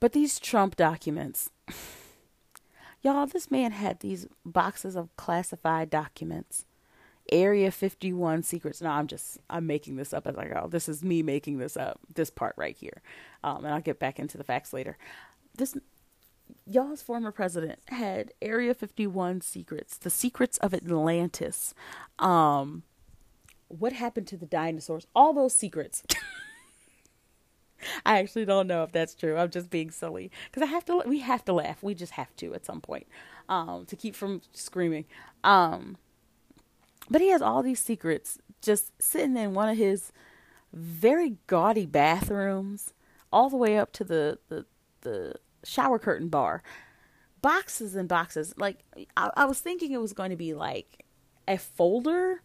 But 0.00 0.12
these 0.12 0.38
Trump 0.38 0.76
documents, 0.76 1.50
y'all, 3.02 3.26
this 3.26 3.50
man 3.50 3.72
had 3.72 4.00
these 4.00 4.26
boxes 4.44 4.96
of 4.96 5.14
classified 5.16 5.90
documents. 5.90 6.64
Area 7.32 7.72
51 7.72 8.44
secrets. 8.44 8.80
No, 8.80 8.90
I'm 8.90 9.08
just, 9.08 9.38
I'm 9.50 9.66
making 9.66 9.96
this 9.96 10.12
up 10.12 10.28
as 10.28 10.36
I 10.36 10.46
go. 10.46 10.68
This 10.70 10.88
is 10.88 11.02
me 11.02 11.22
making 11.22 11.58
this 11.58 11.76
up, 11.76 11.98
this 12.14 12.30
part 12.30 12.54
right 12.56 12.76
here. 12.76 13.02
Um, 13.42 13.64
and 13.64 13.74
I'll 13.74 13.80
get 13.80 13.98
back 13.98 14.20
into 14.20 14.38
the 14.38 14.44
facts 14.44 14.72
later. 14.72 14.96
This, 15.56 15.76
y'all's 16.66 17.02
former 17.02 17.32
president 17.32 17.80
had 17.88 18.32
Area 18.40 18.74
51 18.74 19.40
secrets, 19.40 19.98
the 19.98 20.10
secrets 20.10 20.56
of 20.58 20.72
Atlantis. 20.72 21.74
Um, 22.20 22.84
what 23.68 23.92
happened 23.92 24.28
to 24.28 24.36
the 24.36 24.46
dinosaurs? 24.46 25.06
All 25.14 25.32
those 25.32 25.54
secrets. 25.54 26.04
I 28.06 28.18
actually 28.18 28.44
don't 28.44 28.66
know 28.66 28.82
if 28.82 28.92
that's 28.92 29.14
true. 29.14 29.36
I'm 29.36 29.50
just 29.50 29.70
being 29.70 29.90
silly 29.90 30.30
because 30.50 30.62
I 30.62 30.66
have 30.66 30.84
to. 30.86 31.02
We 31.06 31.20
have 31.20 31.44
to 31.46 31.52
laugh. 31.52 31.82
We 31.82 31.94
just 31.94 32.12
have 32.12 32.34
to 32.36 32.54
at 32.54 32.64
some 32.64 32.80
point 32.80 33.06
um, 33.48 33.86
to 33.86 33.96
keep 33.96 34.14
from 34.14 34.42
screaming. 34.52 35.04
Um, 35.44 35.96
but 37.10 37.20
he 37.20 37.28
has 37.28 37.42
all 37.42 37.62
these 37.62 37.80
secrets 37.80 38.38
just 38.62 38.90
sitting 39.00 39.36
in 39.36 39.54
one 39.54 39.68
of 39.68 39.76
his 39.76 40.12
very 40.72 41.36
gaudy 41.46 41.86
bathrooms, 41.86 42.92
all 43.32 43.48
the 43.50 43.56
way 43.56 43.78
up 43.78 43.92
to 43.92 44.04
the 44.04 44.38
the, 44.48 44.66
the 45.02 45.34
shower 45.64 45.98
curtain 45.98 46.28
bar. 46.28 46.62
Boxes 47.42 47.94
and 47.94 48.08
boxes. 48.08 48.54
Like 48.56 48.80
I, 49.16 49.30
I 49.36 49.44
was 49.44 49.60
thinking 49.60 49.92
it 49.92 50.00
was 50.00 50.12
going 50.12 50.30
to 50.30 50.36
be 50.36 50.54
like 50.54 51.04
a 51.46 51.58
folder, 51.58 52.42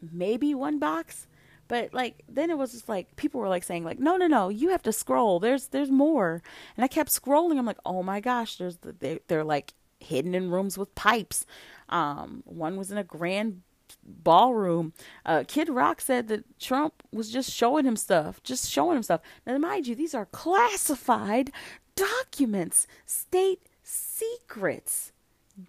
maybe 0.00 0.54
one 0.54 0.78
box 0.78 1.26
but 1.68 1.92
like 1.92 2.24
then 2.28 2.50
it 2.50 2.58
was 2.58 2.72
just 2.72 2.88
like 2.88 3.14
people 3.16 3.40
were 3.40 3.48
like 3.48 3.62
saying 3.62 3.84
like 3.84 3.98
no 3.98 4.16
no 4.16 4.26
no 4.26 4.48
you 4.48 4.70
have 4.70 4.82
to 4.82 4.92
scroll. 4.92 5.38
There's 5.38 5.68
there's 5.68 5.90
more. 5.90 6.42
And 6.76 6.84
i 6.84 6.88
kept 6.88 7.10
scrolling. 7.10 7.58
I'm 7.58 7.66
like 7.66 7.78
oh 7.84 8.02
my 8.02 8.20
gosh 8.20 8.56
there's 8.56 8.78
the, 8.78 8.92
they, 8.92 9.20
they're 9.28 9.44
like 9.44 9.74
hidden 10.00 10.34
in 10.34 10.50
rooms 10.50 10.76
with 10.76 10.94
pipes. 10.94 11.46
Um 11.88 12.42
one 12.46 12.76
was 12.76 12.90
in 12.90 12.98
a 12.98 13.04
grand 13.04 13.62
ballroom. 14.02 14.94
Uh 15.24 15.44
kid 15.46 15.68
rock 15.68 16.00
said 16.00 16.28
that 16.28 16.58
trump 16.58 17.02
was 17.12 17.30
just 17.30 17.50
showing 17.50 17.84
him 17.84 17.96
stuff 17.96 18.42
just 18.42 18.70
showing 18.70 18.96
him 18.96 19.02
stuff. 19.02 19.20
Now 19.46 19.58
mind 19.58 19.86
you 19.86 19.94
these 19.94 20.14
are 20.14 20.26
classified 20.26 21.52
documents 21.94 22.86
state 23.04 23.60
secrets 23.82 25.12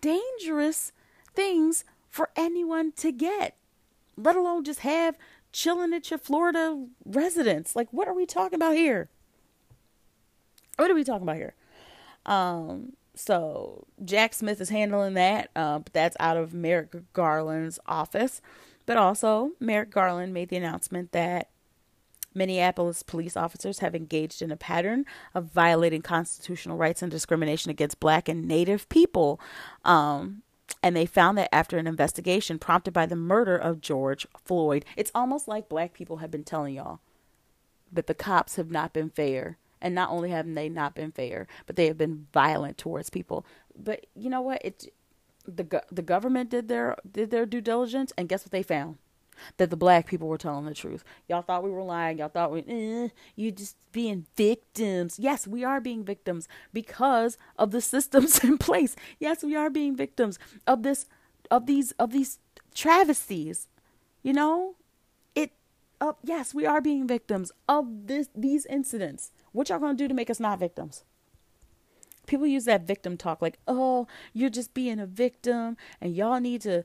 dangerous 0.01 0.91
things 1.33 1.83
for 2.07 2.29
anyone 2.35 2.91
to 2.91 3.11
get 3.11 3.55
let 4.15 4.35
alone 4.35 4.63
just 4.63 4.81
have 4.81 5.17
chilling 5.51 5.93
at 5.93 6.09
your 6.09 6.17
Florida 6.17 6.85
residence. 7.05 7.75
Like, 7.75 7.91
what 7.91 8.07
are 8.07 8.13
we 8.13 8.25
talking 8.25 8.57
about 8.57 8.75
here? 8.75 9.09
What 10.77 10.89
are 10.89 10.95
we 10.95 11.03
talking 11.03 11.23
about 11.23 11.37
here? 11.37 11.55
Um, 12.25 12.93
so 13.15 13.85
Jack 14.03 14.33
Smith 14.33 14.61
is 14.61 14.69
handling 14.69 15.15
that, 15.15 15.49
uh, 15.55 15.79
but 15.79 15.93
that's 15.93 16.15
out 16.19 16.37
of 16.37 16.53
Merrick 16.53 16.95
Garland's 17.13 17.79
office. 17.85 18.41
But 18.85 18.97
also, 18.97 19.51
Merrick 19.59 19.91
Garland 19.91 20.33
made 20.33 20.49
the 20.49 20.55
announcement 20.55 21.11
that 21.11 21.49
Minneapolis 22.33 23.03
police 23.03 23.35
officers 23.35 23.79
have 23.79 23.95
engaged 23.95 24.41
in 24.41 24.51
a 24.51 24.55
pattern 24.55 25.05
of 25.33 25.45
violating 25.45 26.01
constitutional 26.01 26.77
rights 26.77 27.01
and 27.01 27.11
discrimination 27.11 27.71
against 27.71 27.99
black 27.99 28.29
and 28.29 28.47
native 28.47 28.87
people. 28.89 29.39
Um, 29.83 30.43
and 30.81 30.95
they 30.95 31.05
found 31.05 31.37
that 31.37 31.53
after 31.53 31.77
an 31.77 31.87
investigation 31.87 32.59
prompted 32.59 32.93
by 32.93 33.05
the 33.05 33.15
murder 33.15 33.57
of 33.57 33.81
George 33.81 34.27
Floyd, 34.43 34.85
it's 34.95 35.11
almost 35.13 35.47
like 35.47 35.69
black 35.69 35.93
people 35.93 36.17
have 36.17 36.31
been 36.31 36.43
telling 36.43 36.75
y'all 36.75 36.99
that 37.91 38.07
the 38.07 38.13
cops 38.13 38.55
have 38.55 38.71
not 38.71 38.93
been 38.93 39.09
fair. 39.09 39.57
And 39.81 39.95
not 39.95 40.09
only 40.09 40.29
have 40.31 40.53
they 40.53 40.67
not 40.67 40.93
been 40.93 41.13
fair, 41.13 41.47
but 41.65 41.77
they 41.77 41.87
have 41.87 41.97
been 41.97 42.27
violent 42.33 42.77
towards 42.77 43.09
people. 43.09 43.45
But 43.81 44.07
you 44.13 44.29
know 44.29 44.41
what? 44.41 44.61
It 44.63 44.91
the 45.45 45.83
the 45.89 46.01
government 46.01 46.49
did 46.49 46.67
their 46.67 46.97
did 47.09 47.31
their 47.31 47.45
due 47.45 47.61
diligence, 47.61 48.11
and 48.17 48.27
guess 48.27 48.43
what 48.43 48.51
they 48.51 48.61
found? 48.61 48.97
That 49.57 49.69
the 49.69 49.77
black 49.77 50.07
people 50.07 50.27
were 50.27 50.37
telling 50.37 50.65
the 50.65 50.73
truth. 50.73 51.03
Y'all 51.27 51.41
thought 51.41 51.63
we 51.63 51.71
were 51.71 51.83
lying. 51.83 52.17
Y'all 52.17 52.29
thought 52.29 52.51
we, 52.51 52.63
eh, 52.67 53.09
you 53.35 53.51
just 53.51 53.75
being 53.91 54.25
victims. 54.35 55.17
Yes, 55.19 55.47
we 55.47 55.63
are 55.63 55.81
being 55.81 56.03
victims 56.03 56.47
because 56.73 57.37
of 57.57 57.71
the 57.71 57.81
systems 57.93 58.43
in 58.43 58.57
place. 58.57 58.95
Yes, 59.19 59.43
we 59.43 59.55
are 59.55 59.69
being 59.69 59.95
victims 59.95 60.39
of 60.67 60.83
this, 60.83 61.05
of 61.51 61.65
these, 61.65 61.91
of 61.93 62.11
these 62.11 62.39
travesties. 62.73 63.67
You 64.21 64.33
know, 64.33 64.75
it. 65.35 65.51
Uh, 66.01 66.13
yes, 66.23 66.53
we 66.53 66.65
are 66.65 66.81
being 66.81 67.07
victims 67.07 67.51
of 67.67 68.07
this 68.07 68.29
these 68.35 68.65
incidents. 68.65 69.31
What 69.51 69.69
y'all 69.69 69.79
gonna 69.79 69.95
do 69.95 70.07
to 70.07 70.13
make 70.13 70.29
us 70.29 70.39
not 70.39 70.59
victims? 70.59 71.03
People 72.27 72.45
use 72.45 72.65
that 72.65 72.85
victim 72.85 73.17
talk 73.17 73.41
like, 73.41 73.59
"Oh, 73.67 74.07
you're 74.33 74.49
just 74.49 74.73
being 74.73 74.99
a 74.99 75.05
victim, 75.05 75.77
and 76.01 76.15
y'all 76.15 76.39
need 76.39 76.61
to 76.61 76.83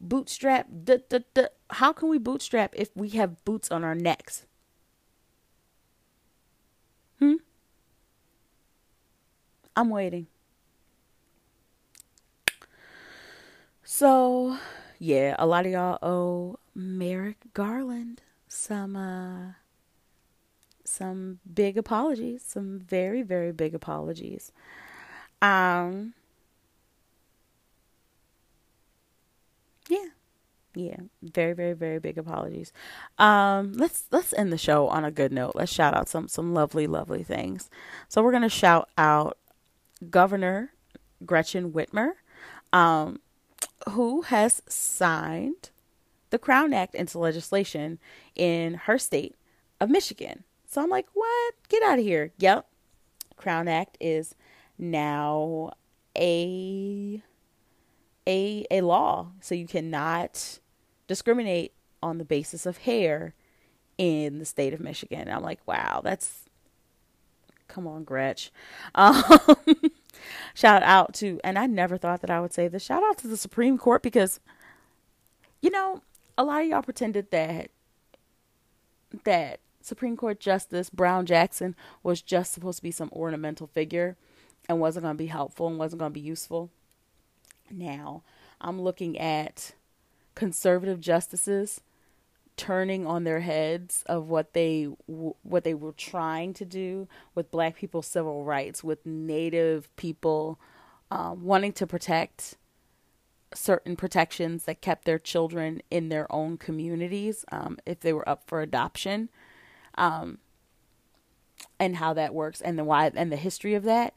bootstrap. 0.00 0.66
Duh, 0.84 0.98
duh, 1.08 1.20
duh. 1.34 1.48
How 1.70 1.92
can 1.92 2.08
we 2.08 2.18
bootstrap 2.18 2.74
if 2.76 2.90
we 2.94 3.10
have 3.10 3.44
boots 3.44 3.70
on 3.70 3.84
our 3.84 3.94
necks? 3.94 4.46
Hmm? 7.18 7.34
I'm 9.74 9.90
waiting. 9.90 10.26
So, 13.82 14.58
yeah, 14.98 15.36
a 15.38 15.46
lot 15.46 15.66
of 15.66 15.72
y'all 15.72 15.98
owe 16.02 16.58
Merrick 16.74 17.38
Garland 17.54 18.20
some 18.48 18.96
uh 18.96 19.52
some 20.84 21.40
big 21.52 21.76
apologies, 21.76 22.42
some 22.46 22.78
very 22.78 23.22
very 23.22 23.52
big 23.52 23.74
apologies. 23.74 24.52
Um 25.40 26.14
Yeah. 29.88 30.06
Yeah, 30.74 30.96
very, 31.22 31.54
very, 31.54 31.72
very 31.72 31.98
big 31.98 32.18
apologies. 32.18 32.70
Um, 33.18 33.72
let's 33.72 34.04
let's 34.10 34.34
end 34.34 34.52
the 34.52 34.58
show 34.58 34.88
on 34.88 35.06
a 35.06 35.10
good 35.10 35.32
note. 35.32 35.52
Let's 35.54 35.72
shout 35.72 35.94
out 35.94 36.06
some 36.06 36.28
some 36.28 36.52
lovely, 36.52 36.86
lovely 36.86 37.22
things. 37.22 37.70
So 38.08 38.22
we're 38.22 38.32
gonna 38.32 38.50
shout 38.50 38.90
out 38.98 39.38
Governor 40.10 40.72
Gretchen 41.24 41.72
Whitmer, 41.72 42.12
um, 42.74 43.20
who 43.88 44.20
has 44.22 44.60
signed 44.68 45.70
the 46.28 46.38
Crown 46.38 46.74
Act 46.74 46.94
into 46.94 47.18
legislation 47.18 47.98
in 48.34 48.74
her 48.74 48.98
state 48.98 49.34
of 49.80 49.88
Michigan. 49.88 50.44
So 50.68 50.82
I'm 50.82 50.90
like, 50.90 51.06
what? 51.14 51.54
Get 51.70 51.82
out 51.82 51.98
of 51.98 52.04
here. 52.04 52.32
Yep. 52.38 52.66
Crown 53.36 53.66
Act 53.66 53.96
is 53.98 54.34
now 54.78 55.72
a 56.16 57.22
a 58.26 58.66
a 58.70 58.80
law 58.80 59.28
so 59.40 59.54
you 59.54 59.66
cannot 59.66 60.58
discriminate 61.06 61.72
on 62.02 62.18
the 62.18 62.24
basis 62.24 62.66
of 62.66 62.78
hair 62.78 63.34
in 63.98 64.38
the 64.38 64.44
state 64.44 64.74
of 64.74 64.80
Michigan. 64.80 65.28
I'm 65.28 65.42
like, 65.42 65.60
wow, 65.66 66.00
that's 66.02 66.44
come 67.68 67.86
on, 67.86 68.04
Gretch. 68.04 68.50
Um, 68.94 69.22
shout 70.54 70.82
out 70.82 71.12
to, 71.14 71.38
and 71.44 71.58
I 71.58 71.66
never 71.66 71.98
thought 71.98 72.22
that 72.22 72.30
I 72.30 72.40
would 72.40 72.54
say 72.54 72.68
this. 72.68 72.82
Shout 72.82 73.02
out 73.04 73.18
to 73.18 73.28
the 73.28 73.36
Supreme 73.36 73.76
Court 73.76 74.02
because, 74.02 74.40
you 75.60 75.68
know, 75.70 76.00
a 76.38 76.44
lot 76.44 76.62
of 76.62 76.68
y'all 76.68 76.82
pretended 76.82 77.30
that 77.30 77.70
that 79.24 79.60
Supreme 79.82 80.16
Court 80.16 80.40
Justice 80.40 80.90
Brown 80.90 81.26
Jackson 81.26 81.76
was 82.02 82.22
just 82.22 82.52
supposed 82.52 82.78
to 82.78 82.82
be 82.82 82.90
some 82.90 83.10
ornamental 83.12 83.66
figure 83.66 84.16
and 84.68 84.80
wasn't 84.80 85.04
going 85.04 85.14
to 85.14 85.22
be 85.22 85.28
helpful 85.28 85.68
and 85.68 85.78
wasn't 85.78 86.00
going 86.00 86.10
to 86.10 86.18
be 86.18 86.20
useful. 86.20 86.70
Now, 87.70 88.22
I'm 88.60 88.80
looking 88.80 89.18
at 89.18 89.72
conservative 90.34 91.00
justices 91.00 91.80
turning 92.56 93.06
on 93.06 93.24
their 93.24 93.40
heads 93.40 94.02
of 94.06 94.28
what 94.28 94.54
they 94.54 94.84
what 95.06 95.64
they 95.64 95.74
were 95.74 95.92
trying 95.92 96.54
to 96.54 96.64
do 96.64 97.06
with 97.34 97.50
black 97.50 97.76
people's 97.76 98.06
civil 98.06 98.44
rights 98.44 98.82
with 98.82 99.04
native 99.04 99.94
people 99.96 100.58
um, 101.10 101.44
wanting 101.44 101.72
to 101.72 101.86
protect 101.86 102.56
certain 103.54 103.94
protections 103.94 104.64
that 104.64 104.80
kept 104.80 105.04
their 105.04 105.18
children 105.18 105.82
in 105.90 106.08
their 106.08 106.30
own 106.32 106.56
communities 106.56 107.44
um, 107.52 107.78
if 107.84 108.00
they 108.00 108.12
were 108.12 108.28
up 108.28 108.42
for 108.46 108.60
adoption 108.60 109.28
um, 109.96 110.38
and 111.78 111.96
how 111.96 112.14
that 112.14 112.34
works 112.34 112.60
and 112.60 112.78
the 112.78 112.84
why 112.84 113.10
and 113.14 113.30
the 113.30 113.36
history 113.36 113.74
of 113.74 113.84
that. 113.84 114.14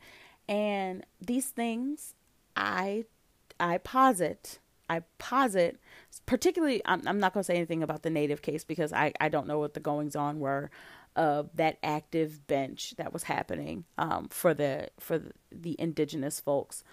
And 0.48 1.06
these 1.22 1.48
things 1.48 2.16
i 2.56 3.06
I 3.60 3.78
posit, 3.80 4.60
I 4.90 5.02
posit, 5.18 5.80
particularly, 6.26 6.82
I'm, 6.86 7.08
I'm 7.08 7.20
not 7.20 7.34
going 7.34 7.42
to 7.42 7.46
say 7.46 7.56
anything 7.56 7.84
about 7.84 8.04
the 8.04 8.10
native 8.10 8.42
case 8.42 8.64
because 8.64 8.94
I, 8.94 9.14
I 9.20 9.30
don't 9.30 9.48
know 9.48 9.60
what 9.60 9.74
the 9.74 9.80
goings 9.80 10.16
on 10.16 10.40
were 10.40 10.70
of 11.16 11.50
that 11.56 11.78
active 11.84 12.46
bench 12.48 12.94
that 12.98 13.12
was 13.12 13.24
happening 13.24 13.84
um, 13.98 14.28
for 14.30 14.54
the 14.54 14.90
for 15.00 15.22
the, 15.52 15.76
indigenous 15.80 16.40
folks 16.40 16.84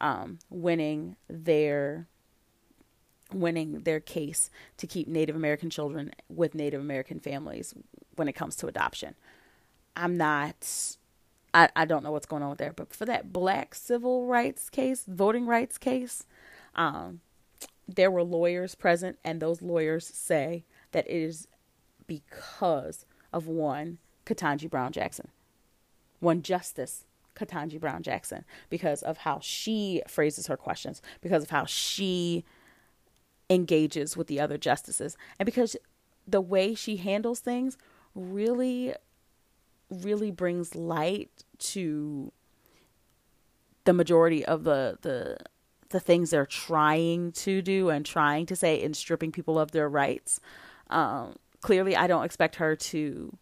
um, 0.00 0.38
winning 0.48 1.16
their 1.28 2.08
winning 3.32 3.80
their 3.80 4.00
case 4.00 4.48
to 4.76 4.86
keep 4.86 5.08
Native 5.08 5.34
American 5.36 5.70
children 5.70 6.12
with 6.28 6.54
Native 6.54 6.80
American 6.80 7.18
families 7.18 7.74
when 8.16 8.28
it 8.28 8.32
comes 8.32 8.56
to 8.56 8.66
adoption. 8.68 9.14
I'm 9.96 10.16
not 10.16 10.96
I, 11.54 11.68
I 11.76 11.84
don't 11.84 12.02
know 12.02 12.10
what's 12.10 12.26
going 12.26 12.42
on 12.42 12.56
there, 12.56 12.72
but 12.74 12.92
for 12.92 13.06
that 13.06 13.32
black 13.32 13.74
civil 13.74 14.26
rights 14.26 14.68
case, 14.68 15.04
voting 15.06 15.46
rights 15.46 15.78
case, 15.78 16.26
um, 16.74 17.20
there 17.86 18.10
were 18.10 18.24
lawyers 18.24 18.74
present, 18.74 19.18
and 19.24 19.40
those 19.40 19.62
lawyers 19.62 20.06
say 20.06 20.64
that 20.92 21.06
it 21.06 21.16
is 21.16 21.46
because 22.06 23.06
of 23.32 23.46
one 23.46 23.98
Ketanji 24.26 24.68
Brown 24.68 24.92
Jackson, 24.92 25.28
one 26.20 26.42
Justice 26.42 27.04
Ketanji 27.36 27.80
Brown 27.80 28.02
Jackson 28.02 28.44
because 28.70 29.02
of 29.02 29.18
how 29.18 29.38
she 29.40 30.02
phrases 30.08 30.46
her 30.48 30.56
questions, 30.56 31.02
because 31.20 31.44
of 31.44 31.50
how 31.50 31.64
she 31.64 32.44
engages 33.50 34.16
with 34.16 34.26
the 34.26 34.40
other 34.40 34.58
justices, 34.58 35.16
and 35.38 35.46
because 35.46 35.76
the 36.26 36.40
way 36.40 36.74
she 36.74 36.96
handles 36.96 37.40
things 37.40 37.76
really, 38.14 38.94
really 40.02 40.30
brings 40.30 40.74
light 40.74 41.44
to 41.58 42.32
the 43.84 43.92
majority 43.92 44.44
of 44.44 44.64
the 44.64 44.98
the 45.02 45.36
the 45.90 46.00
things 46.00 46.30
they're 46.30 46.46
trying 46.46 47.30
to 47.30 47.62
do 47.62 47.88
and 47.88 48.04
trying 48.04 48.46
to 48.46 48.56
say 48.56 48.80
in 48.80 48.94
stripping 48.94 49.30
people 49.30 49.58
of 49.58 49.70
their 49.70 49.88
rights. 49.88 50.40
Um, 50.90 51.36
clearly, 51.60 51.96
I 51.96 52.06
don't 52.06 52.24
expect 52.24 52.56
her 52.56 52.74
to 52.74 53.36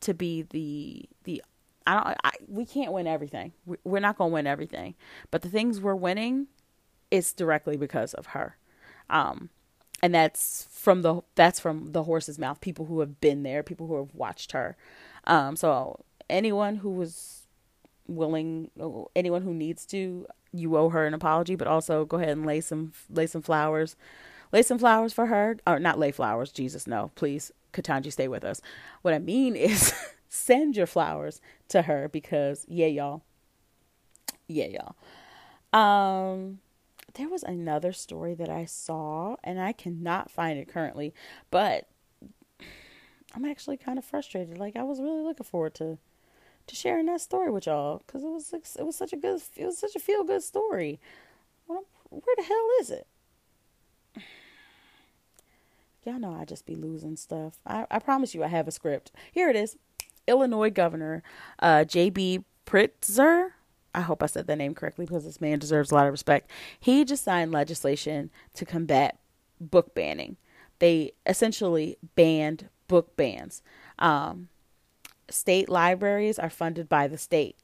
to 0.00 0.14
be 0.14 0.42
the 0.42 1.08
the 1.24 1.42
I 1.86 1.94
don't 1.94 2.16
I, 2.24 2.30
we 2.48 2.64
can't 2.64 2.92
win 2.92 3.06
everything. 3.06 3.52
We're 3.84 4.00
not 4.00 4.16
going 4.16 4.30
to 4.30 4.34
win 4.34 4.46
everything, 4.46 4.94
but 5.30 5.42
the 5.42 5.48
things 5.48 5.80
we're 5.80 5.94
winning 5.94 6.48
is 7.10 7.32
directly 7.32 7.76
because 7.76 8.14
of 8.14 8.26
her. 8.26 8.56
Um, 9.08 9.50
and 10.02 10.14
that's 10.14 10.68
from 10.70 11.02
the 11.02 11.22
that's 11.34 11.60
from 11.60 11.92
the 11.92 12.04
horse's 12.04 12.38
mouth. 12.38 12.60
People 12.60 12.86
who 12.86 13.00
have 13.00 13.20
been 13.20 13.42
there, 13.42 13.62
people 13.62 13.86
who 13.86 13.96
have 13.96 14.14
watched 14.14 14.52
her. 14.52 14.76
Um, 15.26 15.56
so 15.56 16.04
anyone 16.28 16.76
who 16.76 16.90
was 16.90 17.46
willing, 18.06 18.70
anyone 19.14 19.42
who 19.42 19.54
needs 19.54 19.86
to, 19.86 20.26
you 20.52 20.76
owe 20.76 20.88
her 20.88 21.06
an 21.06 21.14
apology. 21.14 21.56
But 21.56 21.68
also 21.68 22.04
go 22.04 22.16
ahead 22.18 22.30
and 22.30 22.46
lay 22.46 22.60
some 22.60 22.92
lay 23.10 23.26
some 23.26 23.42
flowers, 23.42 23.96
lay 24.52 24.62
some 24.62 24.78
flowers 24.78 25.12
for 25.12 25.26
her, 25.26 25.58
or 25.66 25.78
not 25.78 25.98
lay 25.98 26.12
flowers. 26.12 26.52
Jesus, 26.52 26.86
no, 26.86 27.10
please, 27.14 27.52
Ketanji, 27.72 28.12
stay 28.12 28.28
with 28.28 28.44
us. 28.44 28.60
What 29.02 29.14
I 29.14 29.18
mean 29.18 29.56
is 29.56 29.92
send 30.28 30.76
your 30.76 30.86
flowers 30.86 31.40
to 31.68 31.82
her 31.82 32.08
because 32.08 32.64
yeah, 32.68 32.86
y'all. 32.86 33.22
Yeah, 34.48 34.66
y'all. 34.66 34.96
Um 35.78 36.60
there 37.14 37.28
was 37.30 37.42
another 37.42 37.92
story 37.92 38.34
that 38.34 38.50
I 38.50 38.66
saw 38.66 39.36
and 39.42 39.58
I 39.58 39.72
cannot 39.72 40.30
find 40.30 40.58
it 40.58 40.68
currently, 40.68 41.14
but 41.50 41.88
I'm 43.36 43.44
actually 43.44 43.76
kind 43.76 43.98
of 43.98 44.04
frustrated. 44.04 44.56
Like 44.56 44.76
I 44.76 44.82
was 44.82 45.00
really 45.00 45.22
looking 45.22 45.44
forward 45.44 45.74
to 45.74 45.98
to 46.66 46.74
sharing 46.74 47.06
that 47.06 47.20
story 47.20 47.48
with 47.50 47.66
y'all 47.66 48.02
cuz 48.08 48.24
it 48.24 48.28
was 48.28 48.52
it 48.52 48.84
was 48.84 48.96
such 48.96 49.12
a 49.12 49.16
good 49.16 49.40
it 49.56 49.66
was 49.66 49.78
such 49.78 49.94
a 49.94 50.00
feel 50.00 50.24
good 50.24 50.42
story. 50.42 50.98
Well, 51.68 51.84
where 52.08 52.36
the 52.36 52.42
hell 52.42 52.68
is 52.80 52.90
it? 52.90 53.06
Y'all 56.04 56.18
know 56.18 56.32
I 56.32 56.44
just 56.44 56.64
be 56.64 56.76
losing 56.76 57.16
stuff. 57.16 57.58
I, 57.66 57.84
I 57.90 57.98
promise 57.98 58.34
you 58.34 58.42
I 58.42 58.46
have 58.46 58.68
a 58.68 58.70
script. 58.70 59.10
Here 59.32 59.50
it 59.50 59.56
is. 59.56 59.76
Illinois 60.28 60.70
Governor 60.70 61.22
uh, 61.58 61.84
J.B. 61.84 62.44
Pritzker. 62.64 63.50
I 63.92 64.02
hope 64.02 64.22
I 64.22 64.26
said 64.26 64.46
that 64.46 64.56
name 64.56 64.74
correctly 64.74 65.04
because 65.04 65.24
this 65.24 65.40
man 65.40 65.58
deserves 65.58 65.90
a 65.90 65.94
lot 65.94 66.06
of 66.06 66.12
respect. 66.12 66.50
He 66.78 67.04
just 67.04 67.24
signed 67.24 67.50
legislation 67.50 68.30
to 68.54 68.64
combat 68.64 69.18
book 69.60 69.94
banning. 69.94 70.36
They 70.78 71.12
essentially 71.26 71.96
banned 72.14 72.68
book 72.88 73.16
bans. 73.16 73.62
Um, 73.98 74.48
state 75.28 75.68
libraries 75.68 76.38
are 76.38 76.50
funded 76.50 76.88
by 76.88 77.08
the 77.08 77.18
state. 77.18 77.56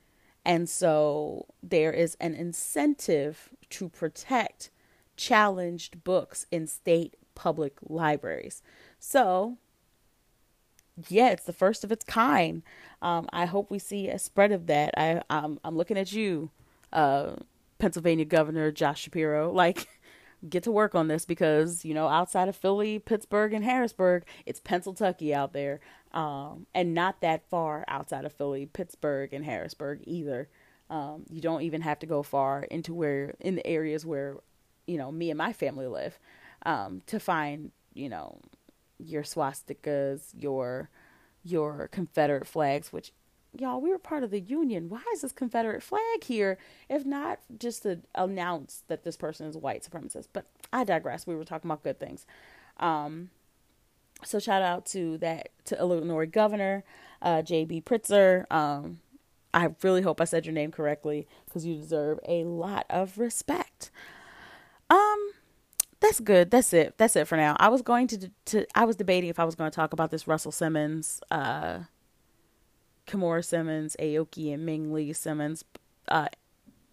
And 0.45 0.69
so 0.69 1.47
there 1.63 1.93
is 1.93 2.17
an 2.21 2.35
incentive 2.35 3.51
to 3.71 3.89
protect 3.89 4.71
challenged 5.17 6.03
books 6.03 6.47
in 6.51 6.67
state 6.67 7.17
public 7.35 7.79
libraries. 7.83 8.63
So 8.99 9.59
yeah, 11.09 11.31
it's 11.31 11.45
the 11.45 11.53
first 11.53 11.85
of 11.85 11.93
its 11.93 12.05
kind. 12.05 12.63
Um, 13.01 13.29
I 13.33 13.47
hope 13.47 13.71
we 13.71 13.79
see 13.79 14.09
a 14.09 14.19
spread 14.19 14.53
of 14.53 14.67
that. 14.67 14.95
I, 14.97 15.23
I'm, 15.31 15.59
I'm 15.65 15.77
looking 15.77 15.97
at 15.97 16.13
you, 16.13 16.51
uh, 16.93 17.37
Pennsylvania 17.79 18.25
Governor 18.25 18.71
Josh 18.71 19.03
Shapiro. 19.03 19.53
Like, 19.63 19.89
get 20.49 20.63
to 20.65 20.73
work 20.73 20.95
on 20.95 21.09
this 21.09 21.25
because 21.25 21.85
you 21.85 21.95
know 21.95 22.09
outside 22.09 22.49
of 22.49 22.57
Philly, 22.57 22.99
Pittsburgh, 22.99 23.53
and 23.53 23.65
Harrisburg, 23.65 24.25
it's 24.47 24.61
Pennsylvania 24.61 25.37
out 25.37 25.53
there, 25.53 25.81
um, 26.13 26.67
and 26.75 26.95
not 26.95 27.21
that 27.21 27.49
far 27.49 27.85
outside 27.89 28.25
of 28.25 28.33
Philly, 28.33 28.67
Pittsburgh, 28.67 29.33
and 29.33 29.45
Harrisburg 29.45 30.01
either. 30.05 30.49
Um, 30.91 31.25
you 31.31 31.41
don't 31.41 31.63
even 31.63 31.81
have 31.83 31.99
to 32.01 32.07
go 32.07 32.23
far 32.23 32.65
into 32.65 32.93
where 32.93 33.35
in 33.41 33.55
the 33.55 33.67
areas 33.67 34.05
where 34.05 34.37
you 34.87 34.99
know 34.99 35.11
me 35.11 35.31
and 35.31 35.39
my 35.39 35.53
family 35.53 35.87
live 35.87 36.19
um, 36.67 37.03
to 37.07 37.19
find 37.19 37.71
you 37.95 38.09
know 38.09 38.41
your 38.99 39.23
swastikas, 39.23 40.33
your 40.37 40.91
your 41.45 41.89
Confederate 41.89 42.47
flags, 42.47 42.93
which 42.93 43.13
y'all, 43.59 43.81
we 43.81 43.91
were 43.91 43.99
part 43.99 44.25
of 44.25 44.31
the 44.31 44.41
Union. 44.41 44.89
Why 44.89 45.03
is 45.13 45.23
this 45.23 45.33
Confederate 45.33 45.83
flag 45.83 46.25
here? 46.25 46.59
If 46.89 47.05
not 47.05 47.41
just 47.59 47.83
to 47.85 48.01
announce 48.15 48.85
that 48.89 49.05
this 49.05 49.17
person 49.17 49.47
is 49.47 49.57
a 49.57 49.59
white 49.59 49.89
supremacist. 49.89 50.29
But 50.33 50.47
I 50.73 50.85
digress. 50.85 51.27
We 51.27 51.35
were 51.35 51.45
talking 51.45 51.71
about 51.71 51.83
good 51.83 51.99
things. 51.99 52.27
Um, 52.79 53.31
so 54.25 54.39
shout 54.39 54.63
out 54.63 54.87
to 54.87 55.19
that 55.19 55.51
to 55.67 55.79
Illinois 55.79 56.27
Governor 56.27 56.85
uh, 57.21 57.43
J.B. 57.43 57.83
Pritzker. 57.83 58.51
Um, 58.51 59.01
I 59.55 59.69
really 59.83 60.03
hope 60.03 60.21
I 60.21 60.25
said 60.25 60.47
your 60.47 60.55
name 60.55 60.71
correctly 60.71 61.27
because 61.47 61.65
you 61.67 61.77
deserve 61.77 62.19
a 62.27 62.45
lot 62.45 62.87
of 62.89 63.19
respect. 63.19 63.91
Um, 64.89 65.33
that's 66.01 66.21
good. 66.21 66.51
That's 66.51 66.73
it. 66.73 66.95
That's 66.97 67.17
it 67.17 67.29
for 67.29 67.37
now. 67.37 67.57
I 67.59 67.69
was 67.69 67.83
going 67.83 68.09
to 68.09 68.31
to 68.47 68.67
I 68.75 68.85
was 68.85 68.97
debating 68.97 69.31
if 69.31 69.39
I 69.39 69.45
was 69.45 69.55
going 69.55 69.71
to 69.71 69.75
talk 69.75 69.93
about 69.93 70.11
this 70.11 70.27
Russell 70.27 70.53
Simmons, 70.53 71.21
uh, 71.31 71.81
Kimora 73.07 73.45
Simmons, 73.45 73.97
Aoki, 73.99 74.53
and 74.53 74.65
Ming 74.65 74.93
Lee 74.93 75.13
Simmons 75.13 75.65
uh, 76.09 76.29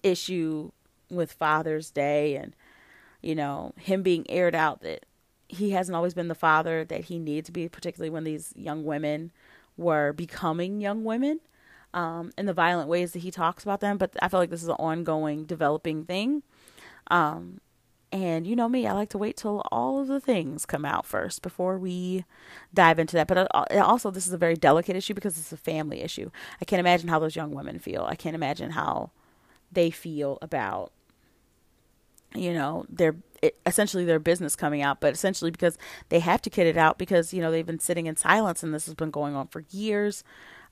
issue 0.04 0.72
with 1.10 1.32
Father's 1.32 1.92
Day, 1.92 2.36
and 2.36 2.56
you 3.22 3.36
know 3.36 3.74
him 3.78 4.04
being 4.04 4.30
aired 4.30 4.56
out 4.56 4.82
that 4.82 5.06
he 5.48 5.72
hasn't 5.72 5.96
always 5.96 6.14
been 6.14 6.28
the 6.28 6.36
father 6.36 6.86
that 6.86 7.06
he 7.06 7.20
needs 7.20 7.48
to 7.48 7.52
be, 7.52 7.68
particularly 7.68 8.10
when 8.10 8.24
these 8.24 8.54
young 8.56 8.84
women 8.84 9.32
were 9.78 10.14
becoming 10.14 10.82
young 10.82 11.04
women, 11.04 11.40
um, 11.94 12.32
and 12.38 12.48
the 12.48 12.54
violent 12.54 12.90
ways 12.90 13.14
that 13.14 13.20
he 13.20 13.32
talks 13.32 13.64
about 13.64 13.80
them. 13.80 13.98
But 13.98 14.12
I 14.22 14.28
feel 14.28 14.40
like 14.40 14.52
this 14.52 14.64
is 14.64 14.70
an 14.70 14.76
ongoing, 14.76 15.46
developing 15.46 16.06
thing. 16.06 16.44
Um, 17.10 17.60
and 18.12 18.48
you 18.48 18.56
know 18.56 18.68
me, 18.68 18.88
I 18.88 18.94
like 18.94 19.10
to 19.10 19.18
wait 19.18 19.38
till 19.38 19.62
all 19.72 20.00
of 20.00 20.08
the 20.08 20.20
things 20.20 20.66
come 20.66 20.84
out 20.84 21.06
first 21.06 21.42
before 21.42 21.78
we 21.78 22.26
dive 22.74 22.98
into 22.98 23.16
that. 23.16 23.28
But 23.28 23.48
uh, 23.54 23.66
also, 23.84 24.10
this 24.10 24.26
is 24.26 24.34
a 24.34 24.38
very 24.38 24.56
delicate 24.56 24.96
issue 24.96 25.14
because 25.14 25.38
it's 25.38 25.52
a 25.52 25.58
family 25.58 26.02
issue. 26.02 26.32
I 26.60 26.66
can't 26.66 26.80
imagine 26.80 27.10
how 27.10 27.20
those 27.20 27.36
young 27.36 27.52
women 27.52 27.78
feel. 27.78 28.06
I 28.10 28.16
can't 28.16 28.36
imagine 28.36 28.72
how 28.72 29.12
they 29.72 29.92
feel 29.92 30.40
about, 30.42 30.92
you 32.34 32.52
know, 32.52 32.86
their 32.90 33.16
essentially 33.66 34.06
their 34.06 34.20
business 34.20 34.56
coming 34.56 34.82
out, 34.82 35.00
but 35.00 35.14
essentially 35.14 35.52
because 35.52 35.78
they 36.10 36.20
have 36.20 36.42
to 36.42 36.50
kid 36.50 36.68
it 36.68 36.78
out 36.78 36.98
because 36.98 37.34
you 37.34 37.42
know 37.42 37.52
they've 37.52 37.66
been 37.66 37.80
sitting 37.80 38.08
in 38.08 38.16
silence 38.16 38.64
and 38.64 38.74
this 38.74 38.86
has 38.86 38.96
been 38.96 39.12
going 39.12 39.36
on 39.36 39.48
for 39.48 39.64
years. 39.70 40.24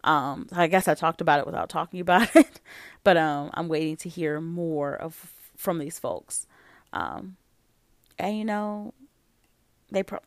Um, 0.03 0.47
I 0.51 0.67
guess 0.67 0.88
I 0.88 0.95
talked 0.95 1.21
about 1.21 1.39
it 1.39 1.45
without 1.45 1.69
talking 1.69 1.99
about 1.99 2.35
it, 2.35 2.59
but 3.03 3.15
um, 3.15 3.51
I'm 3.53 3.67
waiting 3.67 3.95
to 3.97 4.09
hear 4.09 4.41
more 4.41 4.95
of 4.95 5.33
from 5.55 5.79
these 5.79 5.99
folks. 5.99 6.47
Um, 6.93 7.38
and 8.17 8.38
you 8.38 8.45
know, 8.45 8.93
they. 9.91 10.03
Pro- 10.03 10.19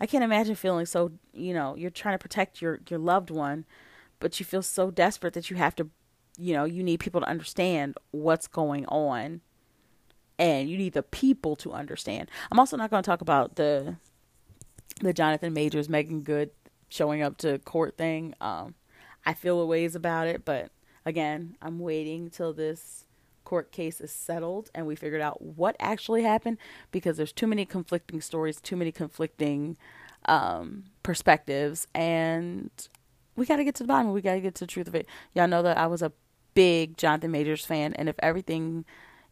I 0.00 0.06
can't 0.06 0.24
imagine 0.24 0.54
feeling 0.54 0.86
so. 0.86 1.12
You 1.32 1.54
know, 1.54 1.76
you're 1.76 1.90
trying 1.90 2.14
to 2.14 2.22
protect 2.22 2.60
your 2.60 2.80
your 2.88 2.98
loved 2.98 3.30
one, 3.30 3.64
but 4.18 4.38
you 4.38 4.46
feel 4.46 4.62
so 4.62 4.90
desperate 4.90 5.34
that 5.34 5.50
you 5.50 5.56
have 5.56 5.74
to. 5.76 5.88
You 6.38 6.54
know, 6.54 6.64
you 6.64 6.82
need 6.82 7.00
people 7.00 7.20
to 7.20 7.28
understand 7.28 7.96
what's 8.12 8.46
going 8.46 8.86
on, 8.86 9.40
and 10.38 10.68
you 10.68 10.76
need 10.78 10.94
the 10.94 11.02
people 11.02 11.56
to 11.56 11.72
understand. 11.72 12.30
I'm 12.50 12.58
also 12.58 12.76
not 12.76 12.90
going 12.90 13.02
to 13.02 13.06
talk 13.06 13.20
about 13.20 13.56
the 13.56 13.96
the 15.00 15.12
Jonathan 15.12 15.52
Majors, 15.52 15.88
Meagan 15.88 16.22
Good 16.22 16.50
showing 16.88 17.22
up 17.22 17.36
to 17.38 17.58
court 17.60 17.96
thing. 17.96 18.34
Um, 18.40 18.74
I 19.24 19.34
feel 19.34 19.60
a 19.60 19.66
ways 19.66 19.94
about 19.94 20.26
it, 20.26 20.44
but 20.44 20.70
again, 21.04 21.56
I'm 21.62 21.78
waiting 21.78 22.30
till 22.30 22.52
this 22.52 23.04
court 23.50 23.72
case 23.72 24.00
is 24.00 24.12
settled 24.12 24.70
and 24.76 24.86
we 24.86 24.94
figured 24.94 25.20
out 25.20 25.42
what 25.42 25.74
actually 25.80 26.22
happened 26.22 26.56
because 26.92 27.16
there's 27.16 27.32
too 27.32 27.48
many 27.48 27.66
conflicting 27.66 28.20
stories, 28.20 28.60
too 28.60 28.76
many 28.76 28.92
conflicting 28.92 29.76
um, 30.26 30.84
perspectives, 31.02 31.88
and 31.92 32.70
we 33.34 33.44
got 33.46 33.56
to 33.56 33.64
get 33.64 33.74
to 33.74 33.82
the 33.82 33.88
bottom. 33.88 34.12
We 34.12 34.20
got 34.20 34.34
to 34.34 34.40
get 34.40 34.54
to 34.54 34.66
the 34.66 34.70
truth 34.70 34.86
of 34.86 34.94
it. 34.94 35.04
Y'all 35.34 35.48
know 35.48 35.62
that 35.62 35.76
I 35.76 35.88
was 35.88 36.00
a 36.00 36.12
big 36.54 36.96
Jonathan 36.96 37.32
Majors 37.32 37.66
fan, 37.66 37.92
and 37.94 38.08
if 38.08 38.14
everything 38.20 38.84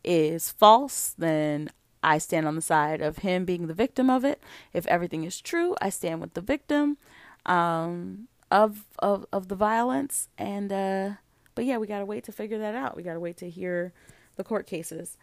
is 0.03 0.51
false, 0.51 1.15
then 1.17 1.71
I 2.03 2.19
stand 2.19 2.49
on 2.49 2.57
the 2.57 2.63
side 2.63 3.01
of 3.01 3.19
him 3.19 3.45
being 3.45 3.69
the 3.69 3.75
victim 3.75 4.11
of 4.11 4.25
it. 4.25 4.43
If 4.73 4.85
everything 4.89 5.23
is 5.23 5.41
true, 5.41 5.77
I 5.81 5.91
stand 5.91 6.21
with 6.21 6.35
the 6.35 6.41
victim 6.41 6.99
um, 7.47 8.27
of 8.51 8.85
of 8.99 9.27
of 9.33 9.47
the 9.47 9.55
violence, 9.55 10.29
and 10.37 10.73
uh, 10.73 11.11
but 11.59 11.65
yeah, 11.65 11.77
we 11.79 11.89
gotta 11.89 12.05
wait 12.05 12.23
to 12.23 12.31
figure 12.31 12.59
that 12.59 12.77
out. 12.77 12.97
We 12.97 13.03
gotta 13.03 13.19
wait 13.19 13.37
to 13.39 13.51
hear 13.51 13.93
the 14.37 14.45
court 14.45 14.65
cases. 14.65 15.17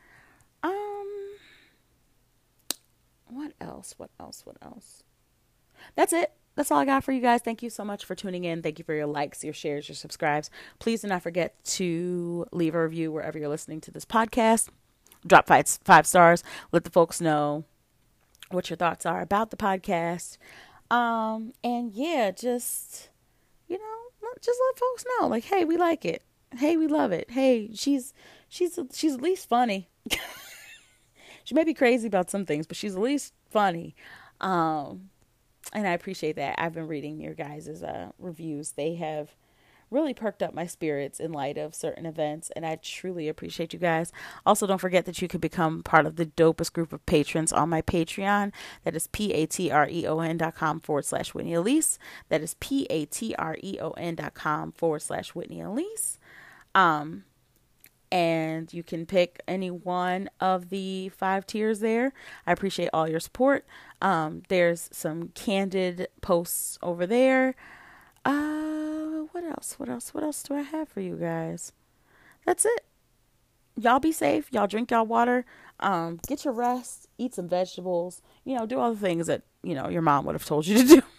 Um, 0.62 1.08
what 3.28 3.54
else? 3.62 3.96
What 3.96 4.10
else? 4.20 4.42
What 4.46 4.58
else? 4.62 5.04
That's 5.96 6.12
it. 6.12 6.34
that's 6.56 6.72
all 6.72 6.80
I 6.80 6.84
got 6.84 7.06
for 7.06 7.14
you 7.14 7.22
guys. 7.22 7.40
Thank 7.40 7.64
you 7.64 7.70
so 7.70 7.86
much 7.86 8.04
for 8.04 8.16
tuning 8.16 8.44
in. 8.44 8.62
Thank 8.62 8.80
you 8.80 8.84
for 8.84 8.94
your 8.94 9.06
likes, 9.06 9.46
your 9.46 9.54
shares, 9.54 9.88
your 9.88 9.96
subscribes. 9.96 10.50
Please 10.78 11.04
do 11.04 11.08
not 11.08 11.24
forget 11.24 11.56
to 11.64 12.46
leave 12.52 12.76
a 12.76 12.84
review 12.84 13.14
wherever 13.14 13.40
you're 13.40 13.48
listening 13.48 13.80
to 13.80 13.92
this 13.92 14.04
podcast. 14.04 14.68
Drop 15.26 15.48
five, 15.48 15.70
five 15.86 16.06
stars. 16.06 16.44
Let 16.74 16.84
the 16.84 16.90
folks 16.92 17.22
know 17.22 17.64
what 18.52 18.70
your 18.70 18.76
thoughts 18.76 19.06
are 19.06 19.22
about 19.22 19.52
the 19.52 19.58
podcast. 19.58 20.38
Um, 20.92 21.54
and 21.64 21.94
yeah, 21.94 22.32
just 22.32 23.08
you 23.70 23.78
know, 23.78 24.06
just 24.42 24.60
let 24.68 24.80
folks 24.80 25.06
know, 25.20 25.28
like, 25.28 25.46
hey, 25.46 25.64
we 25.66 25.78
like 25.78 26.06
it. 26.06 26.22
Hey, 26.58 26.78
we 26.78 26.88
love 26.88 27.12
it. 27.12 27.32
Hey, 27.32 27.70
she's 27.74 28.14
she's 28.48 28.80
she's 28.94 29.14
at 29.14 29.22
least 29.22 29.50
funny. 29.50 29.90
she 31.44 31.56
may 31.56 31.64
be 31.64 31.74
crazy 31.74 32.08
about 32.08 32.30
some 32.30 32.46
things, 32.46 32.68
but 32.68 32.78
she's 32.78 32.96
at 32.96 33.02
least 33.02 33.34
funny. 33.50 33.96
Um, 34.42 35.10
and 35.74 35.88
I 35.88 35.92
appreciate 35.92 36.36
that. 36.36 36.56
I've 36.58 36.74
been 36.74 36.88
reading 36.88 37.20
your 37.20 37.34
guys' 37.34 37.84
uh, 37.84 38.12
reviews. 38.20 38.72
They 38.74 38.96
have 38.96 39.36
really 39.92 40.14
perked 40.14 40.42
up 40.42 40.54
my 40.54 40.66
spirits 40.66 41.20
in 41.20 41.32
light 41.32 41.58
of 41.58 41.76
certain 41.76 42.06
events, 42.06 42.52
and 42.56 42.66
I 42.66 42.76
truly 42.76 43.28
appreciate 43.28 43.74
you 43.74 43.80
guys. 43.80 44.12
Also, 44.46 44.68
don't 44.68 44.80
forget 44.80 45.06
that 45.06 45.22
you 45.22 45.28
can 45.28 45.40
become 45.40 45.84
part 45.84 46.06
of 46.06 46.16
the 46.16 46.26
dopest 46.26 46.74
group 46.74 46.92
of 46.92 47.06
patrons 47.06 47.54
on 47.54 47.70
my 47.70 47.82
Patreon. 47.82 48.52
That 48.84 48.96
is 48.96 49.08
p 49.08 49.32
a 49.32 49.46
t 49.46 49.72
r 49.72 49.88
e 49.90 50.06
o 50.08 50.20
n 50.20 50.38
dot 50.38 50.56
com 50.56 50.80
forward 50.80 51.06
slash 51.06 51.34
Whitney 51.34 51.54
Alese. 51.54 51.98
That 52.30 52.42
is 52.42 52.56
p 52.60 52.86
a 52.90 53.06
t 53.06 53.36
r 53.36 53.58
e 53.62 53.80
o 53.80 53.92
n 53.92 54.16
dot 54.16 54.34
com 54.34 54.72
forward 54.72 55.02
slash 55.02 55.30
Whitney 55.36 55.60
Alese. 55.60 56.18
Um, 56.76 57.24
and 58.12 58.72
you 58.72 58.84
can 58.84 59.06
pick 59.06 59.42
any 59.48 59.72
one 59.72 60.30
of 60.40 60.70
the 60.70 61.10
five 61.10 61.48
tiers 61.48 61.80
there. 61.80 62.14
I 62.46 62.52
appreciate 62.52 62.90
all 62.94 63.10
your 63.10 63.20
support. 63.20 63.66
Um, 64.02 64.44
there's 64.50 64.90
some 64.92 65.30
candid 65.30 66.08
posts 66.22 66.78
over 66.84 67.08
there. 67.08 67.56
Uh, 68.24 69.24
what 69.32 69.44
else? 69.44 69.76
What 69.80 69.90
else? 69.90 70.14
What 70.14 70.24
else 70.24 70.44
do 70.44 70.54
I 70.54 70.62
have 70.62 70.88
for 70.88 71.02
you 71.02 71.16
guys? 71.16 71.72
That's 72.46 72.66
it. 72.66 72.86
Y'all 73.78 74.00
be 74.00 74.12
safe. 74.12 74.48
Y'all 74.52 74.68
drink 74.68 74.92
y'all 74.92 75.06
water. 75.06 75.46
Um, 75.80 76.20
get 76.28 76.46
your 76.46 76.54
rest. 76.54 77.08
Eat 77.18 77.34
some 77.34 77.50
vegetables. 77.50 78.22
You 78.46 78.58
know, 78.58 78.66
do 78.66 78.80
all 78.80 78.94
the 78.94 79.00
things 79.00 79.28
that 79.28 79.42
you 79.64 79.76
know 79.76 79.90
your 79.90 80.02
mom 80.02 80.26
would 80.26 80.36
have 80.36 80.46
told 80.46 80.68
you 80.68 80.78
to 80.78 80.96
do. 80.96 81.02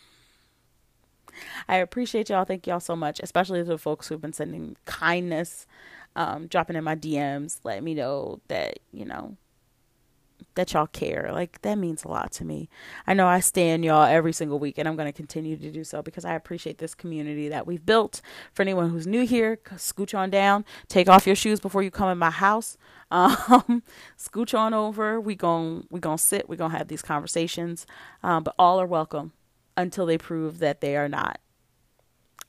I 1.69 1.77
appreciate 1.77 2.31
y'all. 2.31 2.45
Thank 2.45 2.67
y'all 2.67 2.81
so 2.81 2.97
much, 2.97 3.21
especially 3.23 3.63
the 3.63 3.79
folks 3.79 4.09
who've 4.09 4.21
been 4.21 4.33
sending 4.33 4.77
kindness 4.85 5.67
um, 6.17 6.47
dropping 6.47 6.77
in 6.77 6.85
my 6.85 6.97
DMs, 6.97 7.61
letting 7.63 7.85
me 7.85 7.95
know 7.95 8.41
that, 8.49 8.79
you 8.91 9.05
know, 9.05 9.37
that 10.55 10.73
y'all 10.73 10.87
care. 10.87 11.31
Like 11.33 11.61
that 11.63 11.77
means 11.77 12.05
a 12.05 12.09
lot 12.09 12.33
to 12.33 12.45
me. 12.45 12.69
I 13.07 13.15
know 13.15 13.27
I 13.27 13.41
stand 13.41 13.85
y'all 13.85 14.05
every 14.05 14.33
single 14.33 14.59
week 14.59 14.79
and 14.79 14.89
I'm 14.89 14.97
going 14.97 15.11
to 15.11 15.17
continue 15.17 15.57
to 15.57 15.71
do 15.71 15.85
so 15.85 16.03
because 16.03 16.25
I 16.25 16.35
appreciate 16.35 16.79
this 16.79 16.95
community 16.95 17.49
that 17.49 17.67
we've 17.67 17.85
built. 17.85 18.21
For 18.53 18.63
anyone 18.63 18.91
who's 18.91 19.07
new 19.07 19.27
here, 19.27 19.59
scooch 19.77 20.17
on 20.17 20.31
down, 20.31 20.65
take 20.89 21.09
off 21.09 21.27
your 21.27 21.37
shoes 21.37 21.61
before 21.61 21.83
you 21.83 21.91
come 21.91 22.09
in 22.09 22.19
my 22.19 22.31
house. 22.31 22.77
Um, 23.09 23.85
scooch 24.19 24.53
on 24.59 24.75
over. 24.75 25.21
We 25.21 25.37
gon' 25.37 25.87
we 25.91 26.01
going 26.01 26.17
to 26.17 26.23
sit, 26.23 26.49
we 26.49 26.57
going 26.57 26.73
to 26.73 26.77
have 26.77 26.89
these 26.89 27.03
conversations. 27.03 27.87
Um, 28.25 28.43
but 28.43 28.57
all 28.59 28.81
are 28.81 28.87
welcome 28.87 29.33
until 29.77 30.07
they 30.07 30.19
prove 30.19 30.59
that 30.59 30.81
they 30.81 30.97
are 30.97 31.09
not. 31.09 31.41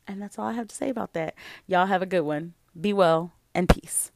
And 0.08 0.22
that's 0.22 0.40
all 0.40 0.48
I 0.48 0.54
have 0.54 0.68
to 0.70 0.76
say 0.76 0.90
about 0.90 1.14
that. 1.14 1.36
Y'all 1.66 1.88
have 1.88 2.02
a 2.02 2.06
good 2.06 2.22
one. 2.22 2.54
Be 2.80 2.94
well 2.94 3.34
and 3.54 3.68
peace. 3.68 4.12